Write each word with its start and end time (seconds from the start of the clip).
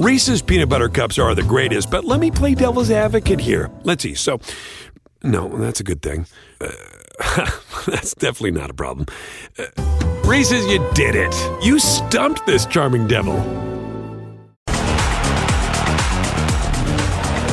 Reese's 0.00 0.40
peanut 0.40 0.70
butter 0.70 0.88
cups 0.88 1.18
are 1.18 1.34
the 1.34 1.42
greatest, 1.42 1.90
but 1.90 2.06
let 2.06 2.20
me 2.20 2.30
play 2.30 2.54
devil's 2.54 2.90
advocate 2.90 3.38
here. 3.38 3.70
Let's 3.82 4.02
see. 4.02 4.14
So, 4.14 4.40
no, 5.22 5.46
that's 5.58 5.80
a 5.80 5.84
good 5.84 6.00
thing. 6.00 6.24
Uh, 6.58 6.70
that's 7.86 8.14
definitely 8.14 8.52
not 8.52 8.70
a 8.70 8.72
problem. 8.72 9.04
Uh, 9.58 9.66
Reese's, 10.24 10.64
you 10.68 10.78
did 10.94 11.14
it. 11.14 11.34
You 11.62 11.78
stumped 11.78 12.46
this 12.46 12.64
charming 12.64 13.08
devil. 13.08 13.38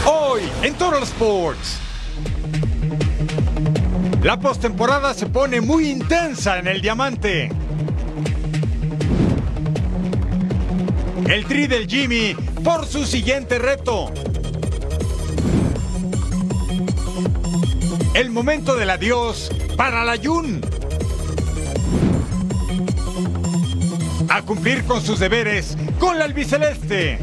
Hoy 0.06 0.50
en 0.64 0.74
Total 0.76 1.06
Sports. 1.06 1.82
La 4.24 4.40
postemporada 4.40 5.14
se 5.14 5.26
pone 5.26 5.60
muy 5.60 5.90
intensa 5.90 6.60
en 6.60 6.68
el 6.68 6.80
diamante. 6.80 7.52
El 11.30 11.46
tri 11.46 11.68
del 11.68 11.88
Jimmy 11.88 12.36
por 12.64 12.86
su 12.86 13.06
siguiente 13.06 13.60
reto. 13.60 14.12
El 18.14 18.30
momento 18.30 18.76
del 18.78 18.90
adiós 18.90 19.52
para 19.76 20.06
la 20.06 20.16
Jun. 20.18 20.62
A 24.30 24.42
cumplir 24.44 24.86
con 24.86 25.02
sus 25.02 25.20
deberes 25.20 25.78
con 26.00 26.18
la 26.18 26.24
albiceleste. 26.24 27.20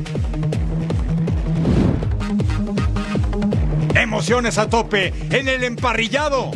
Emociones 3.95 4.59
a 4.59 4.69
tope 4.69 5.15
en 5.31 5.49
el 5.49 5.65
emparrillado. 5.65 6.51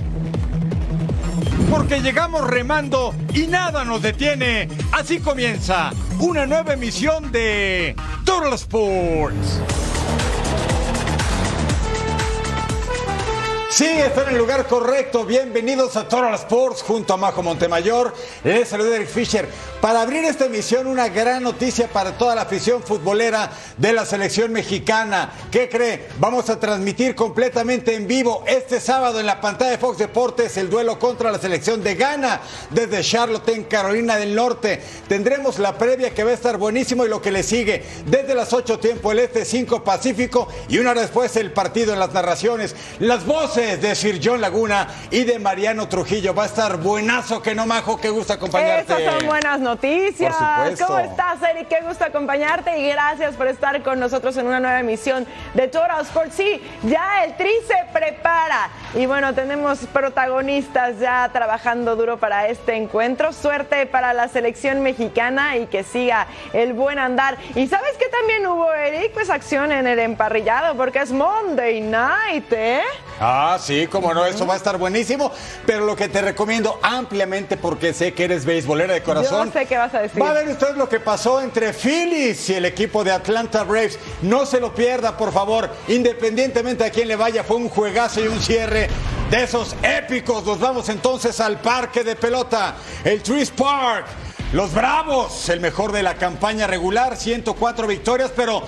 Porque 1.70 2.00
llegamos 2.00 2.48
remando 2.48 3.14
y 3.34 3.46
nada 3.46 3.84
nos 3.84 4.02
detiene. 4.02 4.68
Así 4.92 5.20
comienza 5.20 5.90
una 6.18 6.46
nueva 6.46 6.74
emisión 6.74 7.30
de 7.30 7.94
Total 8.24 8.54
Sports. 8.54 9.60
Sí, 13.78 13.86
está 13.86 14.22
en 14.22 14.30
el 14.30 14.38
lugar 14.38 14.66
correcto. 14.66 15.24
Bienvenidos 15.24 15.94
a 15.94 16.08
Total 16.08 16.34
Sports 16.34 16.82
junto 16.82 17.14
a 17.14 17.16
Majo 17.16 17.44
Montemayor. 17.44 18.12
Les 18.42 18.68
saluda 18.68 18.96
Eric 18.96 19.06
Fisher. 19.08 19.48
Para 19.80 20.02
abrir 20.02 20.24
esta 20.24 20.46
emisión, 20.46 20.88
una 20.88 21.08
gran 21.08 21.44
noticia 21.44 21.86
para 21.86 22.18
toda 22.18 22.34
la 22.34 22.40
afición 22.42 22.82
futbolera 22.82 23.52
de 23.76 23.92
la 23.92 24.04
selección 24.04 24.50
mexicana. 24.50 25.30
¿Qué 25.52 25.68
cree? 25.68 26.08
Vamos 26.18 26.50
a 26.50 26.58
transmitir 26.58 27.14
completamente 27.14 27.94
en 27.94 28.08
vivo 28.08 28.42
este 28.48 28.80
sábado 28.80 29.20
en 29.20 29.26
la 29.26 29.40
pantalla 29.40 29.70
de 29.70 29.78
Fox 29.78 29.98
Deportes 29.98 30.56
el 30.56 30.68
duelo 30.68 30.98
contra 30.98 31.30
la 31.30 31.38
selección 31.38 31.80
de 31.80 31.94
Ghana 31.94 32.40
desde 32.70 33.04
Charlotte 33.04 33.50
en 33.50 33.62
Carolina 33.62 34.16
del 34.16 34.34
Norte. 34.34 34.82
Tendremos 35.06 35.60
la 35.60 35.78
previa 35.78 36.12
que 36.12 36.24
va 36.24 36.32
a 36.32 36.34
estar 36.34 36.56
buenísimo 36.56 37.06
y 37.06 37.08
lo 37.08 37.22
que 37.22 37.30
le 37.30 37.44
sigue 37.44 37.84
desde 38.06 38.34
las 38.34 38.52
8 38.52 38.80
tiempo 38.80 39.12
el 39.12 39.20
este 39.20 39.44
5 39.44 39.84
Pacífico 39.84 40.48
y 40.68 40.78
una 40.78 40.90
hora 40.90 41.02
después 41.02 41.36
el 41.36 41.52
partido 41.52 41.92
en 41.92 42.00
las 42.00 42.12
narraciones. 42.12 42.74
Las 42.98 43.24
voces 43.24 43.67
de 43.76 43.94
Sir 43.94 44.18
John 44.22 44.40
Laguna 44.40 44.88
y 45.10 45.24
de 45.24 45.38
Mariano 45.38 45.88
Trujillo. 45.88 46.34
Va 46.34 46.44
a 46.44 46.46
estar 46.46 46.78
buenazo 46.78 47.42
que 47.42 47.54
no 47.54 47.66
majo, 47.66 48.00
qué 48.00 48.08
gusto 48.08 48.32
acompañarte. 48.32 48.94
Esas 48.94 49.14
son 49.14 49.26
buenas 49.26 49.60
noticias. 49.60 50.34
Por. 50.34 50.86
¿Cómo 50.86 50.98
estás, 51.00 51.42
Eric? 51.42 51.68
Qué 51.68 51.80
gusto 51.86 52.04
acompañarte 52.04 52.78
y 52.78 52.88
gracias 52.88 53.36
por 53.36 53.46
estar 53.46 53.82
con 53.82 54.00
nosotros 54.00 54.36
en 54.38 54.46
una 54.46 54.58
nueva 54.58 54.80
emisión 54.80 55.26
de 55.52 55.68
Total 55.68 56.00
Sports. 56.00 56.34
Sí, 56.34 56.62
ya 56.84 57.24
el 57.24 57.36
Tri 57.36 57.50
se 57.66 57.92
prepara 57.92 58.70
y 58.94 59.04
bueno, 59.04 59.34
tenemos 59.34 59.80
protagonistas 59.92 60.98
ya 60.98 61.28
trabajando 61.30 61.94
duro 61.94 62.16
para 62.16 62.48
este 62.48 62.74
encuentro. 62.76 63.34
Suerte 63.34 63.84
para 63.84 64.14
la 64.14 64.28
selección 64.28 64.80
mexicana 64.80 65.58
y 65.58 65.66
que 65.66 65.84
siga 65.84 66.26
el 66.54 66.72
buen 66.72 66.98
andar. 66.98 67.36
Y 67.54 67.66
sabes 67.66 67.98
que 67.98 68.08
también 68.08 68.46
hubo, 68.46 68.72
Eric, 68.72 69.12
pues 69.12 69.28
acción 69.28 69.72
en 69.72 69.86
el 69.86 69.98
emparrillado 69.98 70.74
porque 70.76 71.00
es 71.00 71.12
Monday 71.12 71.80
Night, 71.80 72.52
¿eh? 72.52 72.82
Ah, 73.20 73.57
sí, 73.58 73.86
como 73.86 74.14
no, 74.14 74.24
eso 74.24 74.46
va 74.46 74.54
a 74.54 74.56
estar 74.56 74.78
buenísimo. 74.78 75.32
Pero 75.66 75.84
lo 75.84 75.96
que 75.96 76.08
te 76.08 76.20
recomiendo 76.20 76.78
ampliamente, 76.82 77.56
porque 77.56 77.92
sé 77.92 78.14
que 78.14 78.24
eres 78.24 78.44
beisbolera 78.44 78.94
de 78.94 79.02
corazón. 79.02 79.46
Yo 79.46 79.52
sé 79.52 79.66
qué 79.66 79.76
vas 79.76 79.94
a 79.94 80.00
decir. 80.00 80.22
Va 80.22 80.30
a 80.30 80.34
ver 80.34 80.48
usted 80.48 80.76
lo 80.76 80.88
que 80.88 81.00
pasó 81.00 81.40
entre 81.40 81.72
Phillies 81.72 82.48
y 82.50 82.54
el 82.54 82.64
equipo 82.64 83.04
de 83.04 83.12
Atlanta 83.12 83.64
Braves. 83.64 83.98
No 84.22 84.46
se 84.46 84.60
lo 84.60 84.74
pierda, 84.74 85.16
por 85.16 85.32
favor. 85.32 85.70
Independientemente 85.88 86.84
a 86.84 86.90
quién 86.90 87.08
le 87.08 87.16
vaya, 87.16 87.44
fue 87.44 87.56
un 87.56 87.68
juegazo 87.68 88.20
y 88.20 88.28
un 88.28 88.40
cierre 88.40 88.88
de 89.30 89.42
esos 89.42 89.76
épicos. 89.82 90.44
Nos 90.44 90.58
vamos 90.58 90.88
entonces 90.88 91.40
al 91.40 91.60
parque 91.60 92.04
de 92.04 92.16
pelota, 92.16 92.76
el 93.04 93.22
Trees 93.22 93.50
Park. 93.50 94.06
Los 94.52 94.72
Bravos, 94.72 95.50
el 95.50 95.60
mejor 95.60 95.92
de 95.92 96.02
la 96.02 96.14
campaña 96.14 96.66
regular, 96.66 97.18
104 97.18 97.86
victorias, 97.86 98.32
pero 98.34 98.62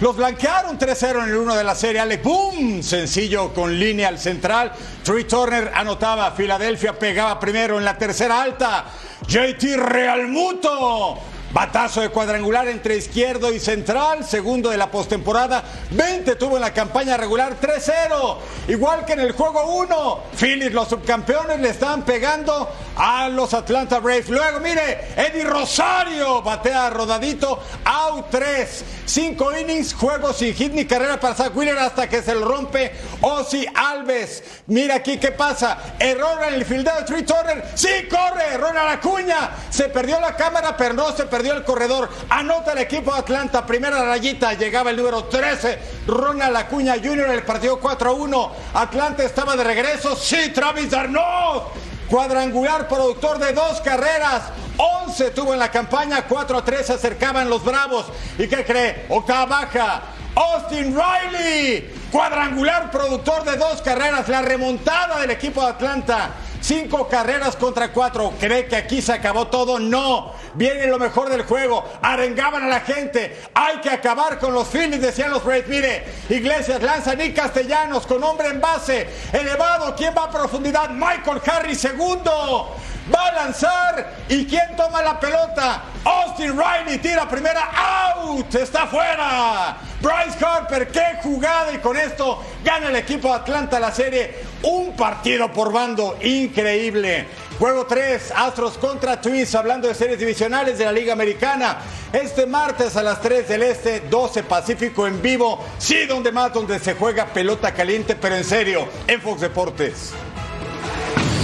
los 0.00 0.16
blanquearon 0.16 0.78
3-0 0.78 1.24
en 1.24 1.28
el 1.28 1.36
1 1.36 1.54
de 1.56 1.62
la 1.62 1.74
serie. 1.74 2.00
Alec 2.00 2.22
Boom, 2.22 2.82
sencillo 2.82 3.52
con 3.52 3.78
línea 3.78 4.08
al 4.08 4.18
central. 4.18 4.72
Trey 5.02 5.24
Turner 5.24 5.72
anotaba, 5.74 6.30
Filadelfia 6.30 6.98
pegaba 6.98 7.38
primero 7.38 7.76
en 7.76 7.84
la 7.84 7.98
tercera 7.98 8.40
alta. 8.40 8.86
JT 9.28 9.76
Realmuto. 9.76 11.18
Batazo 11.52 12.00
de 12.00 12.08
cuadrangular 12.08 12.68
entre 12.68 12.96
izquierdo 12.96 13.52
y 13.52 13.60
central, 13.60 14.24
segundo 14.24 14.70
de 14.70 14.76
la 14.76 14.90
postemporada. 14.90 15.62
20 15.90 16.34
tuvo 16.36 16.56
en 16.56 16.62
la 16.62 16.72
campaña 16.74 17.16
regular, 17.16 17.56
3-0. 17.60 18.38
Igual 18.68 19.04
que 19.04 19.12
en 19.12 19.20
el 19.20 19.32
juego 19.32 19.64
1. 19.64 20.20
Phillies, 20.36 20.72
los 20.72 20.88
subcampeones, 20.88 21.60
le 21.60 21.70
estaban 21.70 22.04
pegando 22.04 22.68
a 22.96 23.28
los 23.28 23.54
Atlanta 23.54 24.00
Braves. 24.00 24.28
Luego, 24.28 24.60
mire, 24.60 25.08
Eddie 25.16 25.44
Rosario 25.44 26.42
batea 26.42 26.90
rodadito, 26.90 27.60
out 27.84 28.26
3. 28.30 28.84
5 29.06 29.58
innings, 29.60 29.94
juego 29.94 30.32
sin 30.32 30.52
hit 30.52 30.72
ni 30.72 30.84
carrera 30.84 31.20
para 31.20 31.34
Zach 31.34 31.54
Wheeler 31.54 31.78
hasta 31.78 32.08
que 32.08 32.22
se 32.22 32.34
lo 32.34 32.44
rompe 32.46 32.92
Ozzy 33.20 33.64
Alves. 33.72 34.42
Mira 34.66 34.96
aquí 34.96 35.18
qué 35.18 35.30
pasa. 35.30 35.78
Error 35.98 36.42
en 36.48 36.54
el 36.54 36.64
fildeo 36.64 36.92
de 37.02 37.22
Turner. 37.22 37.64
Sí, 37.74 38.08
corre. 38.10 38.54
Error 38.54 38.74
la 38.74 39.00
cuña. 39.00 39.50
Se 39.70 39.84
perdió 39.84 40.20
la 40.20 40.34
cámara, 40.34 40.76
pero 40.76 40.94
no 40.94 41.12
se 41.12 41.24
perdió 41.26 41.54
el 41.54 41.64
corredor. 41.64 42.10
Anota 42.28 42.72
el 42.72 42.78
equipo 42.78 43.12
de 43.12 43.20
Atlanta. 43.20 43.64
Primera 43.64 44.04
rayita. 44.04 44.54
Llegaba 44.54 44.90
el 44.90 44.96
número 44.96 45.24
13. 45.24 45.78
Ronald 46.08 46.56
Acuña 46.56 46.94
Jr. 46.94 47.30
El 47.30 47.42
partido 47.44 47.80
4-1. 47.80 48.50
Atlanta 48.74 49.22
estaba 49.22 49.56
de 49.56 49.62
regreso. 49.62 50.16
Sí, 50.16 50.50
Travis 50.52 50.90
Darnold. 50.90 51.62
Cuadrangular 52.08 52.88
productor 52.88 53.38
de 53.38 53.52
dos 53.52 53.80
carreras. 53.80 54.42
11 54.76 55.30
tuvo 55.30 55.54
en 55.54 55.58
la 55.58 55.70
campaña, 55.70 56.26
4 56.26 56.58
a 56.58 56.64
3 56.64 56.86
se 56.86 56.92
acercaban 56.92 57.48
los 57.48 57.64
Bravos. 57.64 58.06
¿Y 58.38 58.46
qué 58.46 58.64
cree? 58.64 59.06
Octava 59.08 59.46
baja. 59.46 60.02
Austin 60.34 60.94
Riley, 60.94 61.90
cuadrangular 62.12 62.90
productor 62.90 63.42
de 63.44 63.56
dos 63.56 63.80
carreras, 63.80 64.28
la 64.28 64.42
remontada 64.42 65.20
del 65.20 65.30
equipo 65.30 65.62
de 65.62 65.68
Atlanta. 65.68 66.30
Cinco 66.66 67.06
carreras 67.06 67.54
contra 67.54 67.92
cuatro. 67.92 68.32
¿Cree 68.40 68.66
que 68.66 68.74
aquí 68.74 69.00
se 69.00 69.12
acabó 69.12 69.46
todo? 69.46 69.78
No. 69.78 70.32
Viene 70.54 70.88
lo 70.88 70.98
mejor 70.98 71.28
del 71.28 71.42
juego. 71.42 71.84
Arengaban 72.02 72.64
a 72.64 72.66
la 72.66 72.80
gente. 72.80 73.40
Hay 73.54 73.76
que 73.76 73.88
acabar 73.88 74.40
con 74.40 74.52
los 74.52 74.66
Phillies, 74.66 75.00
decían 75.00 75.30
los 75.30 75.44
Braves. 75.44 75.68
Mire, 75.68 76.04
Iglesias 76.28 76.82
lanza 76.82 77.14
Nick 77.14 77.36
Castellanos 77.36 78.04
con 78.04 78.20
hombre 78.24 78.48
en 78.48 78.60
base. 78.60 79.08
Elevado. 79.32 79.94
¿Quién 79.94 80.12
va 80.18 80.24
a 80.24 80.30
profundidad? 80.30 80.90
Michael 80.90 81.40
Harris, 81.46 81.78
segundo. 81.78 82.74
Va 83.14 83.26
a 83.28 83.32
lanzar. 83.32 84.14
¿Y 84.28 84.46
quién 84.46 84.76
toma 84.76 85.02
la 85.02 85.18
pelota? 85.20 85.82
Austin 86.04 86.58
Riley 86.58 86.98
tira 86.98 87.28
primera. 87.28 87.70
¡Out! 88.14 88.54
Está 88.54 88.86
fuera. 88.86 89.76
Bryce 90.00 90.44
Harper, 90.44 90.88
qué 90.88 91.18
jugada. 91.22 91.72
Y 91.72 91.78
con 91.78 91.96
esto 91.96 92.42
gana 92.64 92.88
el 92.88 92.96
equipo 92.96 93.28
de 93.28 93.34
Atlanta 93.34 93.78
la 93.78 93.92
serie. 93.92 94.34
Un 94.62 94.94
partido 94.96 95.52
por 95.52 95.72
bando 95.72 96.18
increíble. 96.22 97.28
Juego 97.58 97.86
3, 97.86 98.32
Astros 98.36 98.76
contra 98.76 99.18
Twins, 99.18 99.54
hablando 99.54 99.88
de 99.88 99.94
series 99.94 100.18
divisionales 100.18 100.76
de 100.76 100.84
la 100.84 100.92
Liga 100.92 101.14
Americana. 101.14 101.78
Este 102.12 102.44
martes 102.44 102.96
a 102.96 103.02
las 103.02 103.22
3 103.22 103.48
del 103.48 103.62
Este, 103.62 104.00
12 104.00 104.42
Pacífico 104.42 105.06
en 105.06 105.22
vivo. 105.22 105.64
Sí, 105.78 106.04
donde 106.06 106.32
más, 106.32 106.52
donde 106.52 106.78
se 106.78 106.94
juega 106.94 107.26
pelota 107.26 107.72
caliente, 107.72 108.14
pero 108.14 108.36
en 108.36 108.44
serio, 108.44 108.86
en 109.06 109.22
Fox 109.22 109.40
Deportes. 109.40 110.12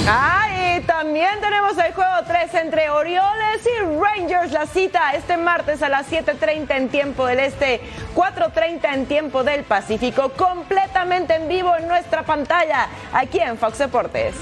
Ah, 0.08 0.48
y 0.76 0.80
también 0.82 1.40
tenemos 1.40 1.78
el 1.78 1.92
juego 1.92 2.10
3 2.26 2.54
entre 2.54 2.90
Orioles 2.90 3.60
y 3.64 4.00
Rangers. 4.00 4.50
La 4.50 4.66
cita 4.66 5.12
este 5.12 5.36
martes 5.36 5.80
a 5.82 5.88
las 5.88 6.10
7.30 6.10 6.76
en 6.76 6.88
tiempo 6.88 7.26
del 7.26 7.38
Este, 7.38 7.80
4.30 8.14 8.94
en 8.94 9.06
tiempo 9.06 9.44
del 9.44 9.62
Pacífico, 9.62 10.30
completamente 10.30 11.36
en 11.36 11.48
vivo 11.48 11.76
en 11.76 11.86
nuestra 11.86 12.24
pantalla, 12.24 12.88
aquí 13.12 13.38
en 13.38 13.56
Fox 13.56 13.78
Deportes. 13.78 14.34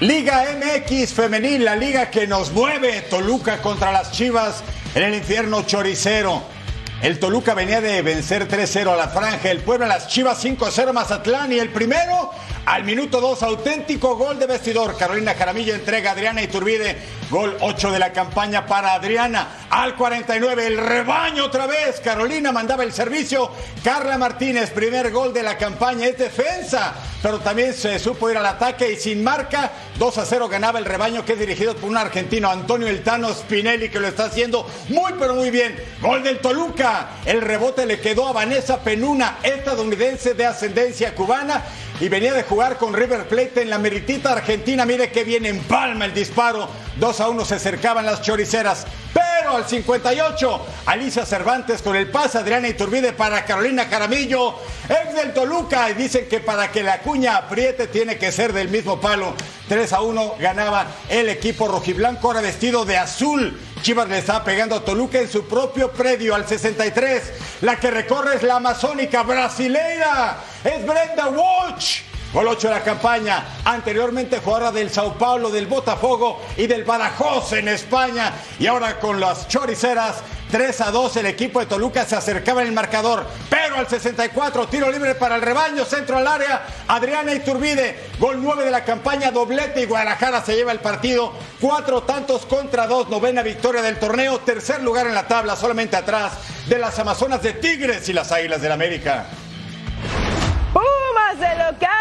Liga 0.00 0.44
MX 0.56 1.14
femenil, 1.14 1.64
la 1.64 1.76
liga 1.76 2.10
que 2.10 2.26
nos 2.26 2.52
mueve. 2.52 3.02
Toluca 3.02 3.62
contra 3.62 3.92
las 3.92 4.12
Chivas 4.12 4.62
en 4.94 5.04
el 5.04 5.14
infierno 5.14 5.62
choricero. 5.62 6.42
El 7.02 7.18
Toluca 7.18 7.54
venía 7.54 7.80
de 7.80 8.02
vencer 8.02 8.46
3-0 8.46 8.92
a 8.92 8.96
la 8.96 9.08
franja, 9.08 9.50
el 9.50 9.60
Puebla 9.60 9.86
a 9.86 9.88
las 9.88 10.08
Chivas 10.08 10.44
5-0 10.44 10.92
Mazatlán 10.92 11.50
y 11.50 11.58
el 11.58 11.70
primero 11.70 12.30
Al 12.66 12.84
minuto 12.84 13.20
2, 13.20 13.42
auténtico 13.42 14.16
gol 14.16 14.38
de 14.38 14.46
vestidor. 14.46 14.96
Carolina 14.96 15.34
Jaramillo 15.34 15.74
entrega 15.74 16.10
a 16.10 16.12
Adriana 16.12 16.42
Iturbide. 16.42 16.96
Gol 17.30 17.56
8 17.60 17.90
de 17.90 17.98
la 17.98 18.12
campaña 18.12 18.66
para 18.66 18.92
Adriana. 18.92 19.66
Al 19.70 19.96
49, 19.96 20.66
el 20.66 20.76
rebaño 20.76 21.46
otra 21.46 21.66
vez. 21.66 22.00
Carolina 22.00 22.52
mandaba 22.52 22.84
el 22.84 22.92
servicio. 22.92 23.50
Carla 23.82 24.18
Martínez, 24.18 24.70
primer 24.70 25.10
gol 25.10 25.32
de 25.32 25.42
la 25.42 25.56
campaña. 25.56 26.06
Es 26.06 26.18
defensa, 26.18 26.94
pero 27.22 27.40
también 27.40 27.72
se 27.72 27.98
supo 27.98 28.30
ir 28.30 28.36
al 28.36 28.46
ataque 28.46 28.92
y 28.92 28.96
sin 28.96 29.24
marca. 29.24 29.70
2 29.98 30.18
a 30.18 30.26
0 30.26 30.48
ganaba 30.48 30.78
el 30.78 30.84
rebaño 30.84 31.24
que 31.24 31.32
es 31.32 31.38
dirigido 31.38 31.74
por 31.74 31.88
un 31.88 31.96
argentino, 31.96 32.50
Antonio 32.50 32.88
Eltano 32.88 33.32
Spinelli, 33.32 33.88
que 33.88 34.00
lo 34.00 34.08
está 34.08 34.26
haciendo 34.26 34.66
muy, 34.88 35.12
pero 35.18 35.34
muy 35.34 35.50
bien. 35.50 35.76
Gol 36.00 36.22
del 36.22 36.40
Toluca. 36.40 37.10
El 37.24 37.40
rebote 37.40 37.86
le 37.86 38.00
quedó 38.00 38.28
a 38.28 38.32
Vanessa 38.32 38.80
Penuna, 38.80 39.38
estadounidense 39.42 40.34
de 40.34 40.46
ascendencia 40.46 41.14
cubana 41.14 41.62
y 42.00 42.08
venía 42.08 42.32
de 42.32 42.44
jugar 42.44 42.78
con 42.78 42.94
River 42.94 43.28
Plate 43.28 43.60
en 43.62 43.70
la 43.70 43.78
meritita 43.78 44.32
argentina. 44.32 44.86
Mire 44.86 45.12
que 45.12 45.22
viene 45.22 45.50
en 45.50 45.60
palma 45.60 46.06
el 46.06 46.14
disparo. 46.14 46.68
2 46.96 47.20
a 47.20 47.28
1 47.28 47.44
se 47.44 47.56
acercaban 47.56 48.06
las 48.06 48.22
choriceras. 48.22 48.86
Pero 49.12 49.56
al 49.56 49.66
58, 49.66 50.66
Alicia 50.86 51.26
Cervantes 51.26 51.82
con 51.82 51.96
el 51.96 52.10
pase, 52.10 52.38
Adriana 52.38 52.68
Iturbide 52.68 53.12
para 53.12 53.44
Carolina 53.44 53.88
Caramillo, 53.88 54.54
ex 54.88 55.14
del 55.14 55.34
Toluca. 55.34 55.90
Y 55.90 55.94
dicen 55.94 56.26
que 56.26 56.40
para 56.40 56.72
que 56.72 56.82
la 56.82 57.00
cuña 57.00 57.36
apriete 57.36 57.86
tiene 57.86 58.16
que 58.16 58.32
ser 58.32 58.54
del 58.54 58.68
mismo 58.68 58.98
palo. 58.98 59.34
3 59.68 59.92
a 59.92 60.00
1 60.00 60.36
ganaba 60.40 60.86
el 61.08 61.28
equipo 61.28 61.68
rojiblanco, 61.68 62.28
ahora 62.28 62.40
vestido 62.40 62.86
de 62.86 62.96
azul. 62.96 63.60
Chivas 63.82 64.08
le 64.08 64.18
está 64.18 64.44
pegando 64.44 64.76
a 64.76 64.84
Toluca 64.84 65.18
en 65.18 65.28
su 65.28 65.46
propio 65.46 65.90
predio 65.90 66.34
al 66.34 66.46
63. 66.46 67.32
La 67.62 67.80
que 67.80 67.90
recorre 67.90 68.36
es 68.36 68.42
la 68.42 68.56
amazónica 68.56 69.22
brasileira. 69.22 70.38
Es 70.62 70.84
Brenda 70.84 71.28
Walsh. 71.28 72.09
Gol 72.32 72.46
8 72.46 72.68
de 72.68 72.74
la 72.74 72.82
campaña. 72.82 73.44
Anteriormente 73.64 74.38
jugadora 74.38 74.70
del 74.70 74.90
Sao 74.90 75.14
Paulo, 75.14 75.50
del 75.50 75.66
Botafogo 75.66 76.40
y 76.56 76.66
del 76.66 76.84
Badajoz 76.84 77.52
en 77.54 77.68
España. 77.68 78.32
Y 78.58 78.66
ahora 78.66 79.00
con 79.00 79.18
las 79.18 79.48
choriceras 79.48 80.22
3 80.50 80.80
a 80.80 80.90
2 80.90 81.16
el 81.16 81.26
equipo 81.26 81.60
de 81.60 81.66
Toluca 81.66 82.04
se 82.04 82.16
acercaba 82.16 82.62
en 82.62 82.68
el 82.68 82.74
marcador. 82.74 83.24
Pero 83.48 83.76
al 83.76 83.88
64, 83.88 84.68
tiro 84.68 84.90
libre 84.90 85.14
para 85.14 85.36
el 85.36 85.42
rebaño, 85.42 85.84
centro 85.84 86.16
al 86.18 86.26
área. 86.26 86.62
Adriana 86.88 87.34
Iturbide, 87.34 88.10
gol 88.18 88.38
9 88.42 88.64
de 88.64 88.70
la 88.70 88.84
campaña, 88.84 89.30
doblete 89.30 89.82
y 89.82 89.86
Guadalajara 89.86 90.44
se 90.44 90.54
lleva 90.54 90.72
el 90.72 90.80
partido. 90.80 91.32
Cuatro 91.60 92.02
tantos 92.02 92.46
contra 92.46 92.86
dos, 92.86 93.08
novena 93.08 93.42
victoria 93.42 93.82
del 93.82 93.98
torneo. 93.98 94.38
Tercer 94.40 94.82
lugar 94.82 95.06
en 95.06 95.14
la 95.14 95.26
tabla, 95.26 95.56
solamente 95.56 95.96
atrás 95.96 96.32
de 96.68 96.78
las 96.78 96.98
Amazonas 96.98 97.42
de 97.42 97.54
Tigres 97.54 98.08
y 98.08 98.12
las 98.12 98.32
Águilas 98.32 98.62
del 98.62 98.72
América. 98.72 99.26
Pumas 100.72 101.38
de 101.38 101.64
local 101.64 101.99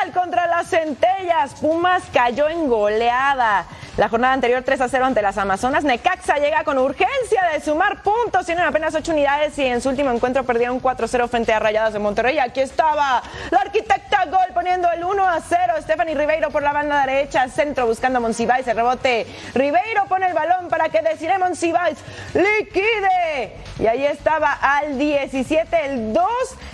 las 0.60 0.70
centellas. 0.70 1.54
Pumas 1.62 2.04
cayó 2.14 2.50
en 2.50 2.68
goleada. 2.68 3.66
La 3.96 4.10
jornada 4.10 4.34
anterior 4.34 4.62
3 4.64 4.82
a 4.82 4.90
0 4.90 5.06
ante 5.06 5.22
las 5.22 5.38
Amazonas. 5.38 5.86
Necaxa 5.86 6.38
llega 6.38 6.64
con 6.66 6.78
urgencia 6.78 7.44
de 7.54 7.62
sumar 7.62 8.02
puntos. 8.02 8.46
Tienen 8.46 8.66
apenas 8.66 8.94
8 8.94 9.12
unidades 9.12 9.58
y 9.58 9.66
en 9.66 9.82
su 9.82 9.90
último 9.90 10.12
encuentro 10.12 10.44
perdieron 10.44 10.82
4-0 10.82 11.30
frente 11.30 11.54
a 11.54 11.60
Rayadas 11.60 11.94
de 11.94 12.00
Monterrey. 12.00 12.40
Aquí 12.40 12.60
estaba 12.60 13.24
la 13.52 13.60
arquitecta 13.60 14.26
gol 14.26 14.54
poniendo 14.54 14.92
el 14.92 15.04
1 15.04 15.30
a 15.30 15.40
0. 15.40 15.74
Stephanie 15.82 16.16
Ribeiro 16.16 16.50
por 16.50 16.62
la 16.62 16.74
banda 16.74 17.06
derecha. 17.06 17.48
Centro 17.48 17.88
buscando 17.88 18.18
a 18.18 18.22
Monsiváis. 18.22 18.68
El 18.68 18.76
rebote. 18.76 19.28
Ribeiro 19.54 20.06
pone 20.10 20.28
el 20.28 20.34
balón 20.34 20.68
para 20.68 20.90
que 20.90 21.02
decide 21.02 21.38
Monsiváis. 21.38 21.98
Liquide. 22.34 23.56
Y 23.80 23.88
ahí 23.88 24.06
estaba 24.06 24.52
al 24.62 24.98
17 24.98 25.86
el 25.86 26.14
2 26.14 26.26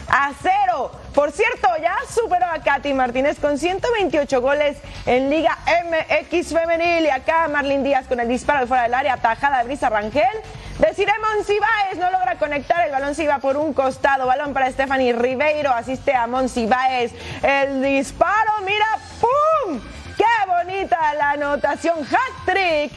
a 0.10 0.32
0. 0.42 1.05
Por 1.15 1.31
cierto, 1.31 1.69
ya 1.81 1.95
superó 2.13 2.45
a 2.45 2.59
Katy 2.59 2.94
Martínez 2.94 3.39
con 3.39 3.57
128 3.57 4.41
goles 4.41 4.77
en 5.06 5.29
Liga 5.29 5.57
MX 5.65 6.50
Femenil. 6.50 7.06
Y 7.06 7.09
acá 7.09 7.47
Marlene 7.47 7.85
Díaz 7.85 8.06
con 8.06 8.19
el 8.19 8.27
disparo 8.27 8.67
fuera 8.67 8.83
del 8.83 8.94
área, 8.94 9.15
tajada 9.15 9.59
de 9.59 9.63
Brisa 9.63 9.89
Rangel. 9.89 10.41
Deciré 10.77 11.13
Monsiváis 11.33 11.97
no 11.97 12.12
logra 12.12 12.38
conectar, 12.38 12.85
el 12.85 12.91
balón 12.91 13.15
se 13.15 13.23
iba 13.23 13.39
por 13.39 13.56
un 13.56 13.73
costado, 13.73 14.27
balón 14.27 14.53
para 14.53 14.69
Stephanie 14.69 15.13
Ribeiro, 15.13 15.71
asiste 15.71 16.13
a 16.13 16.27
Monsiváis. 16.27 17.13
El 17.41 17.81
disparo, 17.81 18.51
mira, 18.65 18.85
¡pum! 19.21 19.79
¡Qué 20.17 20.25
bonita 20.50 21.13
la 21.13 21.31
anotación! 21.31 22.00
¡Hat-trick! 22.00 22.91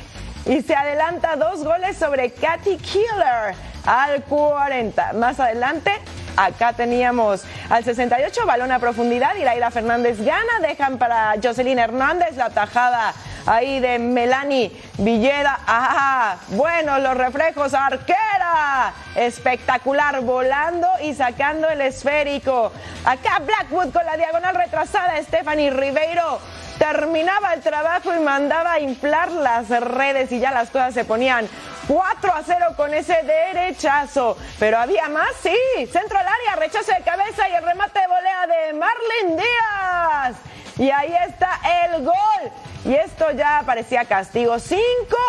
Y 0.47 0.63
se 0.63 0.75
adelanta 0.75 1.37
dos 1.37 1.63
goles 1.63 1.97
sobre 1.97 2.33
Katy 2.33 2.79
Killer 2.79 3.55
al 3.87 4.25
40. 4.25 5.13
Más 5.13 5.39
adelante, 5.39 5.93
Acá 6.39 6.73
teníamos 6.73 7.43
al 7.69 7.83
68, 7.83 8.47
balón 8.47 8.71
a 8.71 8.79
profundidad 8.79 9.35
y 9.35 9.43
Laira 9.43 9.73
Fernández 9.73 10.25
gana. 10.25 10.61
Dejan 10.63 10.97
para 10.97 11.35
Jocelyn 11.43 11.81
Hernández 11.81 12.37
la 12.37 12.51
tajada 12.51 13.13
ahí 13.45 13.81
de 13.81 13.99
Melanie 13.99 14.71
Villeda. 14.99 15.59
Ajá, 15.67 16.39
bueno, 16.51 17.01
los 17.01 17.17
reflejos, 17.17 17.75
arquera. 17.75 18.93
Espectacular, 19.17 20.21
volando 20.21 20.87
y 21.03 21.13
sacando 21.13 21.69
el 21.69 21.81
esférico. 21.81 22.71
Acá 23.05 23.41
Blackwood 23.45 23.93
con 23.93 24.07
la 24.07 24.17
diagonal 24.17 24.55
retrasada, 24.55 25.21
Stephanie 25.25 25.71
Ribeiro 25.73 26.39
terminaba 26.79 27.55
el 27.55 27.61
trabajo 27.61 28.15
y 28.15 28.21
mandaba 28.21 28.75
a 28.75 28.81
inflar 28.81 29.31
las 29.33 29.69
redes 29.69 30.33
y 30.33 30.39
ya 30.39 30.53
las 30.53 30.71
cosas 30.71 30.95
se 30.95 31.05
ponían 31.05 31.49
4 31.87 32.33
a 32.33 32.43
0 32.45 32.67
con 32.77 32.95
ese 32.95 33.17
derechazo. 33.23 34.37
Pero 34.59 34.79
había 34.79 35.09
más, 35.09 35.29
sí. 35.43 35.57
Centro 35.93 36.19
al 36.19 36.27
área, 36.27 36.57
rechazo 36.57 36.93
de 36.93 37.03
cabeza 37.03 37.49
y 37.49 37.55
el 37.55 37.65
remate 37.65 38.01
de 38.01 38.07
volea 38.07 38.47
de 38.47 38.73
Marlene 38.75 39.43
Díaz. 39.43 40.37
Y 40.79 40.91
ahí 40.91 41.15
está 41.27 41.61
el 41.85 42.05
gol. 42.05 42.53
Y 42.85 42.95
esto 42.95 43.33
ya 43.33 43.63
parecía 43.67 44.05
castigo. 44.05 44.59
5 44.59 44.81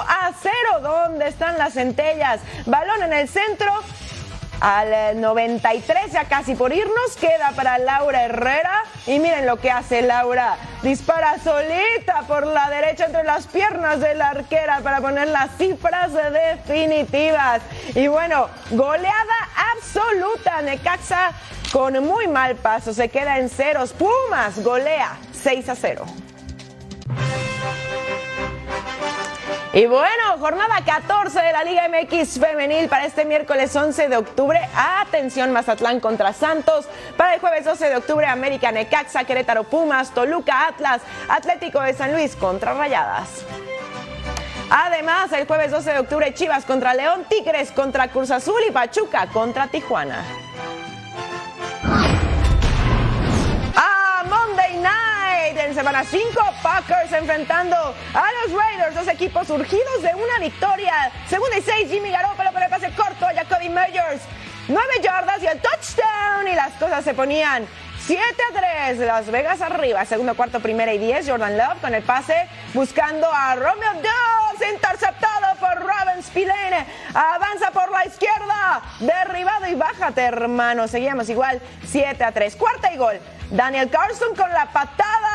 a 0.07 0.31
0. 0.39 0.53
¿Dónde 0.81 1.27
están 1.27 1.57
las 1.57 1.73
centellas? 1.73 2.39
Balón 2.65 3.03
en 3.03 3.13
el 3.13 3.27
centro. 3.27 3.71
Al 4.61 5.21
93, 5.21 6.11
ya 6.11 6.25
casi 6.25 6.53
por 6.53 6.73
irnos, 6.73 7.15
queda 7.19 7.51
para 7.55 7.77
Laura 7.77 8.25
Herrera. 8.25 8.83
Y 9.07 9.19
miren 9.19 9.45
lo 9.45 9.57
que 9.57 9.71
hace 9.71 10.01
Laura. 10.01 10.57
Dispara 10.83 11.37
solita 11.41 12.23
por 12.27 12.45
la 12.45 12.69
derecha 12.69 13.05
entre 13.05 13.23
las 13.23 13.47
piernas 13.47 14.01
de 14.01 14.15
la 14.15 14.31
arquera 14.31 14.81
para 14.81 14.99
poner 14.99 15.29
las 15.29 15.55
cifras 15.57 16.11
definitivas. 16.13 17.61
Y 17.95 18.07
bueno, 18.07 18.49
goleada 18.71 19.49
absoluta. 19.75 20.61
Necaxa 20.61 21.31
con 21.71 22.03
muy 22.05 22.27
mal 22.27 22.55
paso. 22.55 22.93
Se 22.93 23.07
queda 23.07 23.39
en 23.39 23.49
ceros. 23.49 23.93
Pumas 23.93 24.61
golea 24.61 25.17
6 25.41 25.69
a 25.69 25.75
0. 25.75 26.05
Y 29.71 29.85
bueno, 29.85 30.39
jornada 30.39 30.81
14 30.83 31.41
de 31.41 31.51
la 31.51 31.63
Liga 31.63 31.87
MX 31.87 32.39
femenil 32.39 32.89
para 32.89 33.05
este 33.05 33.23
miércoles 33.23 33.75
11 33.75 34.09
de 34.09 34.17
octubre. 34.17 34.59
Atención 34.75 35.51
Mazatlán 35.51 35.99
contra 35.99 36.33
Santos. 36.33 36.87
Para 37.15 37.35
el 37.35 37.39
jueves 37.39 37.65
12 37.65 37.89
de 37.89 37.95
octubre 37.97 38.25
América 38.25 38.71
Necaxa, 38.71 39.25
Querétaro 39.25 39.63
Pumas, 39.65 40.11
Toluca 40.11 40.67
Atlas, 40.67 41.03
Atlético 41.27 41.81
de 41.81 41.93
San 41.93 42.13
Luis 42.13 42.35
contra 42.35 42.73
Rayadas. 42.73 43.45
Además, 44.71 45.31
el 45.33 45.45
jueves 45.45 45.69
12 45.69 45.93
de 45.93 45.99
octubre 45.99 46.33
Chivas 46.33 46.65
contra 46.65 46.95
León, 46.95 47.25
Tigres 47.29 47.71
contra 47.71 48.07
Cruz 48.07 48.31
Azul 48.31 48.61
y 48.67 48.71
Pachuca 48.71 49.27
contra 49.27 49.67
Tijuana. 49.67 50.23
Semana 55.79 56.03
5, 56.03 56.41
Packers 56.61 57.13
enfrentando 57.13 57.77
a 58.13 58.25
los 58.43 58.51
Raiders, 58.51 58.95
dos 58.95 59.07
equipos 59.07 59.47
surgidos 59.47 60.01
de 60.01 60.13
una 60.13 60.37
victoria. 60.37 61.09
Segunda 61.25 61.57
y 61.57 61.61
seis, 61.61 61.89
Jimmy 61.89 62.11
Garoppolo 62.11 62.51
con 62.51 62.61
el 62.61 62.69
pase 62.69 62.91
corto 62.97 63.25
a 63.25 63.33
Jacoby 63.33 63.69
Meyers. 63.69 64.21
Nueve 64.67 64.95
yardas 65.01 65.41
y 65.41 65.47
el 65.47 65.57
touchdown 65.61 66.49
y 66.51 66.53
las 66.53 66.73
cosas 66.73 67.05
se 67.05 67.13
ponían 67.13 67.65
7 68.01 68.21
a 68.21 68.87
3, 68.87 68.97
Las 68.99 69.31
Vegas 69.31 69.61
arriba. 69.61 70.03
Segundo, 70.03 70.35
cuarto, 70.35 70.59
primera 70.59 70.93
y 70.93 70.97
10. 70.97 71.29
Jordan 71.29 71.57
Love 71.57 71.79
con 71.79 71.93
el 71.93 72.03
pase 72.03 72.49
buscando 72.73 73.31
a 73.31 73.55
Romeo 73.55 73.93
Dobbs. 73.93 74.69
Interceptado 74.73 75.55
por 75.61 75.75
Robin 75.79 76.21
Spillane. 76.21 76.85
Avanza 77.13 77.71
por 77.71 77.89
la 77.89 78.05
izquierda. 78.05 78.81
Derribado 78.99 79.67
y 79.67 79.75
bájate, 79.75 80.23
hermano. 80.23 80.89
Seguíamos 80.89 81.29
igual. 81.29 81.61
7 81.85 82.21
a 82.21 82.33
3. 82.33 82.55
Cuarta 82.57 82.91
y 82.91 82.97
gol. 82.97 83.17
Daniel 83.51 83.89
Carlson 83.89 84.35
con 84.35 84.49
la 84.51 84.65
patada. 84.65 85.28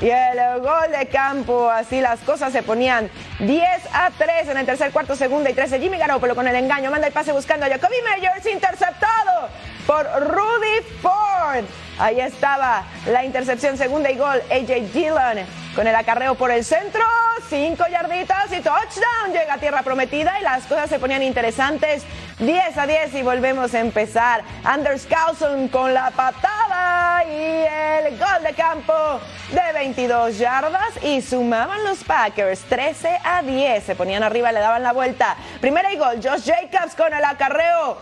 Y 0.00 0.10
el 0.10 0.60
gol 0.60 0.92
de 0.98 1.08
campo, 1.08 1.70
así 1.70 2.00
las 2.02 2.20
cosas 2.20 2.52
se 2.52 2.62
ponían 2.62 3.10
10 3.40 3.64
a 3.94 4.10
3 4.10 4.48
en 4.48 4.58
el 4.58 4.66
tercer 4.66 4.92
cuarto, 4.92 5.16
segunda 5.16 5.48
y 5.48 5.54
13. 5.54 5.80
Jimmy 5.80 5.96
Garoppolo 5.96 6.34
con 6.34 6.46
el 6.46 6.54
engaño, 6.54 6.90
manda 6.90 7.06
el 7.06 7.12
pase 7.14 7.32
buscando 7.32 7.64
a 7.64 7.68
Jacoby 7.70 7.96
Meyers, 8.04 8.46
interceptado 8.46 9.48
por 9.86 10.04
Rudy 10.20 10.82
Ford. 11.00 11.64
Ahí 11.98 12.20
estaba 12.20 12.84
la 13.06 13.24
intercepción, 13.24 13.78
segunda 13.78 14.10
y 14.10 14.16
gol. 14.16 14.42
AJ 14.50 14.92
Dillon 14.92 15.46
con 15.74 15.86
el 15.86 15.94
acarreo 15.94 16.34
por 16.34 16.50
el 16.50 16.64
centro. 16.64 17.02
Cinco 17.48 17.84
yarditas 17.90 18.52
y 18.52 18.60
touchdown. 18.60 19.32
Llega 19.32 19.54
a 19.54 19.58
tierra 19.58 19.82
prometida 19.82 20.38
y 20.38 20.42
las 20.42 20.64
cosas 20.64 20.90
se 20.90 20.98
ponían 20.98 21.22
interesantes. 21.22 22.04
10 22.38 22.76
a 22.76 22.86
10 22.86 23.14
y 23.14 23.22
volvemos 23.22 23.72
a 23.72 23.80
empezar. 23.80 24.42
Anders 24.62 25.06
Carlson 25.06 25.68
con 25.68 25.94
la 25.94 26.10
patada 26.10 27.24
y 27.24 28.06
el 28.06 28.18
gol 28.18 28.42
de 28.42 28.52
campo 28.52 29.20
de 29.50 29.72
22 29.72 30.36
yardas 30.36 31.02
y 31.02 31.22
sumaban 31.22 31.82
los 31.84 32.04
Packers 32.04 32.60
13 32.68 33.20
a 33.24 33.42
10. 33.42 33.84
Se 33.84 33.94
ponían 33.94 34.22
arriba, 34.22 34.52
le 34.52 34.60
daban 34.60 34.82
la 34.82 34.92
vuelta. 34.92 35.36
Primera 35.62 35.90
y 35.94 35.96
gol, 35.96 36.16
Josh 36.22 36.44
Jacobs 36.44 36.94
con 36.94 37.14
el 37.14 37.24
acarreo. 37.24 37.98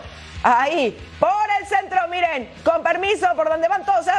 Ahí, 0.47 0.95
por 1.19 1.31
el 1.59 1.67
centro, 1.67 2.07
miren, 2.11 2.51
con 2.63 2.83
permiso, 2.83 3.27
por 3.35 3.49
donde 3.49 3.67
van 3.67 3.83
todos, 3.83 4.05
se 4.05 4.11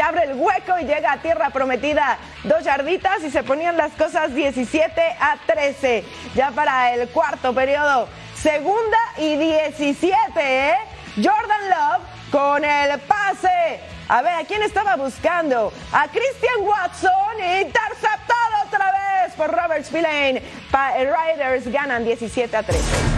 abre, 0.00 0.24
el 0.24 0.34
hueco 0.34 0.78
y 0.80 0.84
llega 0.84 1.12
a 1.12 1.18
tierra 1.18 1.50
prometida. 1.50 2.16
Dos 2.44 2.64
yarditas 2.64 3.22
y 3.22 3.30
se 3.30 3.42
ponían 3.42 3.76
las 3.76 3.92
cosas 3.92 4.34
17 4.34 5.02
a 5.20 5.36
13. 5.44 6.04
Ya 6.34 6.52
para 6.52 6.94
el 6.94 7.10
cuarto 7.10 7.54
periodo, 7.54 8.08
segunda 8.34 8.96
y 9.18 9.36
17, 9.36 10.70
¿eh? 10.70 10.74
Jordan 11.16 11.68
Love 11.68 12.02
con 12.32 12.64
el 12.64 12.98
pase. 13.00 13.80
A 14.08 14.22
ver, 14.22 14.36
¿a 14.36 14.44
quién 14.44 14.62
estaba 14.62 14.96
buscando? 14.96 15.70
A 15.92 16.08
Christian 16.08 16.62
Watson, 16.62 17.40
interceptado 17.60 18.64
otra 18.66 18.90
vez 18.90 19.34
por 19.34 19.50
Robert 19.50 19.84
Spillane. 19.84 20.42
Riders 20.72 21.70
ganan 21.70 22.06
17 22.06 22.56
a 22.56 22.62
13. 22.62 23.17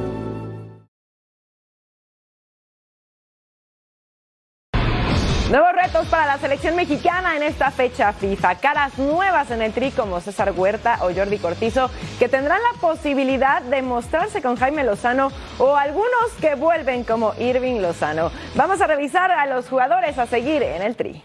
Nuevos 5.51 5.73
retos 5.73 6.07
para 6.07 6.25
la 6.25 6.37
selección 6.37 6.77
mexicana 6.77 7.35
en 7.35 7.43
esta 7.43 7.71
fecha 7.71 8.13
FIFA. 8.13 8.55
Caras 8.55 8.97
nuevas 8.97 9.51
en 9.51 9.61
el 9.61 9.73
tri 9.73 9.91
como 9.91 10.21
César 10.21 10.53
Huerta 10.55 10.99
o 11.01 11.13
Jordi 11.13 11.39
Cortizo 11.39 11.91
que 12.19 12.29
tendrán 12.29 12.61
la 12.61 12.79
posibilidad 12.79 13.61
de 13.61 13.81
mostrarse 13.81 14.41
con 14.41 14.55
Jaime 14.55 14.85
Lozano 14.85 15.29
o 15.57 15.75
algunos 15.75 16.31
que 16.39 16.55
vuelven 16.55 17.03
como 17.03 17.33
Irving 17.37 17.81
Lozano. 17.81 18.31
Vamos 18.55 18.79
a 18.79 18.87
revisar 18.87 19.29
a 19.29 19.45
los 19.45 19.67
jugadores 19.67 20.17
a 20.17 20.25
seguir 20.25 20.63
en 20.63 20.83
el 20.83 20.95
tri. 20.95 21.21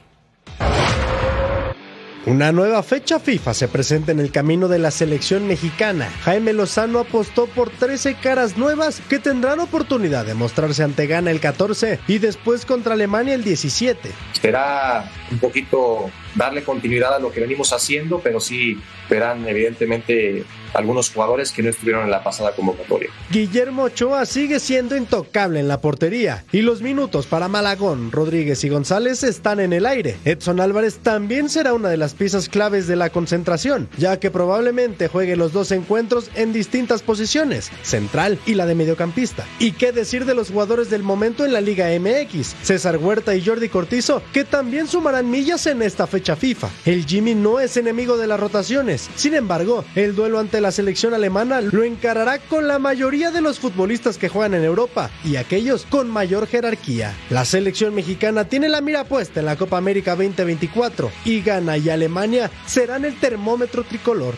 Una 2.26 2.50
nueva 2.50 2.82
fecha 2.82 3.20
FIFA 3.20 3.54
se 3.54 3.68
presenta 3.68 4.10
en 4.10 4.18
el 4.18 4.32
camino 4.32 4.66
de 4.66 4.80
la 4.80 4.90
selección 4.90 5.46
mexicana. 5.46 6.10
Jaime 6.24 6.52
Lozano 6.52 6.98
apostó 6.98 7.46
por 7.46 7.70
13 7.70 8.16
caras 8.16 8.58
nuevas 8.58 9.00
que 9.08 9.20
tendrán 9.20 9.60
oportunidad 9.60 10.26
de 10.26 10.34
mostrarse 10.34 10.82
ante 10.82 11.06
Ghana 11.06 11.30
el 11.30 11.38
14 11.38 12.00
y 12.08 12.18
después 12.18 12.66
contra 12.66 12.94
Alemania 12.94 13.36
el 13.36 13.44
17. 13.44 14.10
Será 14.40 15.08
un 15.30 15.38
poquito 15.38 16.10
darle 16.36 16.62
continuidad 16.62 17.14
a 17.14 17.18
lo 17.18 17.32
que 17.32 17.40
venimos 17.40 17.72
haciendo, 17.72 18.20
pero 18.20 18.40
sí 18.40 18.78
verán 19.08 19.46
evidentemente 19.48 20.44
algunos 20.74 21.10
jugadores 21.10 21.52
que 21.52 21.62
no 21.62 21.70
estuvieron 21.70 22.04
en 22.04 22.10
la 22.10 22.22
pasada 22.22 22.52
convocatoria. 22.54 23.10
Guillermo 23.30 23.84
Ochoa 23.84 24.26
sigue 24.26 24.60
siendo 24.60 24.96
intocable 24.96 25.58
en 25.60 25.68
la 25.68 25.80
portería 25.80 26.44
y 26.52 26.60
los 26.60 26.82
minutos 26.82 27.26
para 27.26 27.48
Malagón, 27.48 28.12
Rodríguez 28.12 28.62
y 28.64 28.68
González 28.68 29.22
están 29.22 29.60
en 29.60 29.72
el 29.72 29.86
aire. 29.86 30.16
Edson 30.24 30.60
Álvarez 30.60 30.98
también 30.98 31.48
será 31.48 31.72
una 31.72 31.88
de 31.88 31.96
las 31.96 32.14
piezas 32.14 32.48
claves 32.48 32.86
de 32.86 32.96
la 32.96 33.10
concentración, 33.10 33.88
ya 33.96 34.20
que 34.20 34.30
probablemente 34.30 35.08
juegue 35.08 35.36
los 35.36 35.52
dos 35.52 35.72
encuentros 35.72 36.30
en 36.34 36.52
distintas 36.52 37.02
posiciones, 37.02 37.70
central 37.82 38.38
y 38.44 38.54
la 38.54 38.66
de 38.66 38.74
mediocampista. 38.74 39.46
¿Y 39.58 39.72
qué 39.72 39.92
decir 39.92 40.26
de 40.26 40.34
los 40.34 40.50
jugadores 40.50 40.90
del 40.90 41.02
momento 41.02 41.44
en 41.44 41.52
la 41.52 41.60
Liga 41.60 41.88
MX? 41.98 42.54
César 42.62 42.98
Huerta 42.98 43.34
y 43.34 43.44
Jordi 43.44 43.68
Cortizo, 43.68 44.22
que 44.32 44.44
también 44.44 44.88
sumarán 44.88 45.30
millas 45.30 45.66
en 45.66 45.80
esta 45.82 46.06
fecha 46.06 46.25
FIFA. 46.34 46.70
El 46.84 47.06
Jimmy 47.06 47.34
no 47.34 47.60
es 47.60 47.76
enemigo 47.76 48.16
de 48.16 48.26
las 48.26 48.40
rotaciones, 48.40 49.08
sin 49.14 49.34
embargo, 49.34 49.84
el 49.94 50.16
duelo 50.16 50.40
ante 50.40 50.60
la 50.60 50.72
selección 50.72 51.14
alemana 51.14 51.60
lo 51.60 51.84
encarará 51.84 52.38
con 52.38 52.66
la 52.66 52.80
mayoría 52.80 53.30
de 53.30 53.40
los 53.40 53.60
futbolistas 53.60 54.18
que 54.18 54.28
juegan 54.28 54.54
en 54.54 54.64
Europa 54.64 55.10
y 55.24 55.36
aquellos 55.36 55.84
con 55.84 56.10
mayor 56.10 56.48
jerarquía. 56.48 57.14
La 57.30 57.44
selección 57.44 57.94
mexicana 57.94 58.46
tiene 58.46 58.68
la 58.68 58.80
mira 58.80 59.04
puesta 59.04 59.40
en 59.40 59.46
la 59.46 59.56
Copa 59.56 59.76
América 59.78 60.16
2024 60.16 61.10
y 61.24 61.42
Ghana 61.42 61.76
y 61.76 61.90
Alemania 61.90 62.50
serán 62.66 63.04
el 63.04 63.14
termómetro 63.20 63.84
tricolor. 63.84 64.34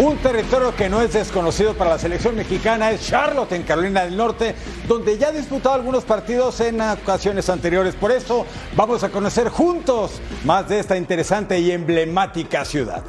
Un 0.00 0.16
territorio 0.18 0.76
que 0.76 0.88
no 0.88 1.02
es 1.02 1.12
desconocido 1.12 1.74
para 1.74 1.90
la 1.90 1.98
selección 1.98 2.36
mexicana 2.36 2.92
es 2.92 3.04
Charlotte, 3.04 3.50
en 3.50 3.64
Carolina 3.64 4.04
del 4.04 4.16
Norte, 4.16 4.54
donde 4.86 5.18
ya 5.18 5.28
ha 5.28 5.32
disputado 5.32 5.74
algunos 5.74 6.04
partidos 6.04 6.60
en 6.60 6.80
ocasiones 6.80 7.50
anteriores. 7.50 7.96
Por 7.96 8.12
eso 8.12 8.46
vamos 8.76 9.02
a 9.02 9.08
conocer 9.08 9.48
juntos 9.48 10.20
más 10.44 10.68
de 10.68 10.78
esta 10.78 10.96
interesante 10.96 11.58
y 11.58 11.72
emblemática 11.72 12.64
ciudad. 12.64 13.02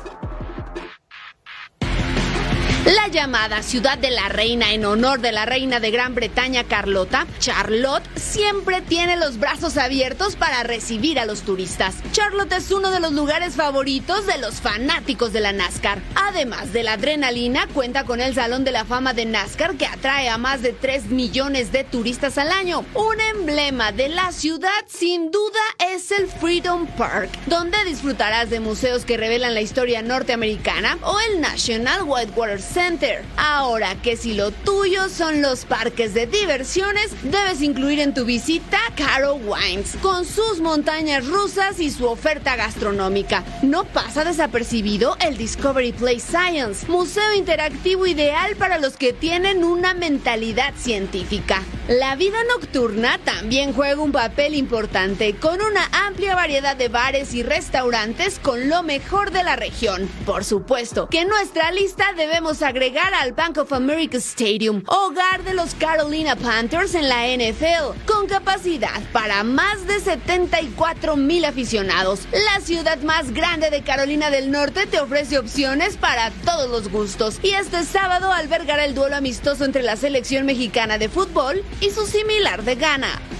La 2.85 3.09
llamada 3.09 3.61
Ciudad 3.61 3.97
de 3.97 4.09
la 4.09 4.29
Reina 4.29 4.71
en 4.71 4.85
honor 4.85 5.19
de 5.19 5.33
la 5.33 5.45
reina 5.45 5.81
de 5.81 5.91
Gran 5.91 6.15
Bretaña 6.15 6.63
Carlota, 6.63 7.27
Charlotte 7.37 8.03
siempre 8.15 8.81
tiene 8.81 9.17
los 9.17 9.37
brazos 9.37 9.77
abiertos 9.77 10.37
para 10.37 10.63
recibir 10.63 11.19
a 11.19 11.25
los 11.25 11.41
turistas. 11.41 11.95
Charlotte 12.13 12.53
es 12.53 12.71
uno 12.71 12.89
de 12.89 13.01
los 13.01 13.11
lugares 13.11 13.55
favoritos 13.55 14.25
de 14.25 14.37
los 14.37 14.61
fanáticos 14.61 15.33
de 15.33 15.41
la 15.41 15.51
NASCAR. 15.51 16.01
Además 16.15 16.71
de 16.71 16.83
la 16.83 16.93
adrenalina, 16.93 17.67
cuenta 17.73 18.05
con 18.05 18.21
el 18.21 18.33
Salón 18.33 18.63
de 18.63 18.71
la 18.71 18.85
Fama 18.85 19.13
de 19.13 19.25
NASCAR 19.25 19.75
que 19.75 19.85
atrae 19.85 20.29
a 20.29 20.37
más 20.37 20.61
de 20.61 20.71
3 20.71 21.07
millones 21.07 21.73
de 21.73 21.83
turistas 21.83 22.37
al 22.37 22.49
año. 22.49 22.85
Un 22.93 23.19
emblema 23.19 23.91
de 23.91 24.07
la 24.07 24.31
ciudad 24.31 24.69
sin 24.87 25.31
duda 25.31 25.59
es 25.93 26.11
el 26.11 26.27
Freedom 26.27 26.87
Park, 26.97 27.29
donde 27.47 27.83
disfrutarás 27.83 28.49
de 28.49 28.61
museos 28.61 29.03
que 29.03 29.17
revelan 29.17 29.53
la 29.53 29.61
historia 29.61 30.01
norteamericana 30.01 30.97
o 31.03 31.17
el 31.19 31.41
National 31.41 32.03
Whitewater 32.03 32.68
Center 32.73 33.23
Ahora 33.37 33.95
que 34.01 34.17
si 34.17 34.33
lo 34.33 34.51
tuyo 34.51 35.09
son 35.09 35.41
los 35.41 35.65
parques 35.65 36.13
de 36.13 36.27
diversiones, 36.27 37.11
debes 37.23 37.61
incluir 37.61 37.99
en 37.99 38.13
tu 38.13 38.25
visita 38.25 38.77
Caro 38.95 39.35
Wines, 39.35 39.97
con 40.01 40.25
sus 40.25 40.59
montañas 40.59 41.27
rusas 41.27 41.79
y 41.79 41.89
su 41.89 42.05
oferta 42.05 42.55
gastronómica. 42.55 43.43
No 43.61 43.85
pasa 43.85 44.23
desapercibido 44.23 45.17
el 45.19 45.37
Discovery 45.37 45.93
Place 45.93 46.19
Science, 46.19 46.87
museo 46.87 47.33
interactivo 47.33 48.05
ideal 48.05 48.55
para 48.55 48.77
los 48.77 48.97
que 48.97 49.13
tienen 49.13 49.63
una 49.63 49.93
mentalidad 49.93 50.73
científica. 50.75 51.63
La 51.87 52.15
vida 52.15 52.37
nocturna 52.55 53.17
también 53.23 53.73
juega 53.73 54.01
un 54.01 54.11
papel 54.11 54.53
importante, 54.53 55.35
con 55.35 55.59
una 55.61 55.89
amplia 56.05 56.35
variedad 56.35 56.75
de 56.75 56.87
bares 56.87 57.33
y 57.33 57.41
restaurantes 57.41 58.37
con 58.37 58.69
lo 58.69 58.83
mejor 58.83 59.31
de 59.31 59.43
la 59.43 59.55
región. 59.55 60.07
Por 60.25 60.43
supuesto 60.43 61.07
que 61.09 61.21
en 61.21 61.29
nuestra 61.29 61.71
lista 61.71 62.13
debemos 62.15 62.58
agregar 62.61 63.13
al 63.13 63.33
Bank 63.33 63.57
of 63.57 63.73
America 63.73 64.17
Stadium, 64.17 64.83
hogar 64.87 65.43
de 65.43 65.53
los 65.53 65.75
Carolina 65.75 66.35
Panthers 66.35 66.95
en 66.95 67.07
la 67.07 67.27
NFL, 67.27 68.05
con 68.05 68.27
capacidad 68.27 69.01
para 69.11 69.43
más 69.43 69.87
de 69.87 69.99
74 69.99 71.15
mil 71.15 71.45
aficionados. 71.45 72.21
La 72.31 72.61
ciudad 72.61 72.99
más 72.99 73.33
grande 73.33 73.69
de 73.69 73.81
Carolina 73.81 74.29
del 74.29 74.51
Norte 74.51 74.85
te 74.87 74.99
ofrece 74.99 75.37
opciones 75.37 75.97
para 75.97 76.31
todos 76.45 76.69
los 76.69 76.89
gustos 76.91 77.39
y 77.43 77.51
este 77.51 77.83
sábado 77.83 78.31
albergará 78.31 78.85
el 78.85 78.95
duelo 78.95 79.15
amistoso 79.15 79.65
entre 79.65 79.83
la 79.83 79.95
selección 79.95 80.45
mexicana 80.45 80.97
de 80.97 81.09
fútbol 81.09 81.63
y 81.81 81.91
su 81.91 82.05
similar 82.05 82.63
de 82.63 82.75
Ghana. 82.75 83.38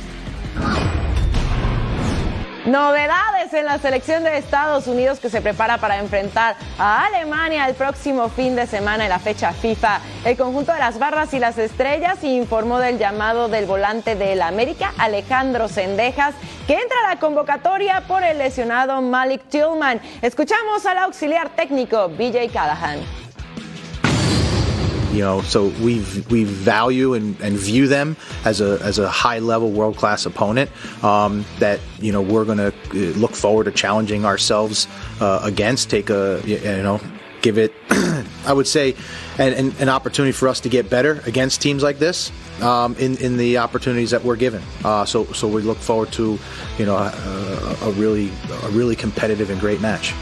Novedades 2.70 3.52
en 3.56 3.66
la 3.66 3.80
selección 3.80 4.24
de 4.24 4.38
Estados 4.38 4.86
Unidos 4.86 5.20
que 5.20 5.32
se 5.32 5.42
prepara 5.42 5.80
para 5.80 5.98
enfrentar 5.98 6.56
a 6.78 7.08
Alemania 7.08 7.68
el 7.68 7.74
próximo 7.74 8.30
fin 8.30 8.56
de 8.56 8.68
semana 8.68 9.06
en 9.06 9.10
la 9.10 9.18
fecha 9.18 9.54
FIFA. 9.54 10.00
El 10.24 10.38
conjunto 10.38 10.72
de 10.72 10.78
las 10.78 11.00
barras 11.00 11.34
y 11.34 11.40
las 11.40 11.58
estrellas 11.58 12.24
informó 12.24 12.78
del 12.78 13.00
llamado 13.00 13.48
del 13.48 13.66
volante 13.66 14.14
del 14.14 14.44
América, 14.44 14.94
Alejandro 15.00 15.68
Sendejas, 15.68 16.36
que 16.68 16.76
entra 16.76 16.96
a 17.08 17.16
la 17.16 17.20
convocatoria 17.20 18.04
por 18.08 18.22
el 18.22 18.38
lesionado 18.38 19.02
Malik 19.02 19.42
Tillman. 19.50 20.00
Escuchamos 20.22 20.86
al 20.86 21.00
auxiliar 21.00 21.50
técnico 21.50 22.08
BJ 22.10 22.52
Callahan. 22.54 23.00
You 25.12 25.20
know, 25.20 25.42
so 25.42 25.68
we 25.82 26.06
we 26.30 26.44
value 26.44 27.14
and, 27.16 27.40
and 27.42 27.58
view 27.58 27.88
them 27.88 28.16
as 28.46 28.62
a 28.62 28.80
as 28.82 29.00
a 29.00 29.10
high 29.10 29.40
level 29.40 29.72
world 29.72 29.98
class 29.98 30.26
opponent 30.26 30.70
um, 31.04 31.46
that 31.60 31.80
you 32.00 32.12
know 32.12 32.22
we're 32.22 32.46
going 32.46 32.60
to 32.60 32.74
look 33.18 33.36
forward 33.36 33.64
to 33.66 33.72
challenging 33.72 34.26
ourselves 34.26 34.88
uh, 35.20 35.42
against. 35.44 35.90
Take 35.90 36.10
a 36.10 36.42
you 36.46 36.60
know 36.60 37.02
give 37.42 37.58
it, 37.58 37.74
I 38.46 38.54
would 38.54 38.68
say, 38.68 38.96
an, 39.38 39.54
an, 39.54 39.74
an, 39.80 39.90
opportunity 39.90 40.32
for 40.32 40.48
us 40.48 40.60
to 40.62 40.70
get 40.70 40.90
better 40.90 41.22
against 41.26 41.62
teams 41.62 41.84
like 41.84 42.00
this 42.00 42.32
um, 42.62 42.96
in, 42.96 43.18
in 43.18 43.38
the 43.38 43.58
opportunities 43.58 44.12
that 44.12 44.24
we're 44.24 44.36
given. 44.36 44.62
Uh, 44.84 45.06
so, 45.06 45.26
so 45.26 45.48
we 45.48 45.62
look 45.62 45.78
forward 45.78 46.12
to, 46.14 46.38
you 46.78 46.86
know, 46.86 46.96
a, 46.96 47.78
a, 47.84 47.92
really, 47.92 48.32
a 48.64 48.70
really 48.70 48.96
competitive 48.96 49.50
and 49.50 49.60
great 49.60 49.82
match. 49.82 50.14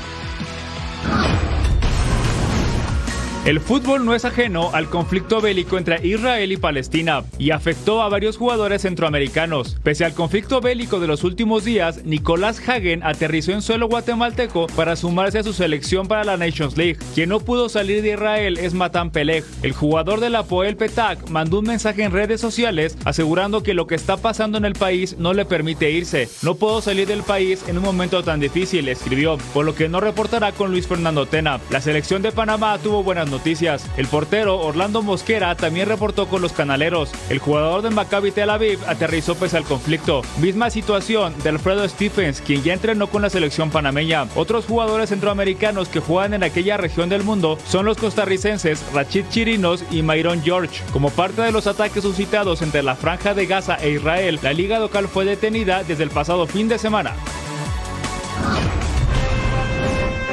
El 3.48 3.62
fútbol 3.62 4.04
no 4.04 4.13
es 4.13 4.25
ajeno 4.25 4.72
al 4.74 4.89
conflicto 4.89 5.39
bélico 5.39 5.77
entre 5.77 6.06
Israel 6.06 6.51
y 6.51 6.58
Palestina 6.58 7.24
y 7.39 7.51
afectó 7.51 8.01
a 8.01 8.10
varios 8.10 8.36
jugadores 8.36 8.82
centroamericanos. 8.82 9.77
Pese 9.84 10.04
al 10.04 10.13
conflicto 10.13 10.60
bélico 10.60 11.00
de 11.00 11.08
los 11.08 11.24
últimos 11.24 11.63
días, 11.63 12.04
Nicolás 12.04 12.60
Hagen 12.68 13.04
aterrizó 13.04 13.54
en 13.54 13.62
suelo 13.62 13.88
guatemalteco 13.88 14.68
para 14.75 14.98
sumarse 14.98 15.39
a 15.39 15.44
su 15.44 15.54
selección 15.54 16.10
para 16.10 16.25
la 16.25 16.36
Nations 16.36 16.75
League. 16.75 16.98
Quien 17.16 17.30
no 17.30 17.39
pudo 17.39 17.70
salir 17.70 18.01
de 18.01 18.16
Israel 18.16 18.58
es 18.58 18.74
Matan 18.74 19.12
Peleg. 19.12 19.46
El 19.63 19.72
jugador 19.72 20.20
de 20.20 20.30
la 20.30 20.44
Poel 20.44 20.75
Petak 20.75 21.30
mandó 21.30 21.60
un 21.60 21.68
mensaje 21.68 22.04
en 22.04 22.12
redes 22.12 22.42
sociales 22.42 22.98
asegurando 23.06 23.63
que 23.63 23.74
lo 23.74 23.88
que 23.88 23.96
está 23.96 24.18
pasando 24.18 24.58
en 24.58 24.66
el 24.66 24.74
país 24.74 25.18
no 25.20 25.34
le 25.34 25.46
permite 25.46 25.89
irse. 25.89 26.27
No 26.42 26.56
puedo 26.56 26.82
salir 26.82 27.08
del 27.08 27.24
país 27.24 27.63
en 27.66 27.77
un 27.77 27.86
momento 27.86 28.25
tan 28.25 28.42
difícil, 28.42 28.89
escribió, 28.89 29.38
por 29.54 29.63
lo 29.63 29.74
que 29.74 29.88
no 29.88 30.01
reportará 30.01 30.51
con 30.51 30.72
Luis 30.72 30.86
Fernando 30.86 31.27
Tena. 31.27 31.62
La 31.70 31.80
selección 31.80 32.22
de 32.22 32.34
Panamá 32.34 32.77
tuvo 32.80 33.04
buenas 33.04 33.30
noticias 33.30 33.37
noticias. 33.38 33.86
El 33.98 34.08
portero 34.08 34.60
Orlando 34.60 35.03
Mosquera 35.03 35.56
también 35.56 35.88
reportó 35.88 36.27
con 36.27 36.41
los 36.41 36.53
canaleros. 36.53 37.12
El 37.29 37.38
jugador 37.38 37.84
de 37.84 37.91
Maccabi 37.91 38.32
Tel 38.32 38.50
Aviv 38.50 38.79
aterrizó 38.88 39.36
pese 39.36 39.58
al 39.58 39.63
conflicto. 39.63 40.24
Misma 40.39 40.72
situación 40.72 41.36
de 41.44 41.50
Alfredo 41.50 41.88
Stephens, 41.88 42.41
quien 42.41 42.63
ya 42.63 42.74
entrenó 42.74 43.08
con 43.08 43.22
la 43.22 43.29
selección 43.29 43.70
panameña. 43.70 44.27
Otros 44.36 44.65
jugadores 44.65 45.10
centroamericanos 45.10 45.88
que 45.88 46.00
juegan 46.00 46.34
en 46.34 46.44
aquella 46.44 46.77
región 46.77 47.10
del 47.10 47.24
mundo 47.24 47.60
son 47.67 47.86
los 47.86 47.98
costarricenses 47.98 48.84
Rachid 48.94 49.25
Chirinos 49.29 49.84
y 49.91 50.01
Myron 50.01 50.41
George. 50.41 50.84
Como 50.91 51.12
parte 51.12 51.44
de 51.44 51.51
los 51.51 51.67
ataques 51.67 52.01
suscitados 52.01 52.63
entre 52.63 52.82
la 52.82 52.96
franja 52.96 53.36
de 53.36 53.46
Gaza 53.46 53.75
e 53.75 53.91
Israel, 53.91 54.39
la 54.41 54.53
liga 54.53 54.79
local 54.79 55.08
fue 55.08 55.25
detenida 55.25 55.84
desde 55.84 56.03
el 56.03 56.10
pasado 56.10 56.48
fin 56.48 56.67
de 56.67 56.79
semana. 56.79 57.13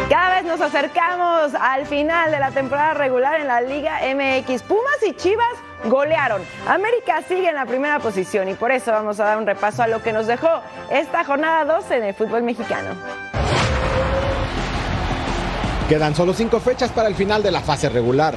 Cada 0.09 0.35
vez 0.35 0.45
nos 0.45 0.61
acercamos 0.61 1.55
al 1.59 1.87
final 1.87 2.31
de 2.31 2.39
la 2.39 2.51
temporada 2.51 2.93
regular 2.93 3.41
en 3.41 3.47
la 3.47 3.63
Liga 3.63 4.01
MX. 4.03 4.63
Pumas 4.63 5.03
y 5.09 5.15
Chivas 5.15 5.55
golearon. 5.85 6.43
América 6.69 7.23
sigue 7.27 7.49
en 7.49 7.55
la 7.55 7.65
primera 7.65 7.99
posición 8.01 8.49
y 8.51 8.55
por 8.55 8.71
eso 8.71 8.93
vamos 8.93 9.19
a 9.19 9.25
dar 9.25 9.39
un 9.39 9.47
repaso 9.47 9.83
a 9.83 9.87
lo 9.87 10.03
que 10.03 10.13
nos 10.13 10.27
dejó 10.27 10.49
esta 10.91 11.25
jornada 11.25 11.65
12 11.65 11.97
en 11.97 12.05
el 12.05 12.15
fútbol 12.15 12.43
mexicano. 12.43 12.91
Quedan 15.89 16.15
solo 16.15 16.35
cinco 16.35 16.61
fechas 16.61 16.91
para 16.91 17.09
el 17.09 17.15
final 17.15 17.43
de 17.43 17.51
la 17.51 17.61
fase 17.61 17.89
regular. 17.89 18.35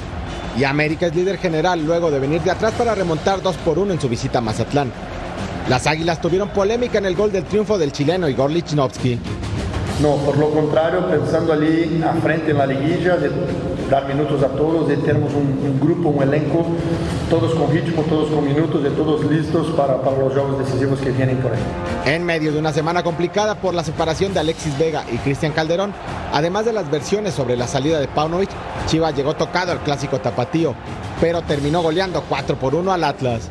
Y 0.57 0.63
América 0.63 1.07
es 1.07 1.15
líder 1.15 1.37
general 1.37 1.85
luego 1.85 2.09
de 2.11 2.19
venir 2.19 2.41
de 2.41 2.51
atrás 2.51 2.73
para 2.77 2.95
remontar 2.95 3.41
2 3.41 3.57
por 3.57 3.77
1 3.77 3.93
en 3.93 4.01
su 4.01 4.07
visita 4.07 4.39
a 4.39 4.41
Mazatlán. 4.41 4.91
Las 5.67 5.85
Águilas 5.85 6.21
tuvieron 6.21 6.49
polémica 6.49 6.97
en 6.97 7.05
el 7.05 7.15
gol 7.15 7.31
del 7.31 7.43
triunfo 7.43 7.77
del 7.77 7.91
chileno 7.91 8.29
Igor 8.29 8.49
Lichnowsky. 8.49 9.19
No, 10.01 10.15
por 10.17 10.37
lo 10.37 10.51
contrario, 10.51 11.07
pensando 11.07 11.53
allí 11.53 12.03
a 12.07 12.13
frente 12.21 12.51
en 12.51 12.57
la 12.59 12.67
liguilla, 12.67 13.17
de 13.17 13.31
dar 13.89 14.07
minutos 14.07 14.43
a 14.43 14.49
todos, 14.49 14.87
de 14.87 14.97
tenemos 14.97 15.33
un, 15.33 15.59
un 15.63 15.79
grupo, 15.79 16.09
un 16.09 16.21
elenco, 16.21 16.67
todos 17.31 17.55
con 17.55 17.71
ritmo, 17.71 18.03
todos 18.03 18.29
con 18.29 18.45
minutos, 18.45 18.83
de 18.83 18.91
todos 18.91 19.25
listos 19.25 19.67
para, 19.75 19.99
para 20.01 20.19
los 20.19 20.33
juegos 20.33 20.59
decisivos 20.59 20.99
que 20.99 21.09
vienen 21.09 21.37
por 21.37 21.51
ahí. 21.51 21.59
En 22.05 22.23
medio 22.23 22.51
de 22.51 22.59
una 22.59 22.71
semana 22.73 23.01
complicada 23.01 23.55
por 23.55 23.73
la 23.73 23.83
separación 23.83 24.35
de 24.35 24.39
Alexis 24.39 24.77
Vega 24.77 25.03
y 25.11 25.17
Cristian 25.17 25.51
Calderón, 25.51 25.93
además 26.31 26.65
de 26.65 26.73
las 26.73 26.91
versiones 26.91 27.33
sobre 27.33 27.57
la 27.57 27.65
salida 27.65 27.99
de 27.99 28.07
Paunovic, 28.07 28.51
Chivas 28.85 29.15
llegó 29.15 29.33
tocado 29.35 29.71
al 29.71 29.79
clásico 29.79 30.19
tapatío, 30.19 30.75
pero 31.19 31.41
terminó 31.41 31.81
goleando 31.81 32.23
4 32.29 32.55
por 32.57 32.75
1 32.75 32.93
al 32.93 33.03
Atlas. 33.03 33.49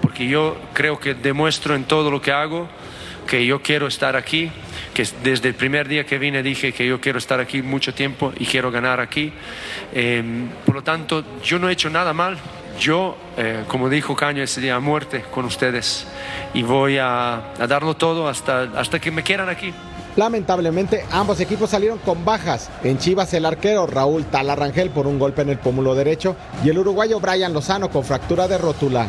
Porque 0.00 0.26
yo 0.26 0.56
creo 0.72 0.98
que 0.98 1.12
demuestro 1.12 1.74
en 1.74 1.84
todo 1.84 2.10
lo 2.10 2.22
que 2.22 2.32
hago 2.32 2.66
que 3.26 3.46
yo 3.46 3.62
quiero 3.62 3.86
estar 3.86 4.16
aquí, 4.16 4.50
que 4.94 5.06
desde 5.22 5.48
el 5.48 5.54
primer 5.54 5.88
día 5.88 6.04
que 6.04 6.18
vine 6.18 6.42
dije 6.42 6.72
que 6.72 6.86
yo 6.86 7.00
quiero 7.00 7.18
estar 7.18 7.40
aquí 7.40 7.62
mucho 7.62 7.94
tiempo 7.94 8.32
y 8.38 8.46
quiero 8.46 8.70
ganar 8.70 9.00
aquí. 9.00 9.32
Eh, 9.92 10.22
por 10.64 10.74
lo 10.74 10.82
tanto, 10.82 11.24
yo 11.42 11.58
no 11.58 11.68
he 11.68 11.72
hecho 11.72 11.90
nada 11.90 12.12
mal. 12.12 12.38
Yo, 12.78 13.16
eh, 13.36 13.64
como 13.68 13.88
dijo 13.88 14.16
Caño 14.16 14.42
ese 14.42 14.60
día, 14.60 14.76
a 14.76 14.80
muerte 14.80 15.24
con 15.30 15.44
ustedes 15.44 16.06
y 16.54 16.62
voy 16.62 16.98
a, 16.98 17.52
a 17.58 17.66
darlo 17.66 17.94
todo 17.94 18.28
hasta, 18.28 18.62
hasta 18.76 18.98
que 18.98 19.10
me 19.10 19.22
quieran 19.22 19.48
aquí. 19.48 19.72
Lamentablemente, 20.16 21.04
ambos 21.10 21.40
equipos 21.40 21.70
salieron 21.70 21.98
con 21.98 22.24
bajas. 22.24 22.68
En 22.84 22.98
Chivas, 22.98 23.32
el 23.32 23.46
arquero 23.46 23.86
Raúl 23.86 24.26
Talarrangel 24.26 24.90
por 24.90 25.06
un 25.06 25.18
golpe 25.18 25.40
en 25.42 25.48
el 25.48 25.58
pómulo 25.58 25.94
derecho 25.94 26.36
y 26.62 26.68
el 26.68 26.78
uruguayo 26.78 27.18
Brian 27.18 27.54
Lozano 27.54 27.90
con 27.90 28.04
fractura 28.04 28.46
de 28.46 28.58
rótula. 28.58 29.08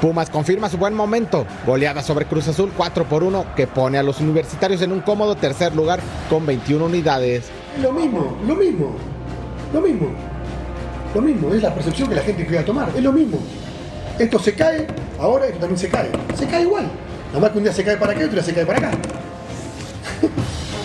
Pumas 0.00 0.30
confirma 0.30 0.68
su 0.68 0.76
buen 0.76 0.94
momento. 0.94 1.44
Goleada 1.66 2.02
sobre 2.02 2.26
Cruz 2.26 2.46
Azul 2.46 2.70
4 2.76 3.04
por 3.04 3.24
1 3.24 3.46
que 3.56 3.66
pone 3.66 3.98
a 3.98 4.02
los 4.02 4.20
universitarios 4.20 4.82
en 4.82 4.92
un 4.92 5.00
cómodo 5.00 5.34
tercer 5.34 5.74
lugar 5.74 6.00
con 6.30 6.46
21 6.46 6.84
unidades. 6.84 7.46
Lo 7.82 7.92
mismo, 7.92 8.36
lo 8.46 8.54
mismo, 8.54 8.94
lo 9.72 9.80
mismo. 9.80 10.08
Lo 11.14 11.20
mismo, 11.20 11.54
es 11.54 11.62
la 11.62 11.74
percepción 11.74 12.08
que 12.08 12.16
la 12.16 12.22
gente 12.22 12.46
quiere 12.46 12.64
tomar. 12.64 12.90
Es 12.94 13.02
lo 13.02 13.12
mismo. 13.12 13.38
Esto 14.18 14.38
se 14.38 14.54
cae, 14.54 14.86
ahora 15.18 15.46
esto 15.46 15.58
también 15.58 15.78
se 15.78 15.88
cae. 15.88 16.10
Se 16.36 16.46
cae 16.46 16.62
igual. 16.62 16.88
Nada 17.28 17.40
más 17.40 17.50
que 17.50 17.58
un 17.58 17.64
día 17.64 17.72
se 17.72 17.82
cae 17.82 17.96
para 17.96 18.12
acá 18.12 18.20
y 18.20 18.24
otro 18.24 18.34
día 18.34 18.44
se 18.44 18.54
cae 18.54 18.66
para 18.66 18.78
acá. 18.78 18.90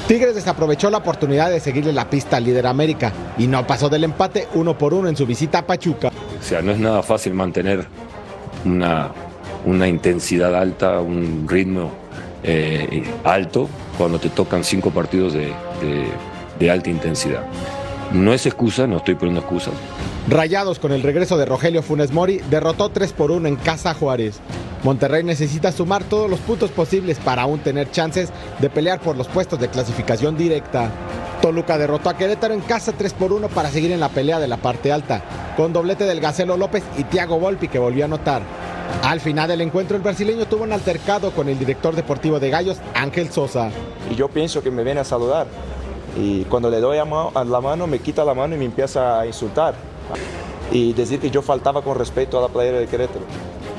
Tigres 0.09 0.33
desaprovechó 0.33 0.89
la 0.89 0.97
oportunidad 0.97 1.51
de 1.51 1.59
seguirle 1.59 1.93
la 1.93 2.09
pista 2.09 2.37
al 2.37 2.43
líder 2.43 2.65
América 2.65 3.13
y 3.37 3.45
no 3.45 3.67
pasó 3.67 3.89
del 3.89 4.03
empate 4.03 4.47
uno 4.55 4.75
por 4.75 4.91
uno 4.91 5.07
en 5.07 5.15
su 5.15 5.27
visita 5.27 5.59
a 5.59 5.67
Pachuca. 5.67 6.07
O 6.07 6.43
sea, 6.43 6.63
no 6.63 6.71
es 6.71 6.79
nada 6.79 7.03
fácil 7.03 7.35
mantener 7.35 7.85
una, 8.65 9.11
una 9.65 9.87
intensidad 9.87 10.55
alta, 10.55 10.99
un 10.99 11.45
ritmo 11.47 11.91
eh, 12.41 13.03
alto 13.23 13.69
cuando 13.99 14.17
te 14.17 14.29
tocan 14.29 14.63
cinco 14.63 14.89
partidos 14.89 15.33
de, 15.33 15.53
de, 15.79 16.07
de 16.59 16.71
alta 16.71 16.89
intensidad. 16.89 17.43
No 18.11 18.33
es 18.33 18.47
excusa, 18.47 18.87
no 18.87 18.97
estoy 18.97 19.13
poniendo 19.13 19.41
excusas. 19.41 19.75
Rayados 20.27 20.79
con 20.79 20.91
el 20.91 21.03
regreso 21.03 21.37
de 21.37 21.45
Rogelio 21.45 21.83
Funes 21.83 22.11
Mori 22.11 22.41
derrotó 22.49 22.89
3 22.89 23.13
por 23.13 23.29
1 23.29 23.47
en 23.47 23.57
casa 23.57 23.93
Juárez. 23.93 24.39
Monterrey 24.83 25.23
necesita 25.23 25.71
sumar 25.71 26.03
todos 26.05 26.29
los 26.29 26.39
puntos 26.39 26.71
posibles 26.71 27.19
para 27.19 27.41
aún 27.41 27.59
tener 27.59 27.91
chances 27.91 28.29
de 28.59 28.69
pelear 28.69 28.99
por 28.99 29.17
los 29.17 29.27
puestos 29.27 29.59
de 29.59 29.69
clasificación 29.69 30.37
directa. 30.37 30.89
Toluca 31.41 31.77
derrotó 31.77 32.09
a 32.09 32.17
Querétaro 32.17 32.53
en 32.53 32.61
casa 32.61 32.93
3 32.97 33.13
por 33.13 33.33
1 33.33 33.49
para 33.49 33.69
seguir 33.69 33.91
en 33.91 33.99
la 33.99 34.09
pelea 34.09 34.39
de 34.39 34.47
la 34.47 34.57
parte 34.57 34.91
alta, 34.91 35.21
con 35.57 35.73
doblete 35.73 36.05
del 36.05 36.21
Gacelo 36.21 36.57
López 36.57 36.83
y 36.97 37.03
Thiago 37.03 37.39
Volpi 37.39 37.67
que 37.67 37.79
volvió 37.79 38.03
a 38.03 38.07
anotar. 38.07 38.41
Al 39.03 39.19
final 39.19 39.47
del 39.47 39.61
encuentro 39.61 39.97
el 39.97 40.03
brasileño 40.03 40.47
tuvo 40.47 40.63
un 40.63 40.73
altercado 40.73 41.31
con 41.31 41.47
el 41.47 41.59
director 41.59 41.95
deportivo 41.95 42.39
de 42.39 42.49
Gallos, 42.49 42.77
Ángel 42.93 43.31
Sosa. 43.31 43.69
Y 44.09 44.15
yo 44.15 44.29
pienso 44.29 44.63
que 44.63 44.71
me 44.71 44.83
viene 44.83 45.01
a 45.01 45.05
saludar. 45.05 45.47
Y 46.17 46.43
cuando 46.45 46.69
le 46.69 46.79
doy 46.79 46.97
la 46.97 47.05
mano, 47.61 47.85
me 47.85 47.99
quita 47.99 48.25
la 48.25 48.33
mano 48.33 48.55
y 48.55 48.57
me 48.57 48.65
empieza 48.65 49.19
a 49.19 49.27
insultar. 49.27 49.75
Y 50.71 50.93
decir 50.93 51.19
que 51.19 51.29
yo 51.29 51.41
faltaba 51.41 51.81
con 51.81 51.97
respeto 51.97 52.39
a 52.39 52.41
la 52.41 52.47
playera 52.47 52.79
de 52.79 52.87
Querétaro. 52.87 53.25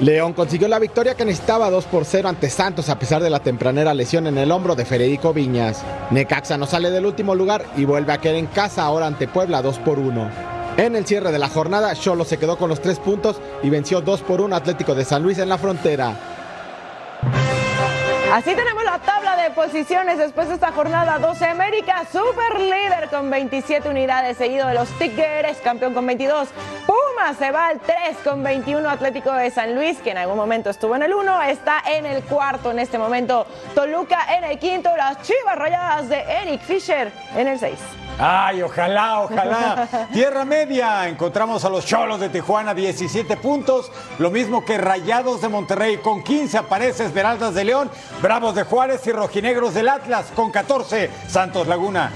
León 0.01 0.33
consiguió 0.33 0.67
la 0.67 0.79
victoria 0.79 1.15
que 1.15 1.27
necesitaba 1.27 1.69
2 1.69 1.85
por 1.85 2.07
0 2.07 2.31
ante 2.31 2.49
Santos 2.49 2.89
a 2.89 2.99
pesar 2.99 3.23
de 3.23 3.29
la 3.29 3.41
tempranera 3.41 3.93
lesión 3.93 4.27
en 4.27 4.39
el 4.39 4.51
hombro 4.51 4.75
de 4.75 4.87
Federico 4.87 5.35
Viñas. 5.35 5.85
Necaxa 6.11 6.57
no 6.57 6.65
sale 6.65 6.91
del 6.91 7.05
último 7.05 7.35
lugar 7.35 7.67
y 7.77 7.85
vuelve 7.85 8.15
a 8.15 8.19
quedar 8.19 8.37
en 8.37 8.47
casa 8.47 8.83
ahora 8.83 9.07
ante 9.07 9.29
Puebla 9.29 9.61
2 9.61 9.79
por 9.81 9.99
1. 9.99 10.31
En 10.79 10.97
el 10.97 11.05
cierre 11.05 11.31
de 11.33 11.39
la 11.39 11.51
jornada, 11.51 11.95
Cholo 11.95 12.25
se 12.25 12.39
quedó 12.39 12.57
con 12.57 12.71
los 12.71 12.81
3 12.81 12.99
puntos 12.99 13.43
y 13.63 13.69
venció 13.69 14.01
2 14.01 14.23
por 14.23 14.41
1 14.41 14.57
Atlético 14.57 14.95
de 14.95 15.05
San 15.05 15.23
Luis 15.23 15.39
en 15.39 15.51
la 15.51 15.59
frontera. 15.59 16.15
Así 18.33 18.55
tenemos 18.55 18.85
la 18.85 19.01
tabla 19.01 19.37
de 19.37 19.51
posiciones 19.51 20.17
después 20.17 20.49
de 20.49 20.55
esta 20.55 20.73
jornada 20.73 21.19
12. 21.19 21.45
América, 21.45 22.07
super 22.11 22.59
líder 22.59 23.11
con 23.11 23.29
27 23.29 23.89
unidades, 23.89 24.39
seguido 24.39 24.67
de 24.69 24.75
los 24.75 24.89
Tigres, 24.99 25.59
campeón 25.63 25.93
con 25.93 26.07
22. 26.07 26.49
Pumas 27.21 27.37
se 27.37 27.51
va 27.51 27.69
al 27.69 27.81
3 27.81 28.19
con 28.25 28.43
21. 28.43 28.89
Atlético 28.89 29.33
de 29.33 29.51
San 29.51 29.75
Luis, 29.75 29.99
que 29.99 30.11
en 30.11 30.19
algún 30.19 30.37
momento 30.37 30.71
estuvo 30.71 30.97
en 30.97 31.03
el 31.03 31.13
1, 31.13 31.43
está 31.43 31.83
en 31.87 32.07
el 32.07 32.23
cuarto 32.23 32.71
en 32.71 32.79
este 32.79 32.99
momento. 32.99 33.47
Toluca 33.75 34.37
en 34.37 34.45
el 34.45 34.59
quinto. 34.59 34.91
Las 34.97 35.21
chivas 35.23 35.57
rayadas 35.57 36.09
de 36.09 36.21
Eric 36.21 36.63
Fisher 36.63 37.13
en 37.37 37.49
el 37.49 37.59
6. 37.59 37.79
Ay, 38.19 38.63
ojalá, 38.63 39.21
ojalá. 39.21 39.89
Tierra 40.13 40.45
Media, 40.45 41.09
encontramos 41.09 41.65
a 41.65 41.71
los 41.71 41.85
Cholos 41.85 42.21
de 42.21 42.29
Tijuana, 42.29 42.75
17 42.75 43.37
puntos. 43.37 43.91
Lo 44.19 44.31
mismo 44.31 44.65
que 44.65 44.79
Rayados 44.79 45.43
de 45.43 45.49
Monterrey 45.49 45.99
con 45.99 46.23
15, 46.23 46.59
aparece 46.59 47.05
Esmeraldas 47.05 47.55
de 47.55 47.65
León, 47.65 47.91
Bravos 48.23 48.55
de 48.55 48.65
Juárez 48.65 49.07
y 49.07 49.13
Rojinegros 49.13 49.75
del 49.75 49.89
Atlas 49.89 50.27
con 50.35 50.51
14, 50.51 51.11
Santos 51.29 51.67
Laguna. 51.67 52.11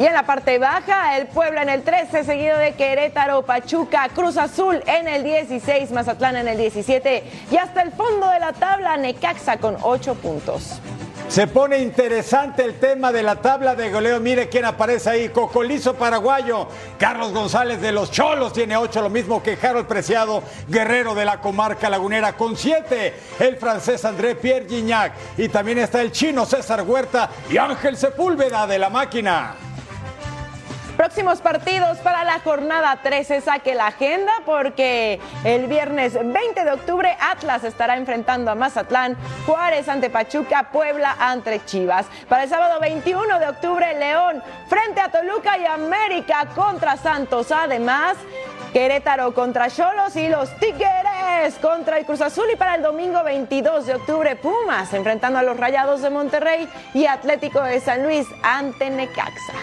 Y 0.00 0.06
en 0.06 0.14
la 0.14 0.22
parte 0.22 0.58
baja, 0.58 1.18
el 1.18 1.26
Puebla 1.26 1.60
en 1.60 1.68
el 1.68 1.82
13, 1.82 2.24
seguido 2.24 2.56
de 2.56 2.72
Querétaro, 2.72 3.42
Pachuca, 3.42 4.08
Cruz 4.14 4.38
Azul 4.38 4.82
en 4.86 5.06
el 5.06 5.22
16, 5.22 5.90
Mazatlán 5.90 6.36
en 6.36 6.48
el 6.48 6.56
17 6.56 7.22
y 7.50 7.56
hasta 7.58 7.82
el 7.82 7.92
fondo 7.92 8.30
de 8.30 8.40
la 8.40 8.54
tabla, 8.54 8.96
Necaxa 8.96 9.58
con 9.58 9.76
8 9.82 10.14
puntos. 10.14 10.80
Se 11.28 11.46
pone 11.46 11.80
interesante 11.80 12.64
el 12.64 12.80
tema 12.80 13.12
de 13.12 13.22
la 13.22 13.36
tabla 13.36 13.74
de 13.74 13.90
goleo. 13.90 14.18
Mire 14.20 14.48
quién 14.48 14.64
aparece 14.64 15.10
ahí. 15.10 15.28
Cocolizo 15.28 15.94
paraguayo. 15.94 16.66
Carlos 16.98 17.32
González 17.32 17.80
de 17.80 17.92
los 17.92 18.10
Cholos 18.10 18.54
tiene 18.54 18.76
ocho, 18.76 19.02
lo 19.02 19.10
mismo 19.10 19.42
que 19.42 19.56
Harold 19.62 19.86
Preciado, 19.86 20.42
guerrero 20.66 21.14
de 21.14 21.26
la 21.26 21.40
comarca 21.40 21.88
lagunera, 21.88 22.32
con 22.32 22.56
siete. 22.56 23.14
El 23.38 23.58
francés 23.58 24.04
André 24.04 24.34
Pierre 24.34 24.66
Gignac. 24.66 25.12
Y 25.36 25.48
también 25.50 25.78
está 25.78 26.00
el 26.00 26.10
chino 26.10 26.46
César 26.46 26.82
Huerta 26.82 27.30
y 27.48 27.58
Ángel 27.58 27.96
Sepúlveda 27.96 28.66
de 28.66 28.78
la 28.78 28.90
máquina. 28.90 29.54
Próximos 31.00 31.40
partidos 31.40 31.96
para 32.00 32.24
la 32.24 32.40
jornada 32.40 32.94
13. 33.02 33.40
Saque 33.40 33.74
la 33.74 33.86
agenda 33.86 34.30
porque 34.44 35.18
el 35.44 35.66
viernes 35.66 36.12
20 36.12 36.62
de 36.62 36.72
octubre 36.72 37.16
Atlas 37.18 37.64
estará 37.64 37.96
enfrentando 37.96 38.50
a 38.50 38.54
Mazatlán, 38.54 39.16
Juárez 39.46 39.88
ante 39.88 40.10
Pachuca, 40.10 40.68
Puebla 40.70 41.16
ante 41.18 41.64
Chivas. 41.64 42.04
Para 42.28 42.42
el 42.42 42.50
sábado 42.50 42.78
21 42.80 43.38
de 43.38 43.48
octubre 43.48 43.98
León 43.98 44.42
frente 44.68 45.00
a 45.00 45.10
Toluca 45.10 45.56
y 45.56 45.64
América 45.64 46.44
contra 46.54 46.98
Santos. 46.98 47.50
Además, 47.50 48.18
Querétaro 48.74 49.32
contra 49.32 49.70
Cholos 49.70 50.14
y 50.16 50.28
los 50.28 50.54
Tigres 50.58 51.54
contra 51.62 51.96
el 51.96 52.04
Cruz 52.04 52.20
Azul 52.20 52.44
y 52.52 52.56
para 52.56 52.74
el 52.74 52.82
domingo 52.82 53.24
22 53.24 53.86
de 53.86 53.94
octubre 53.94 54.36
Pumas 54.36 54.92
enfrentando 54.92 55.38
a 55.38 55.42
los 55.42 55.56
Rayados 55.56 56.02
de 56.02 56.10
Monterrey 56.10 56.68
y 56.92 57.06
Atlético 57.06 57.62
de 57.62 57.80
San 57.80 58.02
Luis 58.02 58.26
ante 58.42 58.90
Necaxa. 58.90 59.54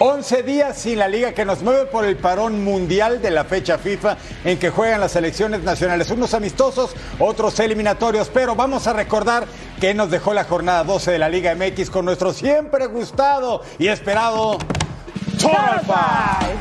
11 0.00 0.44
días 0.44 0.78
sin 0.78 1.00
la 1.00 1.08
liga 1.08 1.32
que 1.32 1.44
nos 1.44 1.60
mueve 1.62 1.86
por 1.86 2.04
el 2.04 2.16
parón 2.16 2.62
mundial 2.62 3.20
de 3.20 3.32
la 3.32 3.44
fecha 3.44 3.78
FIFA 3.78 4.16
en 4.44 4.56
que 4.56 4.70
juegan 4.70 5.00
las 5.00 5.10
selecciones 5.10 5.62
nacionales. 5.64 6.08
Unos 6.10 6.34
amistosos, 6.34 6.94
otros 7.18 7.58
eliminatorios, 7.58 8.30
pero 8.32 8.54
vamos 8.54 8.86
a 8.86 8.92
recordar 8.92 9.46
que 9.80 9.94
nos 9.94 10.08
dejó 10.08 10.34
la 10.34 10.44
jornada 10.44 10.84
12 10.84 11.10
de 11.10 11.18
la 11.18 11.28
Liga 11.28 11.52
MX 11.56 11.90
con 11.90 12.04
nuestro 12.04 12.32
siempre 12.32 12.86
gustado 12.86 13.62
y 13.80 13.88
esperado 13.88 14.58
Total 15.36 15.80
Five. 15.80 16.54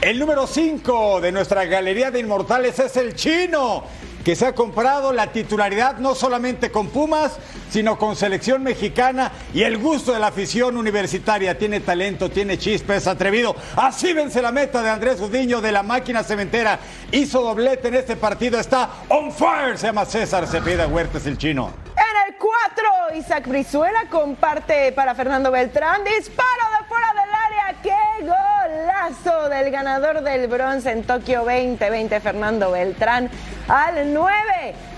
El 0.00 0.18
número 0.18 0.48
5 0.48 1.20
de 1.20 1.30
nuestra 1.30 1.64
galería 1.64 2.10
de 2.10 2.18
inmortales 2.18 2.76
es 2.80 2.96
el 2.96 3.14
chino, 3.14 3.84
que 4.28 4.36
se 4.36 4.44
ha 4.44 4.54
comprado 4.54 5.10
la 5.14 5.28
titularidad 5.28 5.96
no 5.96 6.14
solamente 6.14 6.70
con 6.70 6.88
Pumas, 6.88 7.38
sino 7.70 7.96
con 7.96 8.14
selección 8.14 8.62
mexicana 8.62 9.32
y 9.54 9.62
el 9.62 9.78
gusto 9.78 10.12
de 10.12 10.18
la 10.18 10.26
afición 10.26 10.76
universitaria. 10.76 11.56
Tiene 11.56 11.80
talento, 11.80 12.28
tiene 12.30 12.58
chispa, 12.58 12.94
es 12.94 13.06
atrevido. 13.06 13.56
Así 13.74 14.12
vence 14.12 14.42
la 14.42 14.52
meta 14.52 14.82
de 14.82 14.90
Andrés 14.90 15.18
Gudiño 15.18 15.62
de 15.62 15.72
la 15.72 15.82
máquina 15.82 16.22
cementera. 16.22 16.78
Hizo 17.10 17.40
doblete 17.40 17.88
en 17.88 17.94
este 17.94 18.16
partido, 18.16 18.60
está 18.60 18.90
on 19.08 19.32
fire. 19.32 19.78
Se 19.78 19.86
llama 19.86 20.04
César 20.04 20.46
Cepeda 20.46 20.86
Huertas, 20.86 21.24
el 21.24 21.38
chino. 21.38 21.72
En 21.96 22.30
el 22.30 22.36
4, 22.36 23.16
Isaac 23.16 23.48
Brizuela 23.48 24.10
comparte 24.10 24.92
para 24.92 25.14
Fernando 25.14 25.50
Beltrán. 25.50 26.04
Disparo 26.04 26.64
de 26.78 26.86
fuera 26.86 27.14
del 27.14 27.34
área. 27.34 27.82
¡Qué 27.82 28.26
golazo 28.68 29.48
del 29.48 29.70
ganador 29.70 30.22
del 30.22 30.46
bronce 30.46 30.90
en 30.90 31.02
Tokio 31.02 31.38
2020, 31.38 32.20
Fernando 32.20 32.70
Beltrán! 32.70 33.30
Al 33.66 34.12
9, 34.12 34.32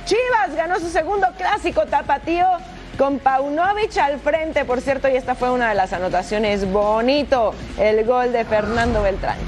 Chivas 0.04 0.56
ganó 0.56 0.78
su 0.80 0.88
segundo 0.88 1.28
clásico 1.37 1.87
tapatío 1.87 2.46
con 2.98 3.18
Paunovic 3.18 3.96
al 3.98 4.18
frente, 4.18 4.64
por 4.64 4.80
cierto, 4.80 5.09
y 5.09 5.16
esta 5.16 5.35
fue 5.35 5.50
una 5.50 5.68
de 5.68 5.74
las 5.74 5.92
anotaciones 5.92 6.70
bonito, 6.70 7.54
el 7.78 8.04
gol 8.04 8.33
de 8.33 8.44
Fernando 8.44 9.02
Beltrán. 9.02 9.38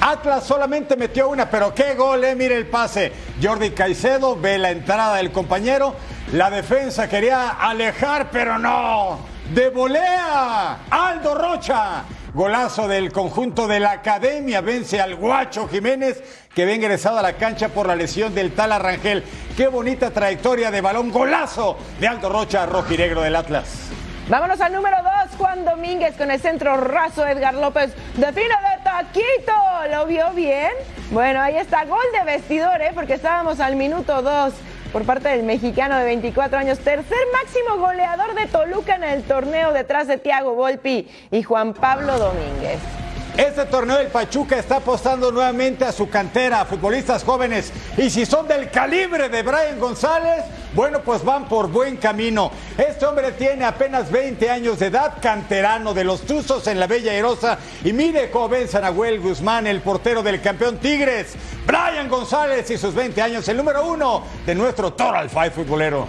Atlas 0.00 0.44
solamente 0.44 0.96
metió 0.96 1.28
una, 1.28 1.50
pero 1.50 1.74
qué 1.74 1.94
gol, 1.94 2.22
eh, 2.24 2.36
mire 2.36 2.54
el 2.54 2.66
pase. 2.66 3.12
Jordi 3.42 3.70
Caicedo 3.70 4.36
ve 4.36 4.58
la 4.58 4.70
entrada 4.70 5.16
del 5.16 5.32
compañero. 5.32 5.94
La 6.32 6.50
defensa 6.50 7.08
quería 7.08 7.50
alejar, 7.50 8.30
pero 8.30 8.58
no. 8.58 9.18
De 9.52 9.70
volea. 9.70 10.78
Aldo 10.90 11.34
Rocha. 11.34 12.04
Golazo 12.36 12.86
del 12.86 13.12
conjunto 13.12 13.66
de 13.66 13.80
la 13.80 13.92
academia. 13.92 14.60
Vence 14.60 15.00
al 15.00 15.14
Guacho 15.14 15.66
Jiménez, 15.68 16.22
que 16.54 16.66
ve 16.66 16.74
ingresado 16.74 17.16
a 17.16 17.22
la 17.22 17.32
cancha 17.38 17.70
por 17.70 17.86
la 17.86 17.96
lesión 17.96 18.34
del 18.34 18.54
tal 18.54 18.72
Arrangel. 18.72 19.24
Qué 19.56 19.68
bonita 19.68 20.10
trayectoria 20.10 20.70
de 20.70 20.82
balón. 20.82 21.10
Golazo 21.10 21.78
de 21.98 22.06
Aldo 22.06 22.28
Rocha, 22.28 22.66
rojinegro 22.66 23.22
del 23.22 23.36
Atlas. 23.36 23.88
Vámonos 24.28 24.60
al 24.60 24.74
número 24.74 24.98
2, 25.02 25.38
Juan 25.38 25.64
Domínguez 25.64 26.14
con 26.18 26.30
el 26.30 26.38
centro 26.38 26.76
raso 26.76 27.26
Edgar 27.26 27.54
López. 27.54 27.94
Define 28.16 28.48
de 28.48 28.84
taquito. 28.84 29.54
¿Lo 29.90 30.04
vio 30.04 30.30
bien? 30.32 30.72
Bueno, 31.12 31.40
ahí 31.40 31.56
está, 31.56 31.86
gol 31.86 32.04
de 32.12 32.32
vestidor, 32.32 32.82
¿eh? 32.82 32.90
porque 32.94 33.14
estábamos 33.14 33.60
al 33.60 33.76
minuto 33.76 34.20
2 34.20 34.52
por 34.92 35.04
parte 35.04 35.28
del 35.28 35.42
mexicano 35.42 35.96
de 35.96 36.04
24 36.04 36.58
años, 36.58 36.78
tercer 36.78 37.18
máximo 37.32 37.76
goleador 37.78 38.34
de 38.34 38.46
Toluca 38.46 38.96
en 38.96 39.04
el 39.04 39.22
torneo 39.22 39.72
detrás 39.72 40.06
de 40.08 40.18
Tiago 40.18 40.54
Volpi 40.54 41.08
y 41.30 41.42
Juan 41.42 41.74
Pablo 41.74 42.18
Domínguez. 42.18 43.05
Este 43.36 43.66
torneo 43.66 43.98
del 43.98 44.06
Pachuca 44.06 44.58
está 44.58 44.76
apostando 44.76 45.30
nuevamente 45.30 45.84
a 45.84 45.92
su 45.92 46.08
cantera, 46.08 46.62
a 46.62 46.64
futbolistas 46.64 47.22
jóvenes. 47.22 47.70
Y 47.98 48.08
si 48.08 48.24
son 48.24 48.48
del 48.48 48.70
calibre 48.70 49.28
de 49.28 49.42
Brian 49.42 49.78
González, 49.78 50.42
bueno, 50.72 51.00
pues 51.00 51.22
van 51.22 51.46
por 51.46 51.68
buen 51.68 51.98
camino. 51.98 52.50
Este 52.78 53.04
hombre 53.04 53.32
tiene 53.32 53.66
apenas 53.66 54.10
20 54.10 54.48
años 54.48 54.78
de 54.78 54.86
edad, 54.86 55.18
canterano 55.20 55.92
de 55.92 56.04
los 56.04 56.22
Tuzos 56.22 56.66
en 56.66 56.80
la 56.80 56.86
Bella 56.86 57.12
Erosa. 57.12 57.58
Y 57.84 57.92
mire 57.92 58.30
cómo 58.30 58.48
ven 58.48 58.68
Sanahuel 58.68 59.20
Guzmán, 59.20 59.66
el 59.66 59.82
portero 59.82 60.22
del 60.22 60.40
campeón 60.40 60.78
Tigres. 60.78 61.34
Brian 61.66 62.08
González 62.08 62.70
y 62.70 62.78
sus 62.78 62.94
20 62.94 63.20
años, 63.20 63.46
el 63.48 63.58
número 63.58 63.86
uno 63.86 64.22
de 64.46 64.54
nuestro 64.54 64.94
Toral 64.94 65.28
Five 65.28 65.50
futbolero. 65.50 66.08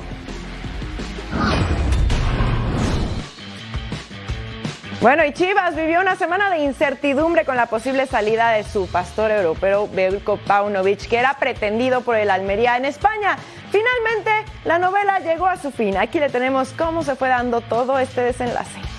Bueno, 5.00 5.24
y 5.24 5.32
Chivas 5.32 5.76
vivió 5.76 6.02
una 6.02 6.16
semana 6.16 6.50
de 6.50 6.58
incertidumbre 6.58 7.46
con 7.46 7.56
la 7.56 7.68
posible 7.68 8.08
salida 8.08 8.50
de 8.50 8.64
su 8.64 8.88
pastor 8.88 9.30
europeo 9.30 9.88
Belko 9.88 10.38
Paunovic, 10.38 11.08
que 11.08 11.20
era 11.20 11.36
pretendido 11.36 12.02
por 12.02 12.16
el 12.16 12.32
Almería 12.32 12.78
en 12.78 12.86
España. 12.86 13.38
Finalmente, 13.70 14.32
la 14.66 14.80
novela 14.80 15.20
llegó 15.20 15.46
a 15.46 15.58
su 15.58 15.70
fin. 15.70 15.98
Aquí 15.98 16.20
le 16.20 16.30
tenemos 16.30 16.74
cómo 16.74 17.04
se 17.04 17.16
fue 17.16 17.30
dando 17.30 17.62
todo 17.62 18.00
este 18.00 18.22
desenlace. 18.22 18.97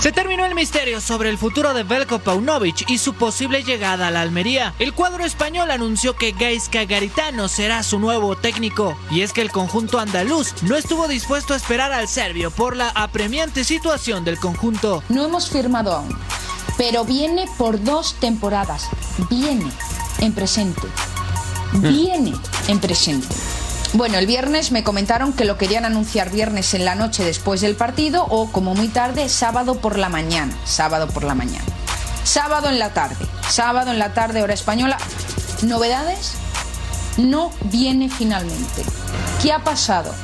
Se 0.00 0.12
terminó 0.12 0.46
el 0.46 0.54
misterio 0.54 0.98
sobre 0.98 1.28
el 1.28 1.36
futuro 1.36 1.74
de 1.74 1.82
Belko 1.82 2.20
Paunovic 2.20 2.88
y 2.88 2.96
su 2.96 3.12
posible 3.12 3.62
llegada 3.62 4.06
a 4.06 4.10
la 4.10 4.22
Almería. 4.22 4.72
El 4.78 4.94
cuadro 4.94 5.26
español 5.26 5.70
anunció 5.70 6.16
que 6.16 6.32
Gaisca 6.32 6.86
Garitano 6.86 7.48
será 7.48 7.82
su 7.82 7.98
nuevo 7.98 8.34
técnico. 8.34 8.96
Y 9.10 9.20
es 9.20 9.34
que 9.34 9.42
el 9.42 9.50
conjunto 9.50 9.98
andaluz 9.98 10.54
no 10.62 10.74
estuvo 10.74 11.06
dispuesto 11.06 11.52
a 11.52 11.58
esperar 11.58 11.92
al 11.92 12.08
serbio 12.08 12.50
por 12.50 12.76
la 12.76 12.88
apremiante 12.88 13.62
situación 13.62 14.24
del 14.24 14.38
conjunto. 14.38 15.02
No 15.10 15.26
hemos 15.26 15.50
firmado 15.50 15.92
aún, 15.92 16.16
pero 16.78 17.04
viene 17.04 17.44
por 17.58 17.84
dos 17.84 18.14
temporadas. 18.20 18.88
Viene 19.28 19.70
en 20.20 20.32
presente. 20.32 20.88
Viene 21.74 22.32
en 22.68 22.80
presente. 22.80 23.36
Bueno, 23.92 24.18
el 24.18 24.26
viernes 24.26 24.70
me 24.70 24.84
comentaron 24.84 25.32
que 25.32 25.44
lo 25.44 25.58
querían 25.58 25.84
anunciar 25.84 26.30
viernes 26.30 26.74
en 26.74 26.84
la 26.84 26.94
noche 26.94 27.24
después 27.24 27.60
del 27.60 27.74
partido 27.74 28.24
o 28.24 28.52
como 28.52 28.76
muy 28.76 28.86
tarde, 28.86 29.28
sábado 29.28 29.80
por 29.80 29.98
la 29.98 30.08
mañana. 30.08 30.56
Sábado 30.64 31.08
por 31.08 31.24
la 31.24 31.34
mañana. 31.34 31.64
Sábado 32.22 32.68
en 32.68 32.78
la 32.78 32.90
tarde. 32.90 33.26
Sábado 33.48 33.90
en 33.90 33.98
la 33.98 34.14
tarde, 34.14 34.44
hora 34.44 34.54
española. 34.54 34.96
¿Novedades? 35.62 36.34
No 37.16 37.50
viene 37.64 38.08
finalmente. 38.08 38.84
¿Qué 39.42 39.52
ha 39.52 39.64
pasado? 39.64 40.14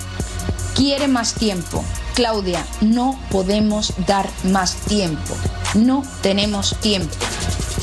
Quiere 0.77 1.09
más 1.09 1.35
tiempo. 1.35 1.85
Claudia, 2.15 2.65
no 2.81 3.19
podemos 3.33 3.95
dar 4.07 4.29
más 4.45 4.77
tiempo. 4.77 5.35
No 5.75 6.05
tenemos 6.23 6.77
tiempo. 6.81 7.17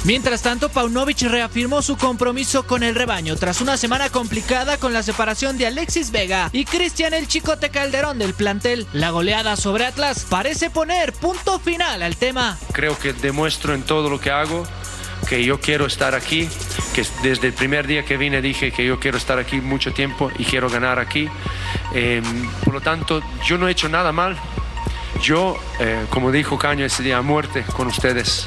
Mientras 0.06 0.42
tanto, 0.42 0.68
Paunovic 0.68 1.22
reafirmó 1.22 1.82
su 1.82 1.96
compromiso 1.96 2.68
con 2.68 2.84
el 2.84 2.94
rebaño 2.94 3.38
tras 3.38 3.62
una 3.62 3.78
semana 3.78 4.10
complicada 4.10 4.78
con 4.78 4.92
la 4.92 5.02
separación 5.02 5.58
de 5.58 5.68
Alexis 5.68 6.12
Vega 6.12 6.50
y 6.52 6.66
Cristian 6.66 7.14
el 7.14 7.30
Chicote 7.30 7.70
Calderón 7.70 8.20
del 8.20 8.34
plantel. 8.34 8.86
La 8.92 9.12
goleada 9.12 9.56
sobre 9.56 9.86
Atlas 9.86 10.26
parece 10.30 10.70
poner 10.70 11.14
punto 11.14 11.58
final 11.58 12.04
al 12.04 12.18
tema. 12.18 12.58
Creo 12.74 13.00
que 13.00 13.14
demuestro 13.14 13.74
en 13.74 13.84
todo 13.84 14.10
lo 14.10 14.20
que 14.20 14.30
hago 14.30 14.66
que 15.30 15.42
yo 15.46 15.62
quiero 15.62 15.86
estar 15.86 16.16
aquí, 16.16 16.50
que 16.94 17.06
desde 17.24 17.48
el 17.48 17.54
primer 17.54 17.88
día 17.88 18.04
que 18.04 18.18
vine 18.18 18.42
dije 18.42 18.74
que 18.74 18.86
yo 18.86 19.00
quiero 19.00 19.18
estar 19.18 19.40
aquí 19.40 19.62
mucho 19.62 19.94
tiempo 19.94 20.30
y 20.38 20.44
quiero 20.44 20.70
ganar 20.70 21.00
aquí. 21.00 21.30
Eh, 21.96 22.22
por 22.66 22.74
lo 22.74 22.82
tanto, 22.82 23.22
yo 23.46 23.58
no 23.58 23.70
he 23.70 23.72
hecho 23.72 23.88
nada 23.88 24.12
mal, 24.12 24.38
yo, 25.22 25.58
eh, 25.80 26.06
como 26.10 26.32
dijo 26.32 26.58
Caño 26.58 26.86
ese 26.86 27.04
día, 27.04 27.18
a 27.18 27.22
muerte 27.22 27.64
con 27.76 27.88
ustedes. 27.88 28.46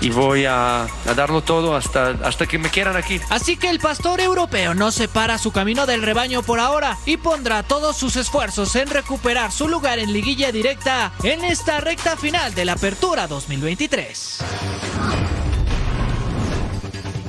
Y 0.00 0.10
voy 0.10 0.44
a, 0.44 0.82
a, 0.82 1.14
darlo 1.14 1.42
todo 1.42 1.74
hasta, 1.74 2.10
hasta 2.22 2.46
que 2.46 2.58
me 2.58 2.68
quieran 2.68 2.96
aquí. 2.96 3.20
Así 3.30 3.56
que 3.56 3.70
el 3.70 3.80
pastor 3.80 4.20
europeo 4.20 4.74
no 4.74 4.90
separa 4.90 5.38
su 5.38 5.52
camino 5.52 5.86
del 5.86 6.02
rebaño 6.02 6.42
por 6.42 6.60
ahora 6.60 6.96
y 7.06 7.16
pondrá 7.16 7.62
todos 7.62 7.96
sus 7.96 8.16
esfuerzos 8.16 8.74
en 8.76 8.88
recuperar 8.88 9.52
su 9.52 9.68
lugar 9.68 9.98
en 9.98 10.12
liguilla 10.12 10.52
directa 10.52 11.12
en 11.22 11.44
esta 11.44 11.80
recta 11.80 12.16
final 12.16 12.54
de 12.54 12.64
la 12.64 12.72
Apertura 12.72 13.26
2023. 13.26 14.38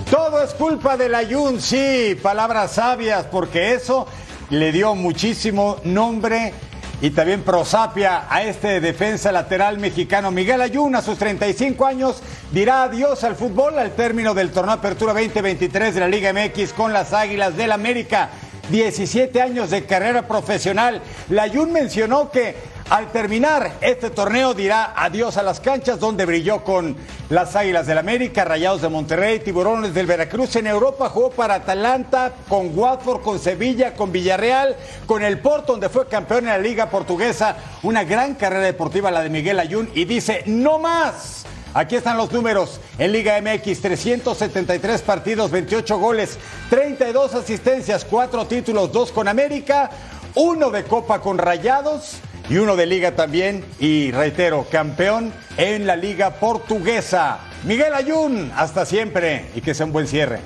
Todo 0.10 0.44
es 0.44 0.54
culpa 0.56 0.98
del 0.98 1.14
Ayun, 1.14 1.62
sí, 1.62 2.18
palabras 2.22 2.74
sabias, 2.74 3.26
porque 3.26 3.74
eso 3.74 4.08
le 4.50 4.72
dio 4.72 4.96
muchísimo 4.96 5.78
nombre 5.84 6.54
y 7.02 7.12
también 7.12 7.44
prosapia 7.44 8.26
a 8.30 8.44
este 8.44 8.82
defensa 8.82 9.32
lateral 9.32 9.80
mexicano. 9.80 10.32
Miguel 10.32 10.62
Ayun, 10.62 10.96
a 10.96 11.02
sus 11.02 11.18
35 11.18 11.86
años, 11.86 12.22
dirá 12.52 12.84
adiós 12.84 13.24
al 13.24 13.36
fútbol 13.36 13.80
al 13.80 13.92
término 13.92 14.34
del 14.34 14.52
torneo 14.52 14.74
Apertura 14.74 15.14
2023 15.14 15.94
de 15.94 16.00
la 16.00 16.08
Liga 16.08 16.34
MX 16.34 16.74
con 16.74 16.92
las 16.92 17.14
Águilas 17.14 17.56
del 17.56 17.72
América. 17.72 18.30
17 18.70 19.42
años 19.42 19.72
de 19.72 19.86
carrera 19.86 20.28
profesional. 20.28 21.02
Layun 21.30 21.72
mencionó 21.72 22.30
que 22.30 22.56
Al 22.90 23.12
terminar 23.12 23.74
este 23.82 24.10
torneo 24.10 24.56
dirá 24.56 24.94
adiós 24.96 25.38
a 25.38 25.44
las 25.44 25.60
canchas 25.60 26.00
donde 26.00 26.26
brilló 26.26 26.64
con 26.64 26.98
las 27.30 27.56
Águilas 27.56 27.86
del 27.86 28.00
América, 28.00 28.46
Rayados 28.46 28.82
de 28.82 28.90
Monterrey, 28.90 29.42
Tiburones 29.42 29.94
del 29.94 30.08
Veracruz. 30.08 30.56
En 30.56 30.66
Europa 30.66 31.08
jugó 31.08 31.30
para 31.30 31.54
Atalanta, 31.54 32.34
con 32.48 32.76
Watford, 32.76 33.22
con 33.22 33.38
Sevilla, 33.38 33.94
con 33.94 34.12
Villarreal, 34.12 34.76
con 35.06 35.22
el 35.22 35.38
Porto, 35.38 35.74
donde 35.74 35.88
fue 35.88 36.08
campeón 36.08 36.46
en 36.46 36.50
la 36.50 36.58
Liga 36.58 36.90
Portuguesa. 36.90 37.58
Una 37.84 38.06
gran 38.06 38.34
carrera 38.34 38.64
deportiva 38.64 39.12
la 39.12 39.22
de 39.22 39.30
Miguel 39.30 39.60
Ayun 39.60 39.92
y 39.94 40.06
dice, 40.06 40.42
no 40.48 40.80
más. 40.80 41.46
Aquí 41.76 41.96
están 41.96 42.18
los 42.18 42.32
números. 42.32 42.82
En 42.98 43.12
Liga 43.12 43.40
MX, 43.40 43.82
373 43.82 45.04
partidos, 45.04 45.52
28 45.52 46.00
goles, 46.00 46.40
32 46.72 47.36
asistencias, 47.36 48.04
4 48.04 48.48
títulos, 48.48 48.92
2 48.92 49.12
con 49.12 49.28
América, 49.28 49.92
uno 50.34 50.72
de 50.72 50.86
Copa 50.86 51.22
con 51.22 51.38
Rayados 51.38 52.18
y 52.50 52.58
uno 52.58 52.76
de 52.76 52.86
Liga 52.86 53.16
también. 53.16 53.64
Y 53.80 54.12
reitero, 54.12 54.66
campeón 54.70 55.34
en 55.58 55.86
la 55.88 55.96
Liga 55.96 56.32
Portuguesa. 56.32 57.40
Miguel 57.64 57.94
Ayun, 57.94 58.52
hasta 58.56 58.86
siempre 58.86 59.46
y 59.56 59.62
que 59.62 59.74
sea 59.74 59.86
un 59.86 59.92
buen 59.92 60.08
cierre. 60.08 60.40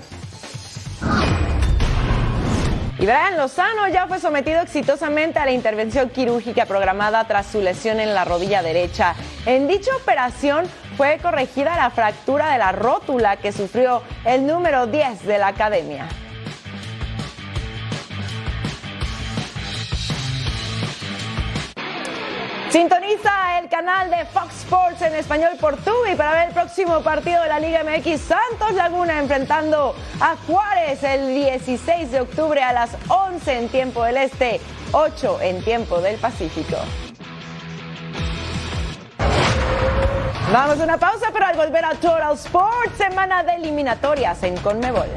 Y 3.00 3.06
Lozano 3.36 3.89
ya 3.89 4.08
fue 4.08 4.20
sometido 4.20 4.62
exitosamente 4.62 5.38
a 5.38 5.46
la 5.46 5.52
intervención 5.52 6.10
quirúrgica 6.10 6.66
programada 6.66 7.28
tras 7.28 7.48
su 7.48 7.62
lesión 7.62 8.00
en 8.00 8.13
la 8.13 8.24
rodilla 8.24 8.62
derecha. 8.63 9.13
En 9.46 9.68
dicha 9.68 9.92
operación 10.02 10.66
fue 10.96 11.20
corregida 11.22 11.76
la 11.76 11.89
fractura 11.89 12.54
de 12.54 12.60
la 12.60 12.72
rótula 12.72 13.36
que 13.38 13.52
sufrió 13.52 14.04
el 14.24 14.48
número 14.48 14.88
10 14.88 15.26
de 15.26 15.38
la 15.38 15.48
academia. 15.48 16.08
Sintoniza 22.74 23.60
el 23.60 23.70
canal 23.70 24.10
de 24.10 24.26
Fox 24.26 24.62
Sports 24.62 25.04
en 25.04 25.14
español 25.14 25.52
por 25.62 25.78
y 26.12 26.16
para 26.16 26.32
ver 26.32 26.48
el 26.48 26.54
próximo 26.56 27.02
partido 27.04 27.44
de 27.44 27.48
la 27.48 27.60
Liga 27.60 27.84
MX 27.84 28.20
Santos 28.20 28.74
Laguna 28.74 29.20
enfrentando 29.20 29.94
a 30.20 30.36
Juárez 30.48 31.04
el 31.04 31.36
16 31.36 32.12
de 32.12 32.22
octubre 32.22 32.64
a 32.64 32.74
las 32.74 32.98
11 33.10 33.60
en 33.60 33.70
tiempo 33.70 34.04
del 34.04 34.18
Este, 34.18 34.60
8 34.92 35.42
en 35.44 35.64
tiempo 35.64 36.02
del 36.02 36.18
Pacífico. 36.18 36.78
Vamos 40.52 40.80
a 40.80 40.84
una 40.84 40.98
pausa, 40.98 41.28
pero 41.32 41.46
al 41.46 41.56
volver 41.56 41.86
a 41.86 41.92
Total 41.92 42.34
Sports, 42.34 42.98
semana 42.98 43.44
de 43.44 43.54
eliminatorias 43.54 44.42
en 44.42 44.58
Conmebol. 44.58 45.10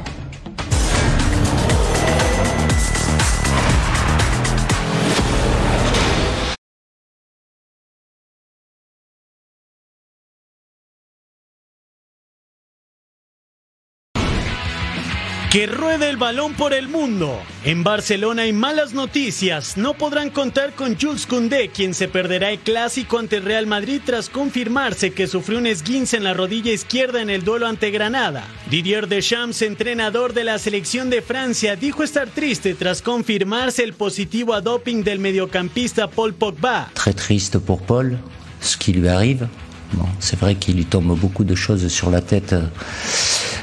Que 15.57 15.65
ruede 15.65 16.07
el 16.07 16.17
balón 16.17 16.53
por 16.53 16.71
el 16.71 16.87
mundo. 16.87 17.41
En 17.63 17.83
Barcelona 17.83 18.43
hay 18.43 18.53
malas 18.53 18.93
noticias. 18.93 19.75
No 19.75 19.95
podrán 19.95 20.29
contar 20.29 20.73
con 20.73 20.95
Jules 20.99 21.25
Koundé, 21.25 21.69
quien 21.69 21.95
se 21.95 22.07
perderá 22.07 22.51
el 22.51 22.59
clásico 22.59 23.17
ante 23.17 23.39
Real 23.39 23.65
Madrid 23.65 23.99
tras 24.05 24.29
confirmarse 24.29 25.13
que 25.13 25.25
sufrió 25.25 25.57
un 25.57 25.65
esguince 25.65 26.15
en 26.15 26.25
la 26.25 26.35
rodilla 26.35 26.71
izquierda 26.71 27.23
en 27.23 27.31
el 27.31 27.43
duelo 27.43 27.65
ante 27.65 27.89
Granada. 27.89 28.45
Didier 28.69 29.07
Deschamps, 29.07 29.63
entrenador 29.63 30.33
de 30.33 30.43
la 30.43 30.59
selección 30.59 31.09
de 31.09 31.23
Francia, 31.23 31.75
dijo 31.75 32.03
estar 32.03 32.29
triste 32.29 32.75
tras 32.75 33.01
confirmarse 33.01 33.83
el 33.83 33.93
positivo 33.93 34.53
a 34.53 34.61
doping 34.61 35.03
del 35.03 35.17
mediocampista 35.17 36.07
Paul 36.07 36.35
Pogba. 36.35 36.91
Très 36.93 37.15
triste 37.15 37.57
pour 37.57 37.81
Paul, 37.81 38.19
ce 38.61 38.77
qui 38.77 38.93
lui 38.93 39.07
arrive. 39.07 39.47
Bon, 39.93 40.05
c'est 40.19 40.39
vrai 40.39 40.55
qu'il 40.55 40.75
lui 40.75 40.85
tombe 40.85 41.17
beaucoup 41.17 41.43
de 41.43 41.55
choses 41.55 41.87
sur 41.87 42.09
la 42.09 42.21
tête. 42.21 42.55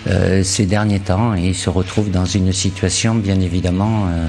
Euh, 0.07 0.43
ces 0.45 0.67
derniers 0.67 1.01
temps 1.01 1.35
et 1.35 1.49
il 1.49 1.55
se 1.55 1.71
retrouve 1.71 2.11
dans 2.11 2.27
une 2.27 2.53
situation 2.53 3.15
bien 3.15 3.41
évidemment 3.41 4.07
euh, 4.07 4.29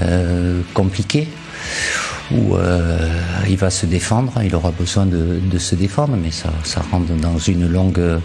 euh, 0.00 0.60
compliquée 0.74 1.28
où 2.32 2.56
il 3.48 3.56
va 3.56 3.70
se 3.70 3.86
défendre, 3.86 4.34
il 4.44 4.54
aura 4.54 4.70
besoin 4.70 5.06
de, 5.06 5.40
de 5.42 5.58
se 5.58 5.74
défendre, 5.74 6.14
mais 6.22 6.30
ça, 6.30 6.50
ça 6.62 6.82
rentre 6.92 7.14
dans 7.14 7.38
une 7.38 7.66
longue 7.66 8.20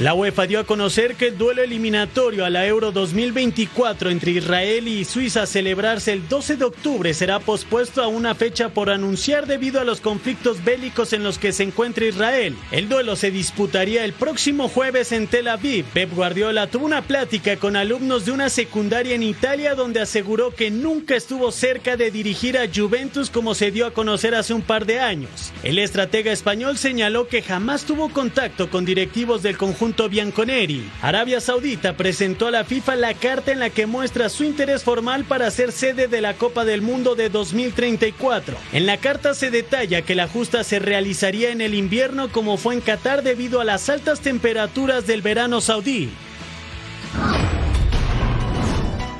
La 0.00 0.14
UEFA 0.14 0.46
dio 0.46 0.60
a 0.60 0.64
conocer 0.64 1.14
que 1.14 1.26
el 1.26 1.36
duelo 1.36 1.62
eliminatorio 1.62 2.46
a 2.46 2.48
la 2.48 2.66
Euro 2.66 2.90
2024 2.90 4.08
entre 4.08 4.30
Israel 4.30 4.88
y 4.88 5.04
Suiza 5.04 5.42
a 5.42 5.46
celebrarse 5.46 6.14
el 6.14 6.26
12 6.26 6.56
de 6.56 6.64
octubre 6.64 7.12
será 7.12 7.38
pospuesto 7.38 8.02
a 8.02 8.08
una 8.08 8.34
fecha 8.34 8.70
por 8.70 8.88
anunciar 8.88 9.46
debido 9.46 9.78
a 9.78 9.84
los 9.84 10.00
conflictos 10.00 10.64
bélicos 10.64 11.12
en 11.12 11.22
los 11.22 11.38
que 11.38 11.52
se 11.52 11.64
encuentra 11.64 12.06
Israel. 12.06 12.56
El 12.70 12.88
duelo 12.88 13.14
se 13.14 13.30
disputaría 13.30 14.06
el 14.06 14.14
próximo 14.14 14.70
jueves 14.70 15.12
en 15.12 15.26
Tel 15.26 15.48
Aviv. 15.48 15.84
Pep 15.92 16.14
Guardiola 16.14 16.66
tuvo 16.68 16.86
una 16.86 17.02
plática 17.02 17.58
con 17.58 17.76
alumnos 17.76 18.24
de 18.24 18.32
una 18.32 18.48
secundaria 18.48 19.14
en 19.14 19.22
Italia 19.22 19.74
donde 19.74 20.00
aseguró 20.00 20.54
que 20.54 20.70
nunca 20.70 21.14
estuvo 21.14 21.52
cerca 21.52 21.98
de 21.98 22.10
dirigir 22.10 22.56
a 22.56 22.66
Juventus 22.74 23.28
como 23.28 23.54
se 23.54 23.70
dio 23.70 23.84
a 23.84 23.92
conocer 23.92 24.34
hace 24.34 24.54
un 24.54 24.62
par 24.62 24.86
de 24.86 24.98
años. 24.98 25.52
El 25.62 25.78
estratega 25.78 26.32
español 26.32 26.78
señaló 26.78 27.28
que 27.28 27.42
jamás 27.42 27.84
tuvo 27.84 28.08
contacto 28.08 28.70
con 28.70 28.86
directivos 28.86 29.42
del 29.42 29.58
conjunto 29.58 29.89
Bianconeri. 30.08 30.88
Arabia 31.02 31.40
Saudita 31.40 31.96
presentó 31.96 32.46
a 32.46 32.50
la 32.50 32.64
FIFA 32.64 32.96
la 32.96 33.14
carta 33.14 33.52
en 33.52 33.58
la 33.58 33.70
que 33.70 33.86
muestra 33.86 34.28
su 34.28 34.44
interés 34.44 34.84
formal 34.84 35.24
para 35.24 35.50
ser 35.50 35.72
sede 35.72 36.08
de 36.08 36.20
la 36.20 36.34
Copa 36.34 36.64
del 36.64 36.82
Mundo 36.82 37.14
de 37.14 37.28
2034. 37.28 38.56
En 38.72 38.86
la 38.86 38.96
carta 38.98 39.34
se 39.34 39.50
detalla 39.50 40.02
que 40.02 40.14
la 40.14 40.28
justa 40.28 40.64
se 40.64 40.78
realizaría 40.78 41.50
en 41.50 41.60
el 41.60 41.74
invierno 41.74 42.30
como 42.30 42.56
fue 42.56 42.74
en 42.74 42.80
Qatar 42.80 43.22
debido 43.22 43.60
a 43.60 43.64
las 43.64 43.88
altas 43.88 44.20
temperaturas 44.20 45.06
del 45.06 45.22
verano 45.22 45.60
saudí. 45.60 46.10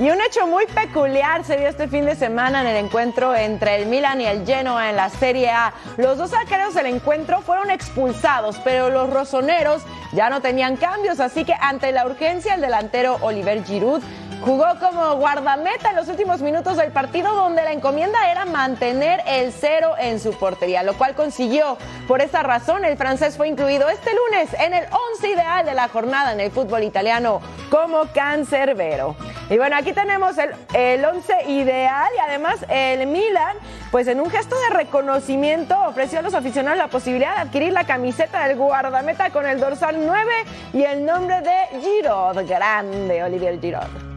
Y 0.01 0.09
un 0.09 0.19
hecho 0.23 0.47
muy 0.47 0.65
peculiar 0.65 1.45
se 1.45 1.59
dio 1.59 1.69
este 1.69 1.87
fin 1.87 2.07
de 2.07 2.17
semana 2.17 2.63
en 2.63 2.69
el 2.69 2.87
encuentro 2.87 3.35
entre 3.35 3.77
el 3.77 3.85
Milan 3.85 4.23
y 4.23 4.25
el 4.25 4.47
Genoa 4.47 4.89
en 4.89 4.97
la 4.97 5.11
Serie 5.11 5.51
A. 5.51 5.75
Los 5.99 6.17
dos 6.17 6.33
arqueros 6.33 6.73
del 6.73 6.87
encuentro 6.87 7.43
fueron 7.43 7.71
expulsados, 7.71 8.59
pero 8.65 8.89
los 8.89 9.11
rosoneros 9.11 9.83
ya 10.13 10.31
no 10.31 10.41
tenían 10.41 10.77
cambios, 10.77 11.21
así 11.21 11.45
que 11.45 11.53
ante 11.53 11.93
la 11.93 12.07
urgencia 12.07 12.55
el 12.55 12.63
delantero 12.63 13.19
Oliver 13.21 13.63
Giroud 13.63 14.03
Jugó 14.43 14.65
como 14.81 15.17
guardameta 15.17 15.91
en 15.91 15.97
los 15.97 16.09
últimos 16.09 16.41
minutos 16.41 16.79
del 16.79 16.93
partido 16.93 17.35
donde 17.35 17.63
la 17.63 17.73
encomienda 17.73 18.31
era 18.31 18.47
mantener 18.47 19.21
el 19.27 19.53
cero 19.53 19.95
en 19.99 20.19
su 20.19 20.33
portería, 20.33 20.83
lo 20.83 20.95
cual 20.95 21.15
consiguió. 21.15 21.77
Por 22.09 22.23
esa 22.23 22.43
razón 22.43 22.87
el 22.87 22.97
francés 22.97 23.37
fue 23.37 23.49
incluido 23.49 23.91
este 23.91 24.11
lunes 24.15 24.55
en 24.59 24.73
el 24.73 24.85
once 24.85 25.29
ideal 25.29 25.67
de 25.67 25.75
la 25.75 25.89
jornada 25.89 26.33
en 26.33 26.41
el 26.41 26.51
fútbol 26.51 26.85
italiano 26.85 27.43
como 27.71 28.07
cancerbero. 28.15 29.15
Y 29.51 29.59
bueno, 29.59 29.77
aquí 29.77 29.93
tenemos 29.93 30.39
el, 30.39 30.53
el 30.73 31.05
once 31.05 31.35
ideal 31.47 32.09
y 32.17 32.21
además 32.21 32.65
el 32.71 33.07
Milan, 33.09 33.57
pues 33.91 34.09
en 34.09 34.21
un 34.21 34.31
gesto 34.31 34.57
de 34.59 34.77
reconocimiento 34.77 35.77
ofreció 35.87 36.21
a 36.21 36.23
los 36.23 36.33
aficionados 36.33 36.79
la 36.79 36.89
posibilidad 36.89 37.35
de 37.35 37.41
adquirir 37.43 37.73
la 37.75 37.85
camiseta 37.85 38.47
del 38.47 38.57
guardameta 38.57 39.29
con 39.31 39.47
el 39.47 39.61
dorsal 39.61 39.97
9 40.01 40.33
y 40.73 40.83
el 40.83 41.05
nombre 41.05 41.43
de 41.43 41.81
Giroud, 41.83 42.49
grande 42.49 43.23
Olivier 43.23 43.61
Giroud. 43.61 44.11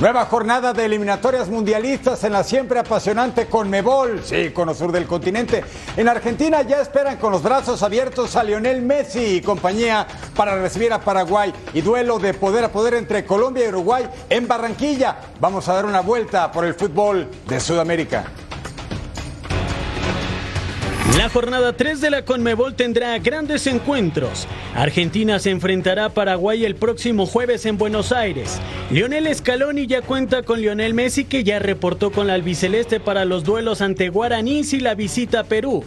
Nueva 0.00 0.24
jornada 0.24 0.72
de 0.72 0.86
eliminatorias 0.86 1.50
mundialistas 1.50 2.24
en 2.24 2.32
la 2.32 2.42
siempre 2.42 2.78
apasionante 2.78 3.48
Conmebol, 3.48 4.22
sí, 4.24 4.48
cono 4.48 4.72
sur 4.72 4.92
del 4.92 5.06
continente. 5.06 5.62
En 5.94 6.08
Argentina 6.08 6.62
ya 6.62 6.80
esperan 6.80 7.18
con 7.18 7.32
los 7.32 7.42
brazos 7.42 7.82
abiertos 7.82 8.34
a 8.34 8.42
Lionel 8.42 8.80
Messi 8.80 9.36
y 9.36 9.40
compañía 9.42 10.06
para 10.34 10.58
recibir 10.58 10.90
a 10.94 11.02
Paraguay 11.02 11.52
y 11.74 11.82
duelo 11.82 12.18
de 12.18 12.32
poder 12.32 12.64
a 12.64 12.72
poder 12.72 12.94
entre 12.94 13.26
Colombia 13.26 13.66
y 13.66 13.68
Uruguay 13.68 14.08
en 14.30 14.48
Barranquilla. 14.48 15.18
Vamos 15.38 15.68
a 15.68 15.74
dar 15.74 15.84
una 15.84 16.00
vuelta 16.00 16.50
por 16.50 16.64
el 16.64 16.72
fútbol 16.72 17.28
de 17.46 17.60
Sudamérica. 17.60 18.24
La 21.18 21.28
jornada 21.28 21.72
3 21.72 22.00
de 22.00 22.10
la 22.10 22.24
Conmebol 22.24 22.74
tendrá 22.74 23.18
grandes 23.18 23.66
encuentros. 23.66 24.46
Argentina 24.74 25.38
se 25.38 25.50
enfrentará 25.50 26.06
a 26.06 26.08
Paraguay 26.10 26.64
el 26.64 26.76
próximo 26.76 27.26
jueves 27.26 27.66
en 27.66 27.76
Buenos 27.76 28.12
Aires. 28.12 28.58
Lionel 28.90 29.34
Scaloni 29.34 29.86
ya 29.86 30.02
cuenta 30.02 30.42
con 30.44 30.60
Lionel 30.60 30.94
Messi 30.94 31.24
que 31.24 31.42
ya 31.42 31.58
reportó 31.58 32.12
con 32.12 32.28
la 32.28 32.34
albiceleste 32.34 33.00
para 33.00 33.24
los 33.24 33.42
duelos 33.42 33.80
ante 33.80 34.08
Guaraní 34.08 34.62
y 34.70 34.80
la 34.80 34.94
visita 34.94 35.40
a 35.40 35.44
Perú. 35.44 35.84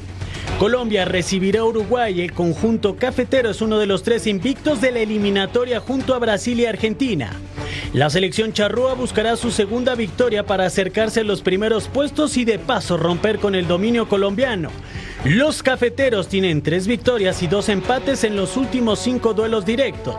Colombia 0.59 1.05
recibirá 1.05 1.61
a 1.61 1.65
Uruguay. 1.65 2.21
El 2.21 2.33
conjunto 2.33 2.95
cafetero 2.97 3.49
es 3.49 3.61
uno 3.61 3.79
de 3.79 3.85
los 3.85 4.03
tres 4.03 4.27
invictos 4.27 4.81
de 4.81 4.91
la 4.91 4.99
eliminatoria 4.99 5.79
junto 5.79 6.13
a 6.13 6.19
Brasil 6.19 6.59
y 6.59 6.65
Argentina. 6.65 7.31
La 7.93 8.09
selección 8.09 8.53
charrúa 8.53 8.93
buscará 8.93 9.35
su 9.35 9.51
segunda 9.51 9.95
victoria 9.95 10.45
para 10.45 10.65
acercarse 10.65 11.21
a 11.21 11.23
los 11.23 11.41
primeros 11.41 11.87
puestos 11.87 12.37
y 12.37 12.45
de 12.45 12.59
paso 12.59 12.97
romper 12.97 13.39
con 13.39 13.55
el 13.55 13.67
dominio 13.67 14.07
colombiano. 14.07 14.69
Los 15.25 15.63
cafeteros 15.63 16.27
tienen 16.27 16.61
tres 16.61 16.85
victorias 16.85 17.41
y 17.43 17.47
dos 17.47 17.69
empates 17.69 18.25
en 18.25 18.35
los 18.35 18.57
últimos 18.57 18.99
cinco 18.99 19.33
duelos 19.33 19.65
directos. 19.65 20.17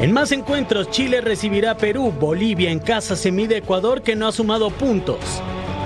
En 0.00 0.10
más 0.10 0.32
encuentros, 0.32 0.90
Chile 0.90 1.20
recibirá 1.20 1.70
a 1.70 1.76
Perú, 1.76 2.12
Bolivia 2.18 2.72
en 2.72 2.80
casa 2.80 3.14
se 3.14 3.30
mide 3.30 3.58
Ecuador 3.58 4.02
que 4.02 4.16
no 4.16 4.26
ha 4.26 4.32
sumado 4.32 4.70
puntos. 4.70 5.20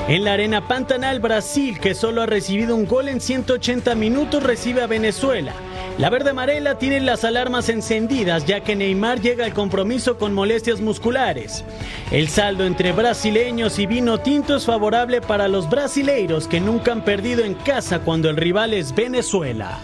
En 0.09 0.25
la 0.25 0.33
arena 0.33 0.67
Pantanal, 0.67 1.21
Brasil, 1.21 1.79
que 1.79 1.95
solo 1.95 2.23
ha 2.23 2.27
recibido 2.27 2.75
un 2.75 2.87
gol 2.87 3.09
en 3.09 3.21
180 3.21 3.95
minutos, 3.95 4.43
recibe 4.43 4.83
a 4.83 4.89
Venezuela. 4.89 5.53
La 5.97 6.11
verde 6.11 6.31
amarela 6.31 6.77
tiene 6.77 7.01
las 7.01 7.23
alarmas 7.23 7.69
encendidas 7.69 8.45
ya 8.45 8.61
que 8.61 8.75
Neymar 8.75 9.21
llega 9.21 9.45
al 9.45 9.55
compromiso 9.55 10.19
con 10.19 10.35
molestias 10.35 10.81
musculares. 10.81 11.65
El 12.11 12.29
saldo 12.29 12.65
entre 12.65 12.93
brasileños 12.93 13.79
y 13.79 13.87
vino 13.87 14.19
tinto 14.19 14.57
es 14.57 14.67
favorable 14.67 15.21
para 15.21 15.47
los 15.47 15.71
brasileiros 15.71 16.49
que 16.49 16.61
nunca 16.61 16.93
han 16.93 17.05
perdido 17.05 17.45
en 17.45 17.55
casa 17.55 18.01
cuando 18.01 18.29
el 18.29 18.37
rival 18.37 18.75
es 18.75 18.95
Venezuela. 18.95 19.79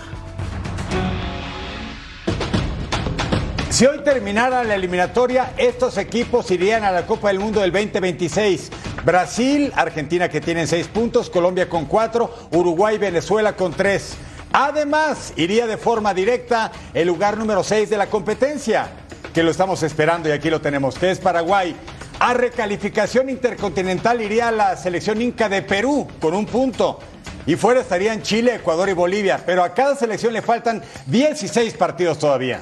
Si 3.79 3.87
hoy 3.87 4.01
terminara 4.01 4.65
la 4.65 4.75
eliminatoria, 4.75 5.53
estos 5.57 5.99
equipos 5.99 6.51
irían 6.51 6.83
a 6.83 6.91
la 6.91 7.07
Copa 7.07 7.29
del 7.29 7.39
Mundo 7.39 7.61
del 7.61 7.71
2026. 7.71 8.73
Brasil, 9.05 9.73
Argentina 9.77 10.29
que 10.29 10.41
tienen 10.41 10.67
seis 10.67 10.89
puntos, 10.89 11.31
Colombia 11.31 11.69
con 11.69 11.85
cuatro, 11.85 12.35
Uruguay 12.51 12.97
y 12.97 12.99
Venezuela 12.99 13.55
con 13.55 13.73
tres. 13.73 14.17
Además, 14.53 15.33
iría 15.37 15.69
de 15.69 15.77
forma 15.77 16.13
directa 16.13 16.73
el 16.93 17.07
lugar 17.07 17.39
número 17.39 17.63
6 17.63 17.89
de 17.89 17.97
la 17.97 18.09
competencia, 18.09 18.89
que 19.33 19.45
lo 19.45 19.53
estamos 19.53 19.81
esperando 19.85 20.29
y 20.29 20.33
aquí 20.33 20.51
lo 20.51 20.61
tenemos, 20.61 20.99
que 20.99 21.13
es 21.13 21.21
Paraguay. 21.21 21.77
A 22.19 22.35
recalificación 22.35 23.31
intercontinental 23.31 24.21
iría 24.21 24.51
la 24.51 24.77
selección 24.77 25.23
inca 25.23 25.49
de 25.49 25.63
Perú 25.63 26.09
con 26.21 26.35
un 26.35 26.47
punto. 26.47 26.99
Y 27.47 27.55
fuera 27.55 27.83
estarían 27.83 28.23
Chile, 28.23 28.57
Ecuador 28.57 28.89
y 28.89 28.95
Bolivia. 28.95 29.41
Pero 29.47 29.63
a 29.63 29.73
cada 29.73 29.95
selección 29.95 30.33
le 30.33 30.43
faltan 30.43 30.83
16 31.07 31.75
partidos 31.75 32.19
todavía. 32.19 32.61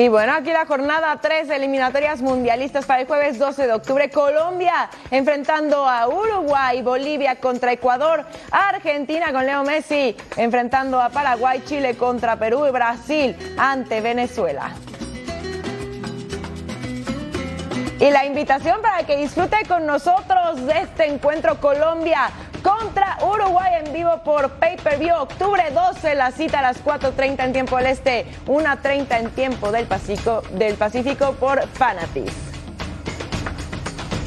Y 0.00 0.08
bueno, 0.08 0.32
aquí 0.32 0.50
la 0.50 0.64
jornada 0.64 1.14
3 1.20 1.50
eliminatorias 1.50 2.22
mundialistas 2.22 2.86
para 2.86 3.02
el 3.02 3.06
jueves 3.06 3.38
12 3.38 3.66
de 3.66 3.72
octubre. 3.74 4.08
Colombia 4.08 4.88
enfrentando 5.10 5.86
a 5.86 6.08
Uruguay, 6.08 6.80
Bolivia 6.80 7.36
contra 7.36 7.72
Ecuador, 7.72 8.24
Argentina 8.50 9.30
con 9.30 9.44
Leo 9.44 9.62
Messi 9.62 10.16
enfrentando 10.38 10.98
a 10.98 11.10
Paraguay, 11.10 11.62
Chile 11.66 11.98
contra 11.98 12.36
Perú 12.36 12.66
y 12.66 12.70
Brasil 12.70 13.36
ante 13.58 14.00
Venezuela. 14.00 14.70
Y 17.98 18.10
la 18.10 18.24
invitación 18.24 18.80
para 18.80 19.04
que 19.04 19.18
disfrute 19.18 19.58
con 19.68 19.84
nosotros 19.84 20.64
de 20.66 20.78
este 20.78 21.04
encuentro 21.04 21.60
Colombia 21.60 22.30
contra 22.62 23.18
Uruguay 23.22 23.82
en 23.84 23.92
vivo 23.92 24.22
por 24.24 24.50
Pay 24.50 24.76
Per 24.76 24.98
View. 24.98 25.14
Octubre 25.16 25.62
12, 25.72 26.14
la 26.14 26.30
cita 26.30 26.60
a 26.60 26.62
las 26.62 26.84
4.30 26.84 27.44
en 27.44 27.52
tiempo 27.52 27.76
del 27.76 27.86
Este, 27.86 28.26
1.30 28.46 29.18
en 29.18 29.30
tiempo 29.30 29.72
del 29.72 29.86
Pacífico, 29.86 30.42
del 30.52 30.74
Pacífico 30.74 31.32
por 31.32 31.66
Fanatis. 31.68 32.32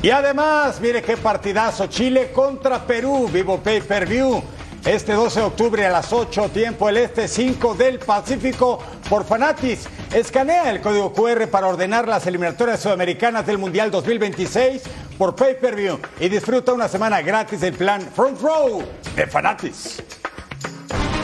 Y 0.01 0.09
además, 0.09 0.81
mire 0.81 1.01
qué 1.01 1.15
partidazo, 1.15 1.87
Chile 1.87 2.31
contra 2.33 2.85
Perú, 2.85 3.29
vivo 3.31 3.59
Pay 3.59 3.81
Per 3.81 4.05
View. 4.05 4.43
Este 4.85 5.13
12 5.13 5.39
de 5.39 5.45
octubre 5.45 5.85
a 5.85 5.89
las 5.89 6.11
8, 6.11 6.49
tiempo 6.49 6.89
el 6.89 6.97
este 6.97 7.29
5 7.29 7.73
del 7.75 7.99
Pacífico 7.99 8.79
por 9.09 9.23
Fanatis. 9.23 9.87
Escanea 10.13 10.69
el 10.69 10.81
código 10.81 11.13
QR 11.13 11.47
para 11.47 11.67
ordenar 11.67 12.05
las 12.05 12.27
eliminatorias 12.27 12.81
sudamericanas 12.81 13.45
del 13.45 13.57
Mundial 13.57 13.91
2026 13.91 14.81
por 15.17 15.35
Pay 15.35 15.55
Per 15.55 15.75
View 15.75 15.99
y 16.19 16.29
disfruta 16.29 16.73
una 16.73 16.87
semana 16.87 17.21
gratis 17.21 17.61
del 17.61 17.73
plan 17.73 18.01
Front 18.01 18.41
Row 18.41 18.83
de 19.15 19.27
Fanatis. 19.27 20.01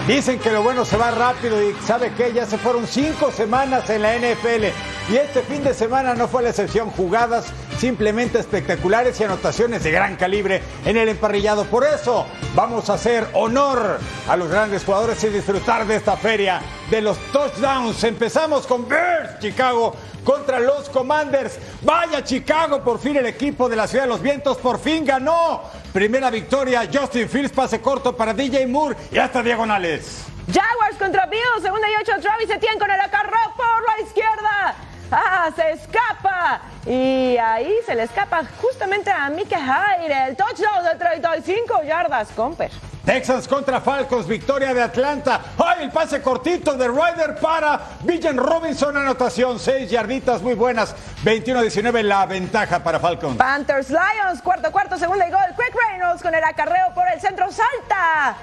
Dicen 0.08 0.40
que 0.40 0.52
lo 0.52 0.64
bueno 0.64 0.86
se 0.86 0.98
va 0.98 1.12
rápido 1.12 1.62
y 1.62 1.74
sabe 1.86 2.12
que 2.14 2.34
ya 2.34 2.46
se 2.46 2.58
fueron 2.58 2.88
cinco 2.88 3.32
semanas 3.32 3.90
en 3.90 4.02
la 4.02 4.16
NFL 4.18 4.66
y 5.12 5.18
este 5.18 5.42
fin 5.42 5.64
de 5.64 5.74
semana 5.74 6.16
no 6.16 6.28
fue 6.28 6.42
la 6.42 6.50
excepción. 6.50 6.90
Jugadas 6.92 7.46
simplemente 7.78 8.40
espectaculares 8.40 9.20
y 9.20 9.24
anotaciones 9.24 9.84
de 9.84 9.92
gran 9.92 10.16
calibre 10.16 10.62
en 10.86 10.98
el 10.98 11.10
emparrillado. 11.10 11.66
Por 11.66 11.84
eso 11.84 12.26
vamos 12.56 12.90
a 12.90 12.96
hacer 12.96 13.28
honor 13.34 14.00
a 14.28 14.36
los 14.36 14.50
grandes 14.50 14.84
jugadores 14.84 15.24
y 15.24 15.28
disfrutar 15.28 15.86
de 15.86 15.96
esta 15.96 16.18
feria 16.18 16.62
de 16.90 17.02
los 17.02 17.18
touchdowns. 17.32 18.04
Empezamos 18.04 18.68
con 18.68 18.88
Bears, 18.88 19.40
Chicago 19.40 19.96
contra 20.24 20.60
los 20.60 20.90
Commanders. 20.90 21.58
Vaya 21.82 22.24
Chicago, 22.24 22.84
por 22.84 23.00
fin 23.00 23.18
el 23.18 23.26
equipo 23.26 23.70
de 23.70 23.76
la 23.76 23.88
Ciudad 23.88 24.04
de 24.04 24.10
los 24.10 24.22
Vientos 24.22 24.58
por 24.58 24.80
fin 24.80 25.06
ganó. 25.06 25.64
Primera 25.93 26.30
victoria, 26.30 26.88
Justin 26.91 27.28
Fields, 27.28 27.52
pase 27.52 27.82
corto 27.82 28.15
para 28.15 28.34
DJ 28.34 28.67
Moore 28.67 28.95
y 29.12 29.17
hasta 29.17 29.41
diagonales. 29.41 30.23
Jaguars 30.47 30.97
contra 30.97 31.25
Bills, 31.25 31.62
segunda 31.62 31.88
y 31.89 31.93
ocho, 32.02 32.12
Travis 32.21 32.49
Etienne 32.49 32.80
con 32.80 32.89
el 32.89 32.99
acarreo 32.99 33.54
por 33.56 33.84
la 33.86 34.06
izquierda. 34.06 34.75
¡Ah! 35.12 35.50
Se 35.56 35.72
escapa. 35.72 36.62
Y 36.86 37.38
ahí 37.38 37.74
se 37.86 37.95
le 37.95 38.04
escapa 38.04 38.43
justamente 38.62 39.12
a 39.12 39.30
Mike 39.30 39.56
Hyde. 39.56 40.28
El 40.28 40.36
touchdown 40.36 40.84
de 40.84 40.95
35 40.95 41.84
yardas, 41.84 42.30
Comper. 42.36 42.72
Texans 43.06 43.48
contra 43.48 43.82
Falcons, 43.82 44.28
victoria 44.28 44.72
de 44.74 44.84
Atlanta. 44.84 45.41
¡Ay! 45.58 45.86
El 45.86 45.91
pase 45.91 46.22
cortito 46.22 46.76
de 46.76 46.88
Ryder 46.88 47.39
para 47.41 47.80
Villan 48.02 48.38
Robinson, 48.38 48.95
anotación. 48.95 49.58
Seis 49.58 49.89
yarditas 49.89 50.43
muy 50.43 50.54
buenas. 50.54 50.95
21-19 51.24 52.04
la 52.04 52.26
ventaja 52.28 52.84
para 52.84 53.00
Falcons. 53.00 53.38
Panthers 53.38 53.89
Lions, 53.89 54.41
cuarto, 54.43 54.72
cuarto, 54.72 54.98
segundo 54.98 55.26
y 55.28 55.32
gol. 55.32 55.41
Quick 55.58 55.76
Reynolds 55.89 56.22
con 56.22 56.36
el 56.36 56.43
acarreo 56.43 56.93
por 56.93 57.08
el 57.12 57.19
centro. 57.19 57.48
Salta 57.52 58.38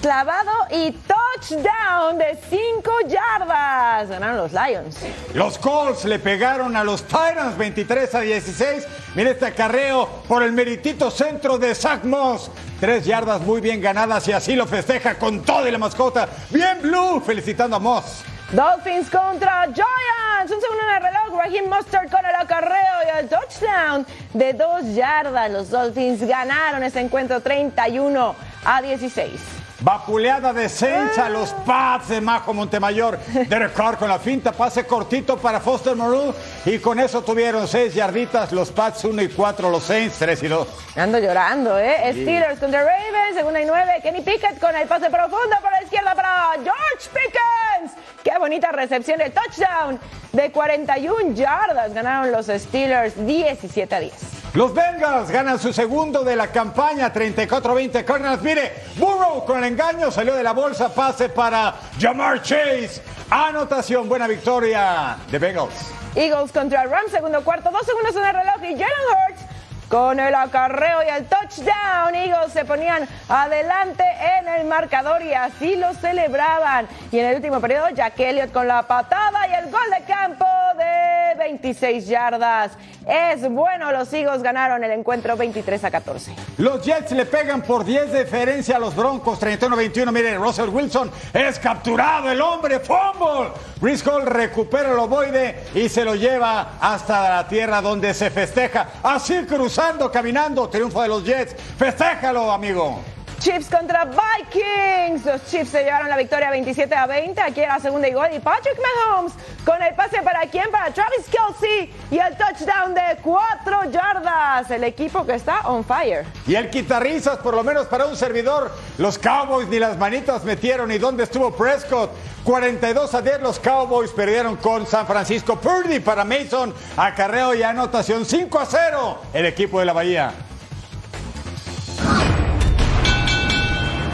clavado 0.00 0.50
y 0.70 0.92
touchdown 0.92 2.18
de 2.18 2.38
5 2.48 2.90
yardas. 3.08 4.08
Ganaron 4.08 4.36
los 4.36 4.52
Lions. 4.52 4.96
Los 5.34 5.58
Colts 5.58 6.04
le 6.04 6.18
pegaron 6.18 6.76
a 6.76 6.84
los 6.84 7.02
Titans 7.04 7.56
23 7.56 8.14
a 8.14 8.20
16. 8.20 8.86
Mira 9.14 9.30
este 9.30 9.46
acarreo 9.46 10.08
por 10.28 10.42
el 10.42 10.52
meritito 10.52 11.10
centro 11.10 11.58
de 11.58 11.74
Zach 11.74 12.04
Moss. 12.04 12.50
Tres 12.80 13.04
yardas 13.04 13.40
muy 13.40 13.60
bien 13.60 13.80
ganadas 13.80 14.28
y 14.28 14.32
así 14.32 14.54
lo 14.54 14.66
festeja 14.66 15.16
con 15.16 15.42
todo 15.42 15.66
y 15.66 15.70
la 15.70 15.78
mascota. 15.78 16.28
Bien 16.50 16.80
Blue, 16.80 17.20
felicitando 17.20 17.76
a 17.76 17.78
Moss. 17.78 18.22
Dolphins 18.52 19.10
contra 19.10 19.64
Giants. 19.64 20.52
Un 20.52 20.60
segundo 20.60 20.82
en 20.88 20.96
el 20.96 21.02
reloj. 21.02 21.38
Raheem 21.38 21.68
Mustard 21.68 22.10
con 22.10 22.24
el 22.24 22.34
acarreo 22.34 22.78
y 23.06 23.18
el 23.18 23.28
touchdown 23.28 24.06
de 24.32 24.52
dos 24.54 24.94
yardas. 24.94 25.50
Los 25.50 25.70
Dolphins 25.70 26.26
ganaron 26.26 26.82
ese 26.82 27.00
encuentro 27.00 27.40
31 27.40 28.34
a 28.64 28.82
16. 28.82 29.58
Vapuleada 29.80 30.52
de 30.52 30.68
Saints 30.68 31.18
a 31.18 31.28
los 31.28 31.50
Pats 31.64 32.08
de 32.08 32.20
Majo 32.20 32.52
Montemayor. 32.52 33.18
Derek 33.48 33.72
Carr 33.74 33.96
con 33.96 34.08
la 34.08 34.18
finta, 34.18 34.50
pase 34.50 34.84
cortito 34.84 35.36
para 35.36 35.60
Foster 35.60 35.94
Moreau. 35.94 36.34
Y 36.64 36.78
con 36.80 36.98
eso 36.98 37.22
tuvieron 37.22 37.68
seis 37.68 37.94
yarditas 37.94 38.50
los 38.52 38.72
Pats, 38.72 39.04
uno 39.04 39.22
y 39.22 39.28
cuatro, 39.28 39.70
los 39.70 39.84
Saints, 39.84 40.18
tres 40.18 40.42
y 40.42 40.48
dos. 40.48 40.66
Ando 40.96 41.18
llorando, 41.18 41.78
¿eh? 41.78 42.12
Steelers 42.12 42.58
contra 42.58 42.80
Ravens, 42.82 43.36
segunda 43.36 43.60
y 43.60 43.66
nueve. 43.66 43.92
Kenny 44.02 44.20
Pickett 44.20 44.58
con 44.58 44.74
el 44.74 44.88
pase 44.88 45.10
profundo 45.10 45.56
por 45.62 45.70
la 45.70 45.82
izquierda 45.82 46.14
para 46.14 46.52
George 46.54 47.08
Pickens. 47.12 47.92
Qué 48.24 48.36
bonita 48.36 48.72
recepción, 48.72 49.20
el 49.20 49.32
touchdown 49.32 50.00
de 50.32 50.50
41 50.50 51.34
yardas. 51.34 51.94
Ganaron 51.94 52.32
los 52.32 52.46
Steelers 52.46 53.14
17 53.24 53.94
a 53.94 54.00
10. 54.00 54.37
Los 54.54 54.72
Bengals 54.72 55.30
ganan 55.30 55.58
su 55.58 55.72
segundo 55.72 56.24
de 56.24 56.34
la 56.34 56.48
campaña, 56.48 57.12
34-20. 57.12 58.04
Cardinals, 58.04 58.42
mire, 58.42 58.72
Burrow 58.96 59.44
con 59.44 59.58
el 59.58 59.64
engaño 59.64 60.10
salió 60.10 60.34
de 60.34 60.42
la 60.42 60.52
bolsa, 60.52 60.92
pase 60.92 61.28
para 61.28 61.74
Jamar 62.00 62.42
Chase. 62.42 63.02
Anotación, 63.30 64.08
buena 64.08 64.26
victoria 64.26 65.18
de 65.30 65.38
Bengals. 65.38 65.92
Eagles 66.14 66.50
contra 66.50 66.84
Rams, 66.84 67.10
segundo 67.10 67.44
cuarto, 67.44 67.70
dos 67.70 67.84
segundos 67.84 68.16
en 68.16 68.24
el 68.24 68.34
reloj 68.34 68.56
y 68.62 68.72
Jalen 68.72 68.88
Hurts 69.28 69.47
con 69.88 70.20
el 70.20 70.34
acarreo 70.34 71.02
y 71.02 71.08
el 71.08 71.26
touchdown. 71.26 72.14
Eagles 72.14 72.52
se 72.52 72.64
ponían 72.64 73.08
adelante 73.28 74.04
en 74.38 74.48
el 74.48 74.66
marcador 74.66 75.22
y 75.22 75.32
así 75.32 75.76
lo 75.76 75.94
celebraban. 75.94 76.86
Y 77.10 77.18
en 77.18 77.26
el 77.26 77.36
último 77.36 77.60
periodo, 77.60 77.88
Jack 77.90 78.18
Elliott 78.20 78.52
con 78.52 78.68
la 78.68 78.82
patada 78.82 79.48
y 79.48 79.54
el 79.54 79.70
gol 79.70 79.90
de 79.98 80.04
campo 80.04 80.46
de 80.76 81.38
26 81.38 82.06
yardas. 82.06 82.72
Es 83.06 83.48
bueno, 83.48 83.90
los 83.90 84.12
Eagles 84.12 84.42
ganaron 84.42 84.84
el 84.84 84.90
encuentro 84.90 85.34
23 85.34 85.82
a 85.84 85.90
14. 85.90 86.34
Los 86.58 86.84
Jets 86.84 87.12
le 87.12 87.24
pegan 87.24 87.62
por 87.62 87.82
10 87.82 88.12
de 88.12 88.24
diferencia 88.24 88.76
a 88.76 88.78
los 88.78 88.94
Broncos, 88.94 89.40
31-21. 89.40 90.12
Mire, 90.12 90.36
Russell 90.36 90.68
Wilson 90.68 91.10
es 91.32 91.58
capturado, 91.58 92.30
el 92.30 92.40
hombre, 92.42 92.80
fumble. 92.80 93.50
Briscoe 93.80 94.26
recupera 94.26 94.90
el 94.90 94.98
ovoide 94.98 95.64
y 95.74 95.88
se 95.88 96.04
lo 96.04 96.16
lleva 96.16 96.72
hasta 96.80 97.36
la 97.36 97.48
tierra 97.48 97.80
donde 97.80 98.12
se 98.12 98.28
festeja. 98.28 98.88
Así 99.02 99.46
cruzando, 99.78 100.10
caminando, 100.10 100.68
triunfo 100.68 101.02
de 101.02 101.08
los 101.08 101.22
Jets. 101.24 101.54
Festéjalo, 101.78 102.50
amigo. 102.50 103.00
Chiefs 103.40 103.68
contra 103.70 104.04
Vikings. 104.04 105.24
Los 105.24 105.46
Chiefs 105.46 105.70
se 105.70 105.84
llevaron 105.84 106.08
la 106.08 106.16
victoria 106.16 106.50
27 106.50 106.94
a 106.94 107.06
20. 107.06 107.40
Aquí 107.40 107.60
era 107.60 107.76
la 107.76 107.80
segunda 107.80 108.08
y 108.08 108.12
gol. 108.12 108.28
Y 108.34 108.40
Patrick 108.40 108.76
Mahomes 108.78 109.32
con 109.64 109.80
el 109.82 109.94
pase 109.94 110.20
para 110.22 110.40
quién? 110.50 110.70
Para 110.70 110.92
Travis 110.92 111.26
Kelsey. 111.30 111.92
Y 112.10 112.18
el 112.18 112.36
touchdown 112.36 112.94
de 112.94 113.18
4 113.22 113.90
yardas. 113.90 114.70
El 114.70 114.84
equipo 114.84 115.24
que 115.24 115.34
está 115.34 115.60
on 115.68 115.84
fire. 115.84 116.24
Y 116.46 116.56
el 116.56 116.68
quitarrizas, 116.68 117.38
por 117.38 117.54
lo 117.54 117.62
menos 117.62 117.86
para 117.86 118.06
un 118.06 118.16
servidor. 118.16 118.72
Los 118.98 119.18
Cowboys 119.18 119.68
ni 119.68 119.78
las 119.78 119.96
manitas 119.96 120.44
metieron. 120.44 120.90
¿Y 120.90 120.98
dónde 120.98 121.24
estuvo 121.24 121.54
Prescott? 121.54 122.10
42 122.42 123.14
a 123.14 123.22
10 123.22 123.40
los 123.42 123.58
Cowboys 123.60 124.10
perdieron 124.10 124.56
con 124.56 124.86
San 124.86 125.06
Francisco. 125.06 125.56
Purdy 125.56 126.00
para 126.00 126.24
Mason. 126.24 126.74
Acarreo 126.96 127.54
y 127.54 127.62
anotación 127.62 128.24
5 128.24 128.58
a 128.58 128.66
0. 128.66 129.18
El 129.32 129.46
equipo 129.46 129.78
de 129.78 129.84
la 129.84 129.92
Bahía. 129.92 130.32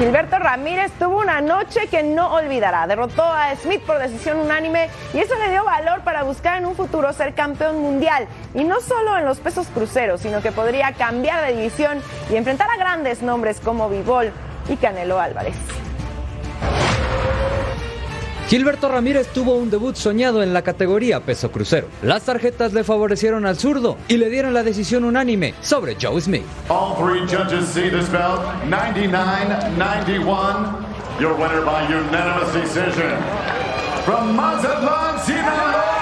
Gilberto 0.04 0.38
Ramírez 0.38 0.92
tuvo 0.98 1.18
una 1.18 1.40
noche 1.40 1.86
que 1.86 2.02
no 2.02 2.34
olvidará. 2.34 2.86
Derrotó 2.86 3.22
a 3.22 3.56
Smith 3.56 3.80
por 3.80 3.98
decisión 3.98 4.38
unánime 4.38 4.90
y 5.14 5.18
eso 5.20 5.34
le 5.36 5.48
dio 5.48 5.64
valor 5.64 6.02
para 6.02 6.24
buscar 6.24 6.58
en 6.58 6.66
un 6.66 6.76
futuro 6.76 7.10
ser 7.14 7.32
campeón 7.32 7.80
mundial. 7.80 8.28
Y 8.52 8.64
no 8.64 8.82
solo 8.82 9.16
en 9.16 9.24
los 9.24 9.40
pesos 9.40 9.66
cruceros, 9.68 10.20
sino 10.20 10.42
que 10.42 10.52
podría 10.52 10.92
cambiar 10.92 11.46
de 11.46 11.56
división 11.56 12.02
y 12.30 12.36
enfrentar 12.36 12.68
a 12.68 12.76
grandes 12.76 13.22
nombres 13.22 13.60
como 13.60 13.88
Vivol 13.88 14.30
y 14.68 14.76
Canelo 14.76 15.18
Álvarez. 15.18 15.56
Gilberto 18.54 18.88
Ramírez 18.88 19.26
tuvo 19.34 19.56
un 19.56 19.68
debut 19.68 19.96
soñado 19.96 20.40
en 20.40 20.54
la 20.54 20.62
categoría 20.62 21.18
peso 21.18 21.50
crucero. 21.50 21.88
Las 22.04 22.22
tarjetas 22.22 22.72
le 22.72 22.84
favorecieron 22.84 23.46
al 23.46 23.56
zurdo 23.56 23.96
y 24.06 24.16
le 24.16 24.30
dieron 24.30 24.54
la 24.54 24.62
decisión 24.62 25.02
unánime 25.02 25.54
sobre 25.60 25.96
Joe 26.00 26.20
Smith. 26.20 26.44
All 26.68 26.94
three 26.94 27.26
judges 27.26 27.66
see 27.66 27.90
this 27.90 28.08
bout 28.10 28.38
99-91. 28.70 31.18
Your 31.18 31.34
winner 31.34 31.64
by 31.64 31.82
unanimous 31.88 32.52
decision. 32.52 33.18
From 34.04 34.36
Mazatlán, 34.36 35.18
Sinaloa, 35.24 35.93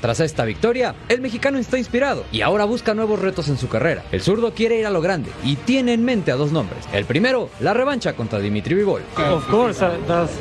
Tras 0.00 0.20
esta 0.20 0.44
victoria, 0.44 0.94
el 1.08 1.20
mexicano 1.20 1.58
está 1.58 1.78
inspirado 1.78 2.24
y 2.30 2.42
ahora 2.42 2.64
busca 2.64 2.94
nuevos 2.94 3.20
retos 3.20 3.48
en 3.48 3.56
su 3.56 3.68
carrera. 3.68 4.04
El 4.12 4.20
zurdo 4.20 4.52
quiere 4.52 4.78
ir 4.78 4.86
a 4.86 4.90
lo 4.90 5.00
grande 5.00 5.30
y 5.42 5.56
tiene 5.56 5.94
en 5.94 6.04
mente 6.04 6.30
a 6.30 6.36
dos 6.36 6.52
nombres. 6.52 6.84
El 6.92 7.04
primero, 7.06 7.48
la 7.60 7.74
revancha 7.74 8.14
contra 8.14 8.38
Dimitri 8.38 8.74
Vivol. 8.74 9.02
Of 9.16 9.48
course, 9.48 9.82
uh, 9.82 9.90
that's, 10.06 10.32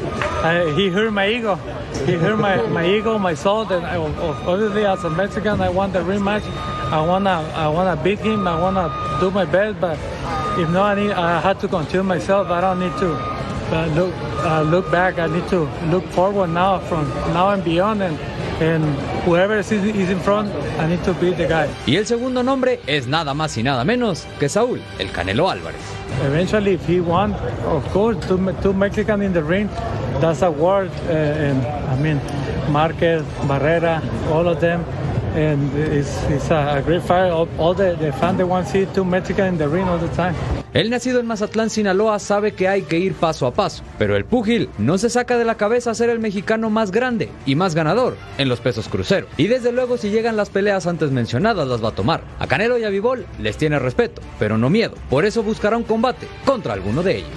uh, 0.43 0.77
he 0.77 0.89
hurt 0.89 1.11
my 1.11 1.27
ego. 1.27 1.57
He 2.05 2.13
hurt 2.13 2.37
my, 2.37 2.85
ego, 2.85 3.17
my 3.17 3.35
soul. 3.35 3.65
That 3.65 3.83
I, 3.83 3.97
obviously, 3.97 4.85
as 4.85 5.03
a 5.03 5.09
Mexican, 5.09 5.61
I 5.61 5.69
want 5.69 5.93
the 5.93 5.99
rematch. 5.99 6.43
I 6.91 7.01
wanna, 7.01 7.43
I 7.55 7.67
wanna 7.67 7.95
beat 7.95 8.19
him. 8.19 8.47
I 8.47 8.59
wanna 8.59 8.91
do 9.19 9.31
my 9.31 9.45
best. 9.45 9.79
But 9.79 9.97
if 10.59 10.69
not, 10.69 10.97
I, 10.97 11.01
need, 11.01 11.11
I 11.11 11.39
had 11.39 11.59
to 11.61 11.67
control 11.67 12.03
myself. 12.03 12.49
I 12.49 12.61
don't 12.61 12.79
need 12.79 12.95
to 12.99 13.15
uh, 13.71 13.87
look, 13.95 14.13
uh, 14.43 14.61
look 14.61 14.91
back. 14.91 15.17
I 15.17 15.27
need 15.27 15.47
to 15.49 15.67
look 15.89 16.05
forward 16.11 16.49
now, 16.49 16.79
from 16.79 17.09
now 17.33 17.49
and 17.49 17.63
beyond. 17.63 18.03
And, 18.03 18.19
and 18.61 18.83
whoever 19.25 19.57
is, 19.57 19.71
is 19.71 20.09
in 20.09 20.19
front, 20.19 20.53
I 20.79 20.87
need 20.87 21.03
to 21.03 21.13
beat 21.13 21.37
the 21.37 21.47
guy. 21.47 21.67
Y 21.85 21.95
el 21.97 22.05
segundo 22.05 22.43
nombre 22.43 22.79
es 22.87 23.07
nada 23.07 23.33
más 23.33 23.57
y 23.57 23.63
nada 23.63 23.83
menos 23.83 24.25
que 24.39 24.49
Saúl, 24.49 24.81
el 24.99 25.11
Canelo 25.11 25.49
Álvarez. 25.49 25.81
Eventually, 26.23 26.73
if 26.73 26.87
he 26.87 27.01
won, 27.01 27.33
of 27.65 27.83
course, 27.91 28.17
two, 28.27 28.37
two 28.61 28.73
Mexican 28.73 29.21
in 29.21 29.33
the 29.33 29.43
ring, 29.43 29.67
that's 30.21 30.41
a 30.41 30.49
word. 30.49 30.89
Uh, 31.07 31.11
and 31.11 31.65
I 31.65 31.99
mean, 31.99 32.21
Marquez, 32.71 33.23
Barrera, 33.47 34.01
all 34.31 34.47
of 34.47 34.61
them. 34.61 34.83
And 35.35 35.73
it's, 35.77 36.23
it's 36.29 36.49
a, 36.49 36.81
great 36.85 37.03
fight. 37.03 37.29
All, 37.29 37.49
all 37.57 37.73
the, 37.73 37.95
the 37.95 38.13
fans, 38.13 38.37
they 38.37 38.45
want 38.45 38.67
to 38.67 38.71
see 38.71 38.93
two 38.93 39.03
Mexicans 39.03 39.49
in 39.49 39.57
the 39.57 39.67
ring 39.67 39.87
all 39.89 39.97
the 39.97 40.07
time. 40.15 40.33
El 40.76 40.89
nacido 40.89 41.21
en 41.21 41.26
Mazatlán, 41.26 41.69
Sinaloa, 41.69 42.19
sabe 42.19 42.51
que 42.51 42.67
hay 42.67 42.82
que 42.82 42.99
ir 42.99 43.13
paso 43.13 43.47
a 43.47 43.53
paso, 43.53 43.82
pero 43.97 44.17
el 44.17 44.26
púgil 44.26 44.69
no 44.78 44.97
se 44.97 45.09
saca 45.09 45.38
de 45.38 45.45
la 45.45 45.55
cabeza 45.55 45.95
ser 45.95 46.09
el 46.09 46.19
mexicano 46.19 46.69
más 46.69 46.91
grande 46.91 47.32
y 47.45 47.55
más 47.55 47.76
ganador 47.76 48.17
en 48.38 48.49
los 48.49 48.59
pesos 48.59 48.89
crucero. 48.89 49.28
Y 49.38 49.47
desde 49.47 49.71
luego 49.71 49.95
si 49.95 50.09
llegan 50.09 50.36
las 50.36 50.49
peleas 50.49 50.86
antes 50.86 51.11
mencionadas 51.11 51.65
las 51.65 51.82
va 51.82 51.89
a 51.89 51.95
tomar. 51.95 52.23
A 52.39 52.47
Canelo 52.47 52.78
y 52.78 52.84
a 52.84 52.89
Vivol 52.89 53.26
les 53.39 53.55
tiene 53.55 53.80
respeto, 53.80 54.21
pero 54.38 54.57
no 54.57 54.69
miedo. 54.69 54.95
Por 55.09 55.23
eso 55.23 55.43
buscará 55.43 55.78
un 55.78 55.84
combate 55.84 56.28
contra 56.43 56.73
alguno 56.73 57.03
de 57.03 57.19
ellos. 57.19 57.30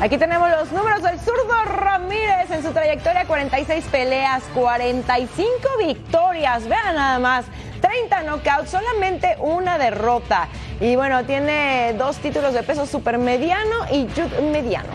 Aquí 0.00 0.16
tenemos 0.16 0.48
los 0.48 0.72
números 0.72 1.02
del 1.02 1.20
zurdo 1.20 1.64
Ramírez 1.66 2.50
en 2.50 2.62
su 2.62 2.72
trayectoria, 2.72 3.26
46 3.26 3.84
peleas, 3.92 4.42
45 4.54 5.52
victorias, 5.86 6.66
vean 6.66 6.94
nada 6.94 7.18
más, 7.18 7.44
30 7.82 8.22
knockouts, 8.22 8.70
solamente 8.70 9.36
una 9.40 9.76
derrota. 9.76 10.48
Y 10.80 10.96
bueno, 10.96 11.26
tiene 11.26 11.94
dos 11.98 12.16
títulos 12.16 12.54
de 12.54 12.62
peso 12.62 12.86
supermediano 12.86 13.86
y 13.90 14.08
mediano. 14.40 14.88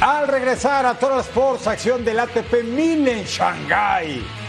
Al 0.00 0.28
regresar 0.28 0.86
a 0.86 0.94
Total 0.94 1.20
Sports, 1.20 1.66
acción 1.66 2.04
del 2.04 2.20
ATP 2.20 2.62
1000 2.62 3.08
en 3.08 3.24
Shanghái. 3.24 4.45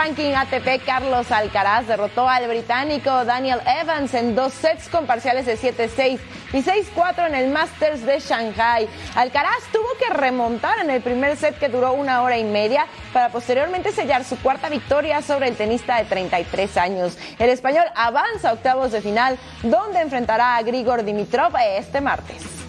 Ranking 0.00 0.32
ATP, 0.32 0.82
Carlos 0.86 1.30
Alcaraz, 1.30 1.86
derrotó 1.86 2.26
al 2.26 2.48
británico 2.48 3.26
Daniel 3.26 3.60
Evans 3.82 4.14
en 4.14 4.34
dos 4.34 4.54
sets 4.54 4.88
con 4.88 5.04
parciales 5.04 5.44
de 5.44 5.58
7-6 5.58 6.18
y 6.54 6.62
6-4 6.62 7.26
en 7.26 7.34
el 7.34 7.50
Masters 7.50 8.06
de 8.06 8.18
Shanghai. 8.18 8.88
Alcaraz 9.14 9.62
tuvo 9.70 9.88
que 9.98 10.10
remontar 10.14 10.78
en 10.78 10.88
el 10.88 11.02
primer 11.02 11.36
set 11.36 11.58
que 11.58 11.68
duró 11.68 11.92
una 11.92 12.22
hora 12.22 12.38
y 12.38 12.44
media 12.44 12.86
para 13.12 13.28
posteriormente 13.28 13.92
sellar 13.92 14.24
su 14.24 14.38
cuarta 14.38 14.70
victoria 14.70 15.20
sobre 15.20 15.48
el 15.48 15.56
tenista 15.56 15.98
de 15.98 16.06
33 16.06 16.78
años. 16.78 17.18
El 17.38 17.50
español 17.50 17.84
avanza 17.94 18.48
a 18.48 18.52
octavos 18.54 18.92
de 18.92 19.02
final, 19.02 19.38
donde 19.62 20.00
enfrentará 20.00 20.56
a 20.56 20.62
Grigor 20.62 21.04
Dimitrov 21.04 21.52
este 21.76 22.00
martes. 22.00 22.59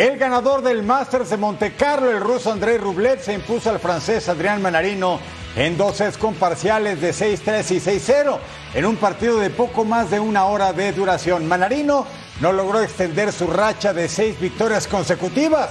El 0.00 0.16
ganador 0.16 0.62
del 0.62 0.82
Masters 0.82 1.28
de 1.28 1.36
Monte 1.36 1.74
Carlo, 1.74 2.10
el 2.10 2.22
ruso 2.22 2.50
Andrei 2.50 2.78
Rublev, 2.78 3.20
se 3.20 3.34
impuso 3.34 3.68
al 3.68 3.80
francés 3.80 4.30
Adrián 4.30 4.62
Manarino 4.62 5.20
en 5.54 5.76
dos 5.76 5.96
sets 5.96 6.16
con 6.16 6.32
parciales 6.36 7.02
de 7.02 7.10
6-3 7.10 7.70
y 7.70 7.80
6-0 7.80 8.38
en 8.76 8.86
un 8.86 8.96
partido 8.96 9.38
de 9.38 9.50
poco 9.50 9.84
más 9.84 10.10
de 10.10 10.18
una 10.18 10.46
hora 10.46 10.72
de 10.72 10.92
duración. 10.92 11.46
Manarino 11.46 12.06
no 12.40 12.50
logró 12.50 12.80
extender 12.80 13.30
su 13.30 13.46
racha 13.46 13.92
de 13.92 14.08
seis 14.08 14.40
victorias 14.40 14.88
consecutivas. 14.88 15.68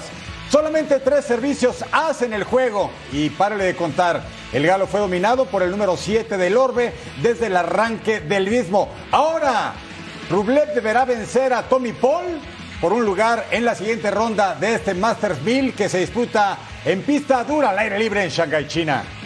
Solamente 0.51 0.99
tres 0.99 1.25
servicios 1.25 1.83
hacen 1.91 2.31
el 2.31 2.43
juego 2.43 2.91
y 3.11 3.31
párale 3.31 3.63
de 3.63 3.75
contar. 3.75 4.21
El 4.53 4.67
galo 4.67 4.85
fue 4.85 4.99
dominado 4.99 5.45
por 5.45 5.63
el 5.63 5.71
número 5.71 5.97
7 5.97 6.37
del 6.37 6.55
Orbe 6.55 6.93
desde 7.23 7.47
el 7.47 7.57
arranque 7.57 8.19
del 8.19 8.47
mismo. 8.47 8.89
Ahora, 9.09 9.73
Rublev 10.29 10.75
deberá 10.75 11.03
vencer 11.03 11.51
a 11.51 11.63
Tommy 11.63 11.93
Paul 11.93 12.39
por 12.79 12.93
un 12.93 13.05
lugar 13.05 13.47
en 13.51 13.65
la 13.65 13.75
siguiente 13.75 14.09
ronda 14.11 14.55
de 14.55 14.75
este 14.75 14.93
Masters 14.93 15.41
1000 15.41 15.73
que 15.73 15.89
se 15.89 15.99
disputa 15.99 16.57
en 16.85 17.01
pista 17.01 17.43
dura 17.43 17.71
al 17.71 17.79
aire 17.79 17.99
libre 17.99 18.23
en 18.23 18.29
Shanghái, 18.29 18.67
China. 18.67 19.18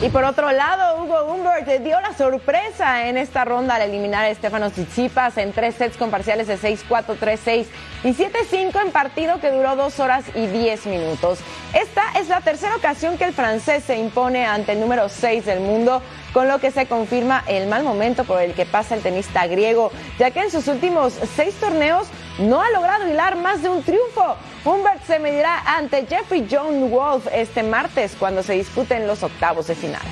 Y 0.00 0.10
por 0.10 0.22
otro 0.22 0.52
lado, 0.52 1.02
Hugo 1.02 1.24
Humbert 1.24 1.66
dio 1.82 2.00
la 2.00 2.14
sorpresa 2.16 3.08
en 3.08 3.16
esta 3.16 3.44
ronda 3.44 3.74
al 3.74 3.82
eliminar 3.82 4.24
a 4.24 4.30
Estefanos 4.30 4.72
Tsitsipas 4.72 5.36
en 5.38 5.52
tres 5.52 5.74
sets 5.74 5.96
con 5.96 6.12
parciales 6.12 6.46
de 6.46 6.56
6-4, 6.56 7.18
3-6 7.18 7.66
y 8.04 8.14
7-5 8.14 8.80
en 8.80 8.92
partido 8.92 9.40
que 9.40 9.50
duró 9.50 9.74
dos 9.74 9.98
horas 9.98 10.24
y 10.36 10.46
10 10.46 10.86
minutos. 10.86 11.40
Esta 11.74 12.02
es 12.16 12.28
la 12.28 12.40
tercera 12.42 12.76
ocasión 12.76 13.18
que 13.18 13.24
el 13.24 13.32
francés 13.32 13.82
se 13.82 13.98
impone 13.98 14.46
ante 14.46 14.72
el 14.72 14.80
número 14.80 15.08
6 15.08 15.44
del 15.44 15.58
mundo, 15.58 16.00
con 16.32 16.46
lo 16.46 16.60
que 16.60 16.70
se 16.70 16.86
confirma 16.86 17.42
el 17.48 17.66
mal 17.66 17.82
momento 17.82 18.22
por 18.22 18.40
el 18.40 18.54
que 18.54 18.66
pasa 18.66 18.94
el 18.94 19.02
tenista 19.02 19.48
griego, 19.48 19.90
ya 20.16 20.30
que 20.30 20.42
en 20.42 20.52
sus 20.52 20.68
últimos 20.68 21.14
seis 21.34 21.56
torneos 21.56 22.06
no 22.38 22.62
ha 22.62 22.70
logrado 22.70 23.08
hilar 23.08 23.34
más 23.34 23.62
de 23.62 23.68
un 23.68 23.82
triunfo. 23.82 24.36
Humbert 24.68 25.02
se 25.06 25.18
medirá 25.18 25.62
ante 25.64 26.04
Jeffrey 26.06 26.46
John 26.50 26.90
Wolf 26.90 27.26
este 27.32 27.62
martes 27.62 28.14
cuando 28.18 28.42
se 28.42 28.52
disputen 28.52 29.06
los 29.06 29.22
octavos 29.22 29.66
de 29.66 29.74
final. 29.74 30.02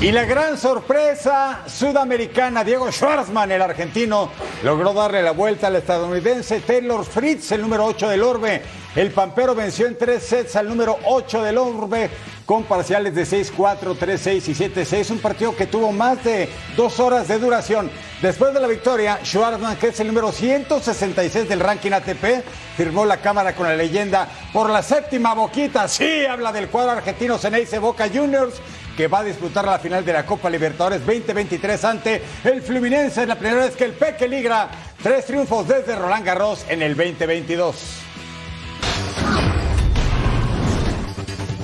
Y 0.00 0.12
la 0.12 0.24
gran 0.24 0.56
sorpresa 0.56 1.64
sudamericana, 1.66 2.62
Diego 2.62 2.92
Schwartzman, 2.92 3.50
el 3.50 3.60
argentino, 3.60 4.30
logró 4.62 4.92
darle 4.92 5.22
la 5.22 5.32
vuelta 5.32 5.66
al 5.66 5.74
estadounidense 5.74 6.60
Taylor 6.60 7.04
Fritz, 7.04 7.50
el 7.50 7.62
número 7.62 7.84
8 7.84 8.08
del 8.08 8.22
Orbe. 8.22 8.62
El 8.94 9.10
pampero 9.10 9.56
venció 9.56 9.88
en 9.88 9.98
tres 9.98 10.22
sets 10.22 10.54
al 10.54 10.68
número 10.68 10.96
8 11.04 11.42
del 11.42 11.58
Orbe, 11.58 12.10
con 12.46 12.62
parciales 12.62 13.12
de 13.12 13.24
6-4, 13.24 13.98
3-6 13.98 14.48
y 14.48 14.54
7-6. 14.54 15.10
Un 15.10 15.18
partido 15.18 15.56
que 15.56 15.66
tuvo 15.66 15.90
más 15.90 16.22
de 16.22 16.48
dos 16.76 17.00
horas 17.00 17.26
de 17.26 17.40
duración. 17.40 17.90
Después 18.22 18.54
de 18.54 18.60
la 18.60 18.68
victoria, 18.68 19.18
Schwarzman, 19.24 19.78
que 19.78 19.88
es 19.88 19.98
el 19.98 20.06
número 20.06 20.30
166 20.30 21.48
del 21.48 21.58
ranking 21.58 21.90
ATP, 21.90 22.44
firmó 22.76 23.04
la 23.04 23.16
cámara 23.16 23.52
con 23.56 23.66
la 23.66 23.74
leyenda 23.74 24.28
por 24.52 24.70
la 24.70 24.80
séptima 24.80 25.34
boquita. 25.34 25.88
Sí, 25.88 26.24
habla 26.24 26.52
del 26.52 26.68
cuadro 26.68 26.92
argentino 26.92 27.36
Ceneice 27.36 27.80
Boca 27.80 28.08
Juniors 28.08 28.54
que 28.98 29.06
va 29.06 29.20
a 29.20 29.24
disputar 29.24 29.64
la 29.64 29.78
final 29.78 30.04
de 30.04 30.12
la 30.12 30.26
Copa 30.26 30.50
Libertadores 30.50 31.06
2023 31.06 31.84
ante 31.84 32.20
el 32.42 32.60
Fluminense. 32.60 33.22
Es 33.22 33.28
la 33.28 33.38
primera 33.38 33.66
vez 33.66 33.76
que 33.76 33.84
el 33.84 33.92
Peque 33.92 34.26
ligra 34.26 34.68
tres 35.00 35.24
triunfos 35.24 35.68
desde 35.68 35.94
Roland 35.94 36.26
Garros 36.26 36.66
en 36.68 36.82
el 36.82 36.96
2022. 36.96 38.07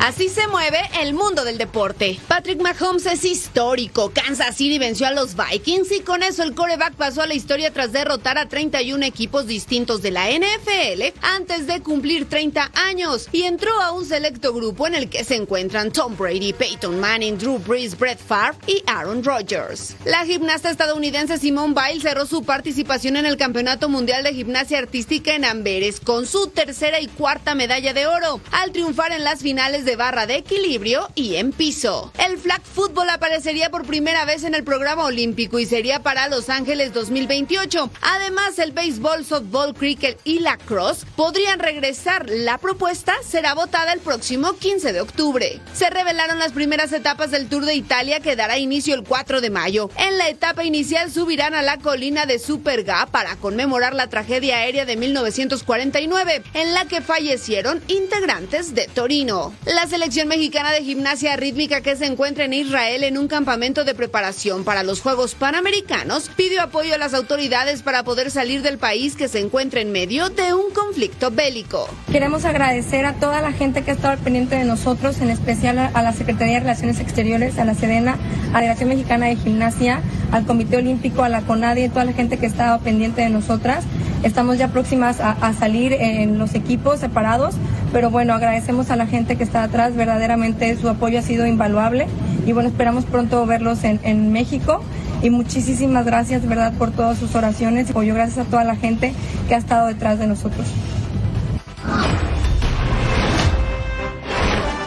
Así 0.05 0.29
se 0.29 0.47
mueve 0.49 0.81
el 1.01 1.15
mundo 1.15 1.47
del 1.47 1.57
deporte. 1.57 2.21
Patrick 2.29 2.61
Mahomes 2.61 3.07
es 3.07 3.25
histórico. 3.25 4.13
Kansas 4.13 4.55
City 4.55 4.79
venció 4.79 5.07
a 5.07 5.13
los 5.13 5.35
Vikings 5.35 5.91
y 5.93 6.01
con 6.01 6.23
eso 6.23 6.43
el 6.43 6.55
coreback 6.55 6.93
pasó 6.93 7.23
a 7.23 7.27
la 7.27 7.33
historia 7.33 7.73
tras 7.73 7.93
derrotar 7.93 8.37
a 8.37 8.47
31 8.47 9.03
equipos 9.03 9.47
distintos 9.47 10.03
de 10.03 10.11
la 10.11 10.29
NFL 10.29 11.19
antes 11.23 11.67
de 11.67 11.81
cumplir 11.81 12.29
30 12.29 12.71
años 12.75 13.31
y 13.33 13.45
entró 13.45 13.81
a 13.81 13.93
un 13.93 14.05
selecto 14.05 14.53
grupo 14.53 14.87
en 14.87 14.95
el 14.95 15.09
que 15.09 15.25
se 15.25 15.37
encuentran 15.37 15.91
Tom 15.91 16.15
Brady, 16.19 16.53
Peyton 16.53 17.01
Manning, 17.01 17.39
Drew 17.39 17.59
Brees, 17.61 17.99
Brett 17.99 18.19
Favre 18.19 18.59
y 18.67 18.83
Aaron 18.87 19.25
Rodgers. 19.25 19.97
La 20.05 20.27
gimnasta 20.27 20.69
estadounidense 20.69 21.39
Simone 21.39 21.73
Biles 21.73 22.03
cerró 22.03 22.27
su 22.27 22.45
participación 22.45 23.17
en 23.17 23.25
el 23.25 23.39
Campeonato 23.39 23.89
Mundial 23.89 24.23
de 24.23 24.35
Gimnasia 24.35 24.81
Artística 24.81 25.35
en 25.35 25.47
Amberes 25.47 25.99
con 25.99 26.27
su 26.27 26.49
tercera 26.49 27.01
y 27.01 27.07
cuarta 27.07 27.55
medalla 27.55 27.95
de 27.95 28.07
oro 28.07 28.43
al 28.53 28.71
triunfar 28.71 29.11
en 29.13 29.25
las 29.25 29.41
finales 29.41 29.87
de 29.87 29.94
barra 29.97 30.27
de 30.27 30.37
equilibrio 30.37 31.09
y 31.15 31.37
en 31.37 31.53
piso. 31.53 32.13
El 32.19 32.39
flag 32.39 32.63
football 32.63 33.11
aparecería 33.11 33.71
por 33.71 33.87
primera 33.87 34.25
vez 34.25 34.45
en 34.45 34.55
el 34.55 34.65
programa 34.65 35.05
olímpico 35.05 35.59
y 35.59 35.67
sería 35.67 36.03
para 36.03 36.29
Los 36.29 36.49
Ángeles 36.49 36.93
2028. 36.93 37.91
Además, 38.01 38.59
el 38.59 38.73
béisbol, 38.73 39.25
softball, 39.25 39.75
cricket 39.75 40.19
y 40.25 40.41
lacrosse 40.41 41.07
podrían 41.17 41.59
regresar. 41.59 42.29
La 42.29 42.59
propuesta 42.59 43.15
será 43.27 43.55
votada 43.55 43.93
el 43.93 44.01
próximo 44.01 44.55
15 44.55 44.93
de 44.93 45.01
octubre. 45.01 45.61
Se 45.73 45.91
revelaron 45.91 46.39
las 46.39 46.53
primeras 46.53 46.93
etapas 46.93 47.31
del 47.31 47.49
Tour 47.49 47.65
de 47.65 47.75
Italia 47.75 48.21
que 48.21 48.37
dará 48.37 48.59
inicio 48.59 48.95
el 48.95 49.05
4 49.05 49.41
de 49.41 49.51
mayo. 49.51 49.91
En 49.97 50.19
la 50.19 50.29
etapa 50.29 50.65
inicial 50.65 51.11
subirán 51.11 51.55
a 51.55 51.63
la 51.63 51.79
colina 51.79 52.27
de 52.27 52.39
Superga 52.39 53.07
para 53.07 53.37
conmemorar 53.37 53.95
la 53.95 54.09
tragedia 54.09 54.59
aérea 54.59 54.85
de 54.85 54.97
1949 54.97 56.43
en 56.55 56.75
la 56.75 56.85
que 56.87 57.01
fallecieron 57.01 57.83
integrantes 57.89 58.75
de 58.75 58.87
Torino. 58.89 59.55
La 59.65 59.84
selección 59.87 60.29
mexicana 60.29 60.73
de 60.73 60.83
gimnasia 60.83 61.37
rítmica 61.37 61.81
que 61.81 61.97
se 61.97 62.07
encuentra 62.07 62.45
en 62.45 62.55
Israel 62.55 63.05
en 63.05 63.19
un 63.19 63.29
campamento 63.29 63.85
de 63.85 63.95
preparación 63.95 64.65
para 64.65 64.83
los 64.83 65.01
Juegos 65.01 65.35
Panamericanos 65.35 66.31
pidió 66.37 66.63
apoyo 66.63 66.95
a 66.95 66.99
las 66.99 67.13
autoridades 67.13 67.83
para 67.83 68.03
poder 68.03 68.31
salir 68.31 68.63
del 68.63 68.79
país 68.79 69.17
que 69.17 69.29
se 69.29 69.41
encuentra 69.41 69.81
en 69.81 69.93
medio 69.93 70.31
de 70.31 70.55
un 70.55 70.73
conflicto 70.73 71.31
bélico. 71.31 71.89
Queremos 72.11 72.45
agradecer 72.45 73.05
a 73.05 73.15
toda 73.15 73.43
la 73.43 73.53
gente 73.53 73.83
que 73.83 73.91
ha 73.91 73.95
estado 73.95 74.15
al 74.15 74.21
pendiente 74.21 74.57
de 74.57 74.65
nosotros, 74.65 75.21
en 75.21 75.31
especial 75.31 75.79
a 75.79 76.03
la 76.03 76.13
Secretaría 76.13 76.55
de 76.55 76.61
Relaciones 76.61 77.01
Exteriores, 77.01 77.59
a 77.59 77.65
la 77.65 77.75
Sedena, 77.75 78.19
a 78.51 78.55
la 78.55 78.61
Dirección 78.63 78.89
Mexicana 78.89 79.27
de 79.27 79.37
Gimnasia, 79.37 80.01
al 80.33 80.47
Comité 80.47 80.79
Olímpico, 80.79 81.23
a 81.25 81.29
la 81.29 81.43
CONADE 81.43 81.85
y 81.85 81.89
toda 81.89 82.05
la 82.05 82.13
gente 82.13 82.39
que 82.39 82.47
ha 82.47 82.49
estado 82.49 82.81
pendiente 82.81 83.23
de 83.23 83.29
nosotras. 83.29 83.85
Estamos 84.25 84.57
ya 84.57 84.69
próximas 84.69 85.21
a, 85.21 85.53
salir 85.53 85.93
en 85.93 86.39
los 86.39 86.55
equipos 86.55 86.99
separados, 86.99 87.57
pero 87.93 88.11
bueno, 88.11 88.33
agradecemos 88.33 88.91
a 88.91 88.97
la 88.97 89.07
gente 89.07 89.37
que 89.37 89.45
está 89.45 89.63
atrás, 89.63 89.95
verdaderamente 89.95 90.75
su 90.77 90.89
apoyo 90.89 91.19
ha 91.19 91.23
sido 91.23 91.47
invaluable 91.47 92.07
y 92.47 92.53
bueno, 92.53 92.71
esperamos 92.71 93.05
pronto 93.05 93.45
verlos 93.45 93.85
en, 93.85 94.01
en 94.03 94.33
México. 94.33 94.83
Y 95.23 95.29
muchísimas 95.29 96.07
gracias, 96.07 96.47
verdad, 96.47 96.73
por 96.73 96.91
todas 96.91 97.19
sus 97.19 97.35
oraciones, 97.35 97.91
apoyo, 97.91 98.15
gracias 98.15 98.47
a 98.47 98.51
toda 98.51 98.65
la 98.65 98.77
gente 98.77 99.13
que 99.47 99.55
ha 99.55 99.59
estado 99.59 99.89
detrás 99.89 100.19
de 100.19 100.27
nosotros. 100.27 100.67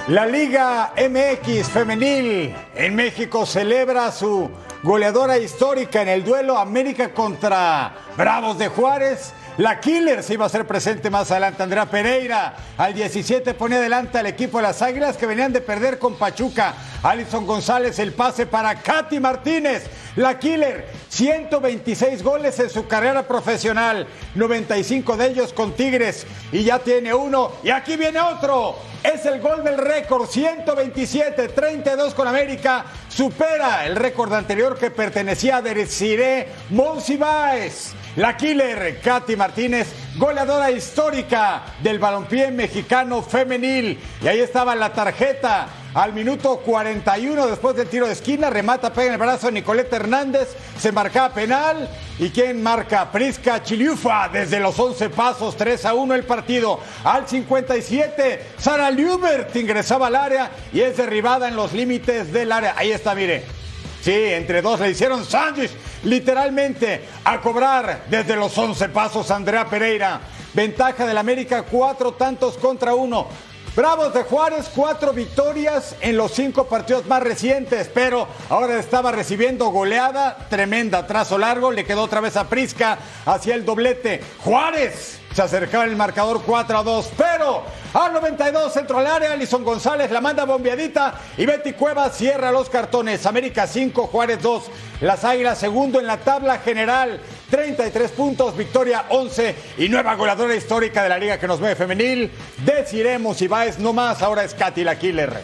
La 0.08 0.26
Liga 0.26 0.94
MX 0.98 1.68
femenil 1.68 2.56
en 2.76 2.96
México 2.96 3.46
celebra 3.46 4.12
su 4.12 4.50
goleadora 4.88 5.38
histórica 5.38 6.02
en 6.02 6.08
el 6.08 6.24
duelo 6.24 6.58
América 6.58 7.14
contra 7.14 7.94
Bravos 8.16 8.58
de 8.58 8.70
Juárez. 8.70 9.34
La 9.58 9.80
Killer 9.80 10.22
se 10.22 10.36
iba 10.36 10.46
a 10.46 10.50
ser 10.50 10.68
presente 10.68 11.10
más 11.10 11.32
adelante. 11.32 11.64
Andrea 11.64 11.88
Pereira 11.88 12.56
al 12.78 12.94
17 12.94 13.56
pone 13.56 13.78
adelante 13.78 14.20
al 14.20 14.28
equipo 14.28 14.58
de 14.58 14.64
las 14.64 14.84
Águilas 14.84 15.18
que 15.18 15.26
venían 15.26 15.52
de 15.52 15.62
perder 15.62 15.98
con 15.98 16.16
Pachuca. 16.16 16.76
Alison 17.02 17.48
González 17.48 17.98
el 17.98 18.14
pase 18.14 18.46
para 18.46 18.76
Katy 18.76 19.20
Martínez. 19.20 19.90
La 20.16 20.38
Killer, 20.38 20.88
126 21.10 22.22
goles 22.22 22.60
en 22.60 22.70
su 22.70 22.88
carrera 22.88 23.28
profesional, 23.28 24.08
95 24.36 25.18
de 25.18 25.28
ellos 25.28 25.54
con 25.54 25.74
Tigres 25.74 26.28
y 26.52 26.64
ya 26.64 26.78
tiene 26.78 27.14
uno. 27.16 27.54
Y 27.64 27.72
aquí 27.72 27.98
viene 27.98 28.20
otro. 28.20 28.76
Es 29.04 29.26
el 29.26 29.42
gol 29.42 29.64
del 29.64 29.80
récord, 29.80 30.28
127, 30.28 31.48
32 31.50 32.14
con 32.14 32.28
América. 32.28 32.86
Supera 33.10 33.88
el 33.88 33.96
récord 33.96 34.34
anterior 34.34 34.78
que 34.78 34.92
pertenecía 34.92 35.58
a 35.58 35.62
Desiree 35.64 36.48
Monsiváis. 36.70 37.96
La 38.18 38.36
killer, 38.36 39.00
Katy 39.00 39.36
Martínez, 39.36 39.90
goleadora 40.18 40.72
histórica 40.72 41.62
del 41.84 42.00
balompié 42.00 42.50
mexicano 42.50 43.22
femenil. 43.22 44.00
Y 44.24 44.28
ahí 44.28 44.40
estaba 44.40 44.74
la 44.74 44.92
tarjeta. 44.92 45.68
Al 45.94 46.14
minuto 46.14 46.58
41 46.66 47.46
después 47.46 47.76
del 47.76 47.88
tiro 47.88 48.08
de 48.08 48.14
esquina, 48.14 48.50
remata, 48.50 48.92
pega 48.92 49.08
en 49.08 49.14
el 49.14 49.20
brazo 49.20 49.52
Nicoleta 49.52 49.98
Hernández, 49.98 50.48
se 50.80 50.92
marca 50.92 51.32
penal. 51.32 51.88
¿Y 52.18 52.32
quién 52.32 52.64
marca? 52.64 53.12
Prisca 53.12 53.62
Chiliufa 53.62 54.30
desde 54.30 54.60
los 54.60 54.80
11 54.80 55.10
pasos, 55.12 55.56
3 55.56 55.86
a 55.86 55.94
1 55.94 56.16
el 56.16 56.24
partido. 56.24 56.80
Al 57.04 57.28
57, 57.28 58.46
Sara 58.58 58.90
Liubert 58.90 59.56
ingresaba 59.56 60.08
al 60.08 60.16
área 60.16 60.52
y 60.74 60.82
es 60.82 60.98
derribada 60.98 61.48
en 61.48 61.56
los 61.56 61.72
límites 61.72 62.34
del 62.34 62.52
área. 62.52 62.74
Ahí 62.78 62.92
está, 62.92 63.14
mire. 63.14 63.67
Sí, 64.02 64.14
entre 64.14 64.62
dos 64.62 64.80
le 64.80 64.92
hicieron 64.92 65.26
sándwich, 65.26 65.72
literalmente, 66.04 67.02
a 67.24 67.42
cobrar 67.42 68.06
desde 68.10 68.36
los 68.36 68.58
11 68.58 68.90
pasos 68.90 69.32
Andrea 69.32 69.66
Pereira. 69.66 70.22
Ventaja 70.54 71.06
del 71.06 71.18
América, 71.18 71.64
cuatro 71.64 72.14
tantos 72.14 72.58
contra 72.58 72.96
uno. 72.96 73.28
Bravos 73.76 74.12
de 74.12 74.24
Juárez, 74.24 74.72
cuatro 74.74 75.14
victorias 75.14 75.96
en 76.02 76.18
los 76.18 76.32
cinco 76.32 76.66
partidos 76.66 77.06
más 77.06 77.22
recientes, 77.22 77.92
pero 77.94 78.28
ahora 78.50 78.80
estaba 78.80 79.12
recibiendo 79.12 79.68
goleada 79.68 80.48
tremenda, 80.50 81.06
trazo 81.06 81.38
largo, 81.38 81.72
le 81.72 81.86
quedó 81.86 82.02
otra 82.02 82.20
vez 82.20 82.38
a 82.38 82.50
Prisca 82.50 82.98
hacia 83.24 83.54
el 83.54 83.66
doblete. 83.66 84.20
Juárez 84.40 85.20
se 85.38 85.44
acercaba 85.44 85.84
el 85.84 85.96
marcador 85.96 86.42
4 86.44 86.80
a 86.80 86.82
2, 86.82 87.12
pero 87.16 87.62
al 87.94 88.12
92 88.12 88.74
centro 88.74 88.98
al 88.98 89.06
área, 89.06 89.34
Alison 89.34 89.64
González 89.64 90.10
la 90.10 90.20
manda 90.20 90.46
bombeadita 90.46 91.14
y 91.38 91.46
Betty 91.46 91.74
Cuevas 91.74 92.18
cierra 92.18 92.52
los 92.52 92.72
cartones. 92.72 93.24
América 93.28 93.68
5, 93.68 94.08
Juárez 94.08 94.42
2. 94.42 94.64
Las 95.02 95.24
Águilas 95.24 95.60
segundo 95.60 96.00
en 96.00 96.08
la 96.08 96.18
tabla 96.18 96.58
general, 96.58 97.22
33 97.52 98.10
puntos, 98.14 98.58
victoria 98.58 99.06
11 99.10 99.56
y 99.78 99.90
nueva 99.90 100.16
goleadora 100.16 100.56
histórica 100.56 101.04
de 101.04 101.10
la 101.10 101.20
liga 101.20 101.38
que 101.38 101.48
nos 101.48 101.60
mueve 101.60 101.76
femenil. 101.76 102.32
Deciremos 102.66 103.38
si 103.38 103.48
va 103.48 103.68
es 103.68 103.78
no 103.78 103.94
más, 103.94 104.24
ahora 104.24 104.44
es 104.44 104.56
Katy 104.56 104.84
la 104.84 104.98
Killer. 104.98 105.40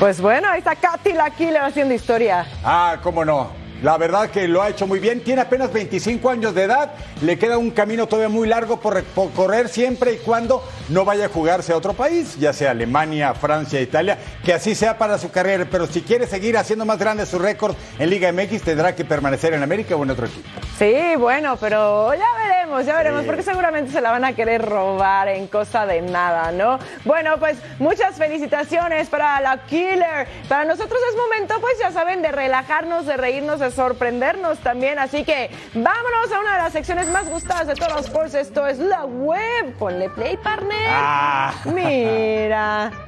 Pues 0.00 0.20
bueno, 0.20 0.48
ahí 0.48 0.58
está 0.58 0.74
Katy 0.74 1.12
la 1.12 1.30
Killer 1.30 1.62
haciendo 1.62 1.94
historia. 1.94 2.48
Ah, 2.64 2.96
cómo 3.00 3.24
no. 3.24 3.65
La 3.82 3.98
verdad 3.98 4.30
que 4.30 4.48
lo 4.48 4.62
ha 4.62 4.70
hecho 4.70 4.86
muy 4.86 4.98
bien. 5.00 5.20
Tiene 5.20 5.42
apenas 5.42 5.72
25 5.72 6.30
años 6.30 6.54
de 6.54 6.62
edad. 6.62 6.92
Le 7.20 7.38
queda 7.38 7.58
un 7.58 7.70
camino 7.70 8.06
todavía 8.06 8.28
muy 8.28 8.48
largo 8.48 8.80
por, 8.80 9.02
por, 9.04 9.30
correr 9.32 9.68
siempre 9.68 10.14
y 10.14 10.16
cuando 10.18 10.62
no 10.88 11.04
vaya 11.04 11.26
a 11.26 11.28
jugarse 11.28 11.72
a 11.72 11.76
otro 11.76 11.92
país, 11.92 12.36
ya 12.38 12.52
sea 12.52 12.70
Alemania, 12.70 13.34
Francia, 13.34 13.80
Italia. 13.80 14.18
Que 14.42 14.54
así 14.54 14.74
sea 14.74 14.96
para 14.96 15.18
su 15.18 15.30
carrera. 15.30 15.66
Pero 15.70 15.86
si 15.86 16.00
quiere 16.00 16.26
seguir 16.26 16.56
haciendo 16.56 16.86
más 16.86 16.98
grande 16.98 17.26
su 17.26 17.38
récord 17.38 17.74
en 17.98 18.08
Liga 18.08 18.32
MX, 18.32 18.62
tendrá 18.62 18.94
que 18.94 19.04
permanecer 19.04 19.52
en 19.52 19.62
América 19.62 19.94
o 19.94 20.02
en 20.02 20.10
otro 20.10 20.26
equipo. 20.26 20.48
Sí, 20.78 20.94
bueno, 21.18 21.56
pero 21.58 22.14
ya 22.14 22.26
veremos, 22.36 22.86
ya 22.86 22.96
veremos, 22.96 23.22
sí. 23.22 23.26
porque 23.26 23.42
seguramente 23.42 23.92
se 23.92 24.00
la 24.00 24.10
van 24.10 24.24
a 24.24 24.34
querer 24.34 24.62
robar 24.62 25.28
en 25.28 25.46
cosa 25.48 25.86
de 25.86 26.00
nada, 26.02 26.50
¿no? 26.52 26.78
Bueno, 27.04 27.38
pues 27.38 27.58
muchas 27.78 28.16
felicitaciones 28.16 29.08
para 29.08 29.40
la 29.40 29.58
Killer. 29.66 30.26
Para 30.48 30.64
nosotros 30.64 30.98
es 31.10 31.16
momento, 31.16 31.60
pues 31.60 31.78
ya 31.78 31.90
saben, 31.92 32.22
de 32.22 32.32
relajarnos, 32.32 33.06
de 33.06 33.16
reírnos, 33.16 33.60
de 33.60 33.65
sorprendernos 33.74 34.58
también. 34.58 34.98
Así 34.98 35.24
que 35.24 35.50
vámonos 35.74 36.32
a 36.32 36.40
una 36.40 36.52
de 36.52 36.58
las 36.58 36.72
secciones 36.72 37.08
más 37.08 37.28
gustadas 37.28 37.66
de 37.66 37.74
todos 37.74 37.92
los 37.92 38.04
sports. 38.06 38.34
Esto 38.34 38.66
es 38.66 38.78
la 38.78 39.04
web. 39.04 39.74
Ponle 39.78 40.08
play, 40.10 40.36
partner. 40.36 40.88
Ah. 40.90 41.52
Mira. 41.64 42.92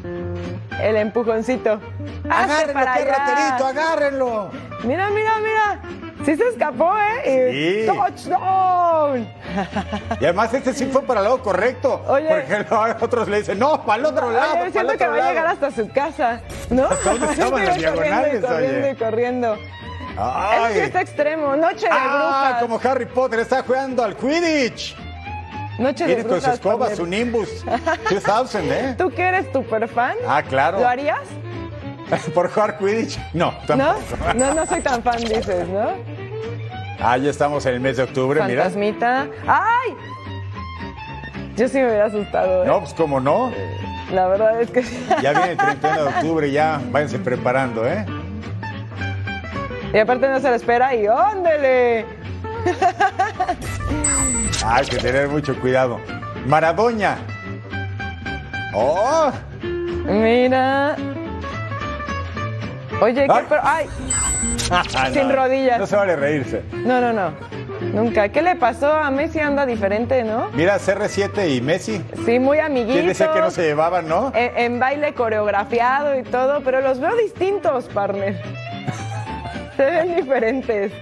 Mira. 0.08 0.88
El 0.88 0.96
empujoncito. 0.96 1.80
Agárrenlo, 2.28 2.92
qué 2.94 3.04
raterito, 3.04 3.66
agárrenlo. 3.66 4.50
Mira, 4.84 5.10
mira, 5.10 5.32
mira. 5.38 6.09
Sí 6.24 6.36
se 6.36 6.48
escapó, 6.48 6.92
¿eh? 7.24 7.50
Y 7.52 7.80
Sí. 7.80 7.86
¡Touchdown! 7.86 9.28
Y 10.20 10.24
además 10.24 10.52
este 10.54 10.72
sí 10.74 10.86
fue 10.86 11.02
para 11.02 11.20
el 11.20 11.24
lado 11.24 11.42
correcto. 11.42 12.02
Oye. 12.08 12.28
Porque 12.28 13.04
otros 13.04 13.28
le 13.28 13.38
dicen, 13.38 13.58
no, 13.58 13.82
para 13.84 14.00
el 14.00 14.06
otro 14.06 14.30
lado. 14.30 14.54
Oye, 14.60 14.70
siento 14.70 14.96
que 14.96 15.06
va 15.06 15.14
a 15.14 15.16
lado". 15.18 15.28
llegar 15.30 15.46
hasta 15.46 15.70
su 15.70 15.88
casa, 15.88 16.40
¿no? 16.68 16.84
¿Hasta 16.86 17.10
dónde 17.10 17.26
estaban 17.32 17.64
las 17.64 17.68
Corriendo 17.76 17.76
y 17.76 17.78
diagonales, 17.78 18.44
corriendo 18.44 18.88
y 18.90 18.94
corriendo. 18.96 19.56
Ay. 20.18 20.66
Él 20.66 20.72
sí 20.74 20.80
está 20.80 21.00
extremo. 21.00 21.56
Noche 21.56 21.86
de 21.86 21.92
Ah, 21.92 22.58
brujas. 22.58 22.62
como 22.62 22.80
Harry 22.90 23.06
Potter 23.06 23.40
está 23.40 23.62
jugando 23.62 24.02
al 24.04 24.16
Quidditch. 24.16 24.96
Noche 25.78 26.04
de 26.04 26.14
Viene 26.14 26.22
con 26.24 26.32
su 26.32 26.46
brujas. 26.46 26.54
escoba, 26.54 26.94
su 26.94 27.06
Nimbus 27.06 27.64
2000, 28.26 28.70
¿eh? 28.72 28.94
¿Tú 28.98 29.10
que 29.10 29.22
eres 29.22 29.46
super 29.52 29.88
fan? 29.88 30.14
Ah, 30.28 30.42
claro. 30.42 30.80
¿Lo 30.80 30.86
harías? 30.88 31.20
¿Por 32.34 32.50
jugar 32.50 32.78
Quidditch? 32.78 33.18
No, 33.34 33.52
¿No? 33.52 33.58
tampoco. 33.66 34.34
No, 34.34 34.54
no 34.54 34.66
soy 34.66 34.80
tan 34.80 35.02
fan, 35.02 35.18
dices, 35.18 35.68
¿no? 35.68 35.90
Ah, 37.00 37.16
ya 37.16 37.30
estamos 37.30 37.64
en 37.66 37.74
el 37.74 37.80
mes 37.80 37.96
de 37.96 38.04
octubre, 38.04 38.42
mira. 38.46 38.64
Fantasmita. 38.64 39.26
¡Ay! 39.46 39.90
Yo 41.56 41.68
sí 41.68 41.78
me 41.78 41.86
hubiera 41.88 42.06
asustado. 42.06 42.64
¿eh? 42.64 42.66
No, 42.66 42.80
pues 42.80 42.94
cómo 42.94 43.20
no. 43.20 43.52
La 44.12 44.26
verdad 44.26 44.60
es 44.60 44.70
que 44.70 44.82
sí. 44.82 45.06
Ya 45.22 45.32
viene 45.32 45.52
el 45.52 45.56
31 45.56 46.02
de 46.02 46.08
octubre, 46.08 46.50
ya 46.50 46.80
váyanse 46.90 47.18
preparando, 47.18 47.86
¿eh? 47.86 48.04
Y 49.92 49.98
aparte 49.98 50.28
no 50.28 50.40
se 50.40 50.48
lo 50.48 50.54
espera 50.54 50.94
y 50.94 51.06
¡óndele! 51.08 52.06
Hay 54.64 54.86
que 54.86 54.98
tener 54.98 55.28
mucho 55.28 55.58
cuidado. 55.60 55.98
Maradoña. 56.46 57.18
¡Oh! 58.74 59.32
Mira. 60.04 60.96
Oye, 63.00 63.26
¿qué? 63.26 63.44
Pero, 63.48 63.60
¡Ay! 63.64 63.86
Sin 65.12 65.28
No, 65.28 65.34
rodillas. 65.36 65.78
No 65.78 65.86
se 65.86 65.96
vale 65.96 66.16
reírse. 66.16 66.62
No, 66.72 67.00
no, 67.00 67.12
no. 67.12 67.32
Nunca. 67.92 68.28
¿Qué 68.28 68.42
le 68.42 68.56
pasó? 68.56 68.92
A 68.92 69.10
Messi 69.10 69.40
anda 69.40 69.64
diferente, 69.66 70.22
¿no? 70.22 70.48
Mira, 70.52 70.78
CR7 70.78 71.56
y 71.56 71.60
Messi. 71.60 72.02
Sí, 72.26 72.38
muy 72.38 72.58
amiguitos. 72.58 72.94
¿Quién 72.94 73.06
decía 73.06 73.32
que 73.32 73.40
no 73.40 73.50
se 73.50 73.62
llevaban, 73.62 74.06
no? 74.06 74.32
En, 74.34 74.56
en 74.56 74.78
baile 74.80 75.14
coreografiado 75.14 76.16
y 76.18 76.22
todo, 76.22 76.60
pero 76.62 76.80
los 76.82 77.00
veo 77.00 77.14
distintos, 77.16 77.86
partner. 77.86 78.40
Se 79.76 79.84
ven 79.86 80.14
diferentes. 80.16 80.92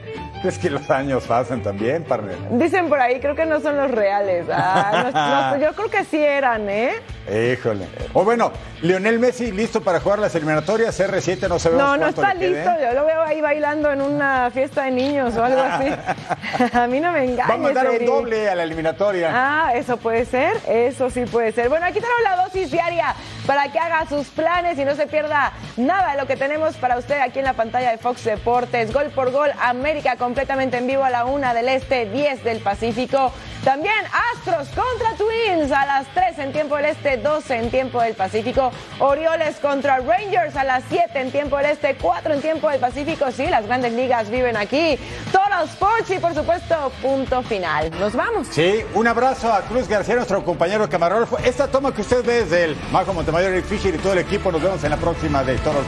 Es 0.45 0.57
que 0.57 0.71
los 0.71 0.89
años 0.89 1.25
pasan 1.25 1.63
también, 1.63 2.05
partner. 2.05 2.37
Dicen 2.53 2.89
por 2.89 3.01
ahí, 3.01 3.19
creo 3.19 3.35
que 3.35 3.45
no 3.45 3.59
son 3.61 3.77
los 3.77 3.91
reales. 3.91 4.47
Ah, 4.53 5.11
no- 5.13 5.57
no, 5.59 5.63
yo 5.67 5.73
creo 5.75 5.91
que 5.91 6.05
sí 6.05 6.23
eran, 6.23 6.69
¿eh? 6.71 6.93
Híjole. 7.29 7.87
O 8.15 8.25
bueno, 8.25 8.51
Lionel 8.83 9.19
Messi 9.19 9.53
listo 9.53 9.83
para 9.83 10.01
jugar 10.01 10.19
las 10.19 10.35
eliminatorias. 10.35 10.99
CR7 10.99 11.49
no 11.49 11.59
sabemos 11.59 11.85
No, 11.85 11.97
no 11.97 12.07
está 12.09 12.35
le 12.35 12.41
quede. 12.41 12.65
listo. 12.65 12.71
Yo 12.81 12.93
lo 12.95 13.05
veo 13.05 13.23
ahí 13.23 13.41
bailando 13.41 13.93
en 13.93 14.01
una 14.01 14.51
fiesta 14.51 14.85
de 14.85 14.91
niños 14.93 15.37
o 15.37 15.45
algo 15.45 15.61
así. 15.61 15.87
a 16.73 16.87
mí 16.87 17.01
no 17.01 17.13
me 17.13 17.25
engañes, 17.25 17.49
Vamos 17.49 17.71
a 17.71 17.75
dar 17.75 17.91
un 17.91 18.07
doble 18.07 18.49
a 18.49 18.55
la 18.55 18.63
eliminatoria. 18.63 19.31
Ah, 19.33 19.73
eso 19.75 19.97
puede 19.99 20.25
ser, 20.25 20.53
eso 20.67 21.11
sí 21.11 21.25
puede 21.27 21.53
ser. 21.53 21.69
Bueno, 21.69 21.87
aquí 21.87 22.01
tenemos 22.01 22.23
la 22.23 22.45
dosis 22.45 22.71
diaria 22.71 23.15
para 23.49 23.73
que 23.73 23.79
haga 23.79 24.05
sus 24.07 24.27
planes 24.27 24.79
y 24.79 24.85
no 24.85 24.95
se 24.95 25.07
pierda 25.07 25.55
nada 25.79 26.13
de 26.13 26.19
lo 26.19 26.27
que 26.27 26.37
tenemos 26.37 26.77
para 26.77 26.99
usted 26.99 27.19
aquí 27.19 27.39
en 27.39 27.47
la 27.47 27.55
pantalla 27.55 27.91
de 27.91 27.97
Fox 27.97 28.23
Deportes. 28.23 28.93
Gol 28.93 29.07
por 29.07 29.33
gol, 29.33 29.49
América 29.63 30.17
completamente 30.17 30.77
en 30.77 30.87
vivo 30.87 31.03
a 31.03 31.09
la 31.09 31.25
una 31.25 31.55
del 31.55 31.71
Este, 31.71 32.05
10 32.05 32.45
del 32.45 32.61
Pacífico. 32.61 33.33
También 33.65 33.95
Astros 34.35 34.69
contra 34.69 35.15
Twins 35.17 35.73
a 35.73 35.85
las 35.87 36.07
3 36.15 36.39
en 36.41 36.53
tiempo 36.53 36.77
del 36.77 36.87
Este, 36.87 37.17
12 37.17 37.57
en 37.57 37.71
tiempo 37.71 38.03
del 38.03 38.15
Pacífico. 38.15 38.71
Orioles 38.99 39.57
contra 39.57 39.99
Rangers 39.99 40.55
a 40.55 40.65
las 40.65 40.85
7 40.91 41.19
en 41.19 41.33
tiempo 41.33 41.57
del 41.57 41.67
Este, 41.67 41.97
4 41.97 42.35
en 42.35 42.43
tiempo 42.43 42.69
del 42.69 42.81
Pacífico. 42.81 43.31
Sí, 43.33 43.47
las 43.47 43.67
grandes 43.67 43.95
ligas 43.95 44.31
viven 44.31 44.59
aquí. 44.59 44.99
Total 45.33 45.65
Sports 45.65 46.11
y 46.11 46.19
por 46.19 46.35
supuesto, 46.35 46.93
punto 47.03 47.43
final. 47.43 47.91
Nos 47.99 48.15
vamos. 48.15 48.49
Sí, 48.51 48.85
un 48.95 49.09
abrazo 49.09 49.53
a 49.53 49.63
Cruz 49.63 49.89
García, 49.89 50.17
nuestro 50.17 50.45
compañero 50.45 50.89
camarógrafo. 50.89 51.39
Esta 51.39 51.67
toma 51.67 51.95
que 51.95 52.03
usted 52.03 52.25
ve 52.25 52.41
es 52.41 52.51
del 52.51 52.77
Majo 52.93 53.13
Montemayor, 53.13 53.38
Eric 53.47 53.65
Fisher 53.65 53.95
y 53.95 53.99
todo 53.99 54.13
el 54.13 54.21
equipo. 54.21 54.51
Nos 54.51 54.63
vemos 54.63 54.83
en 54.85 54.91
la 54.91 54.97
próxima 54.97 55.45
de 55.45 55.57
Toro. 55.59 55.81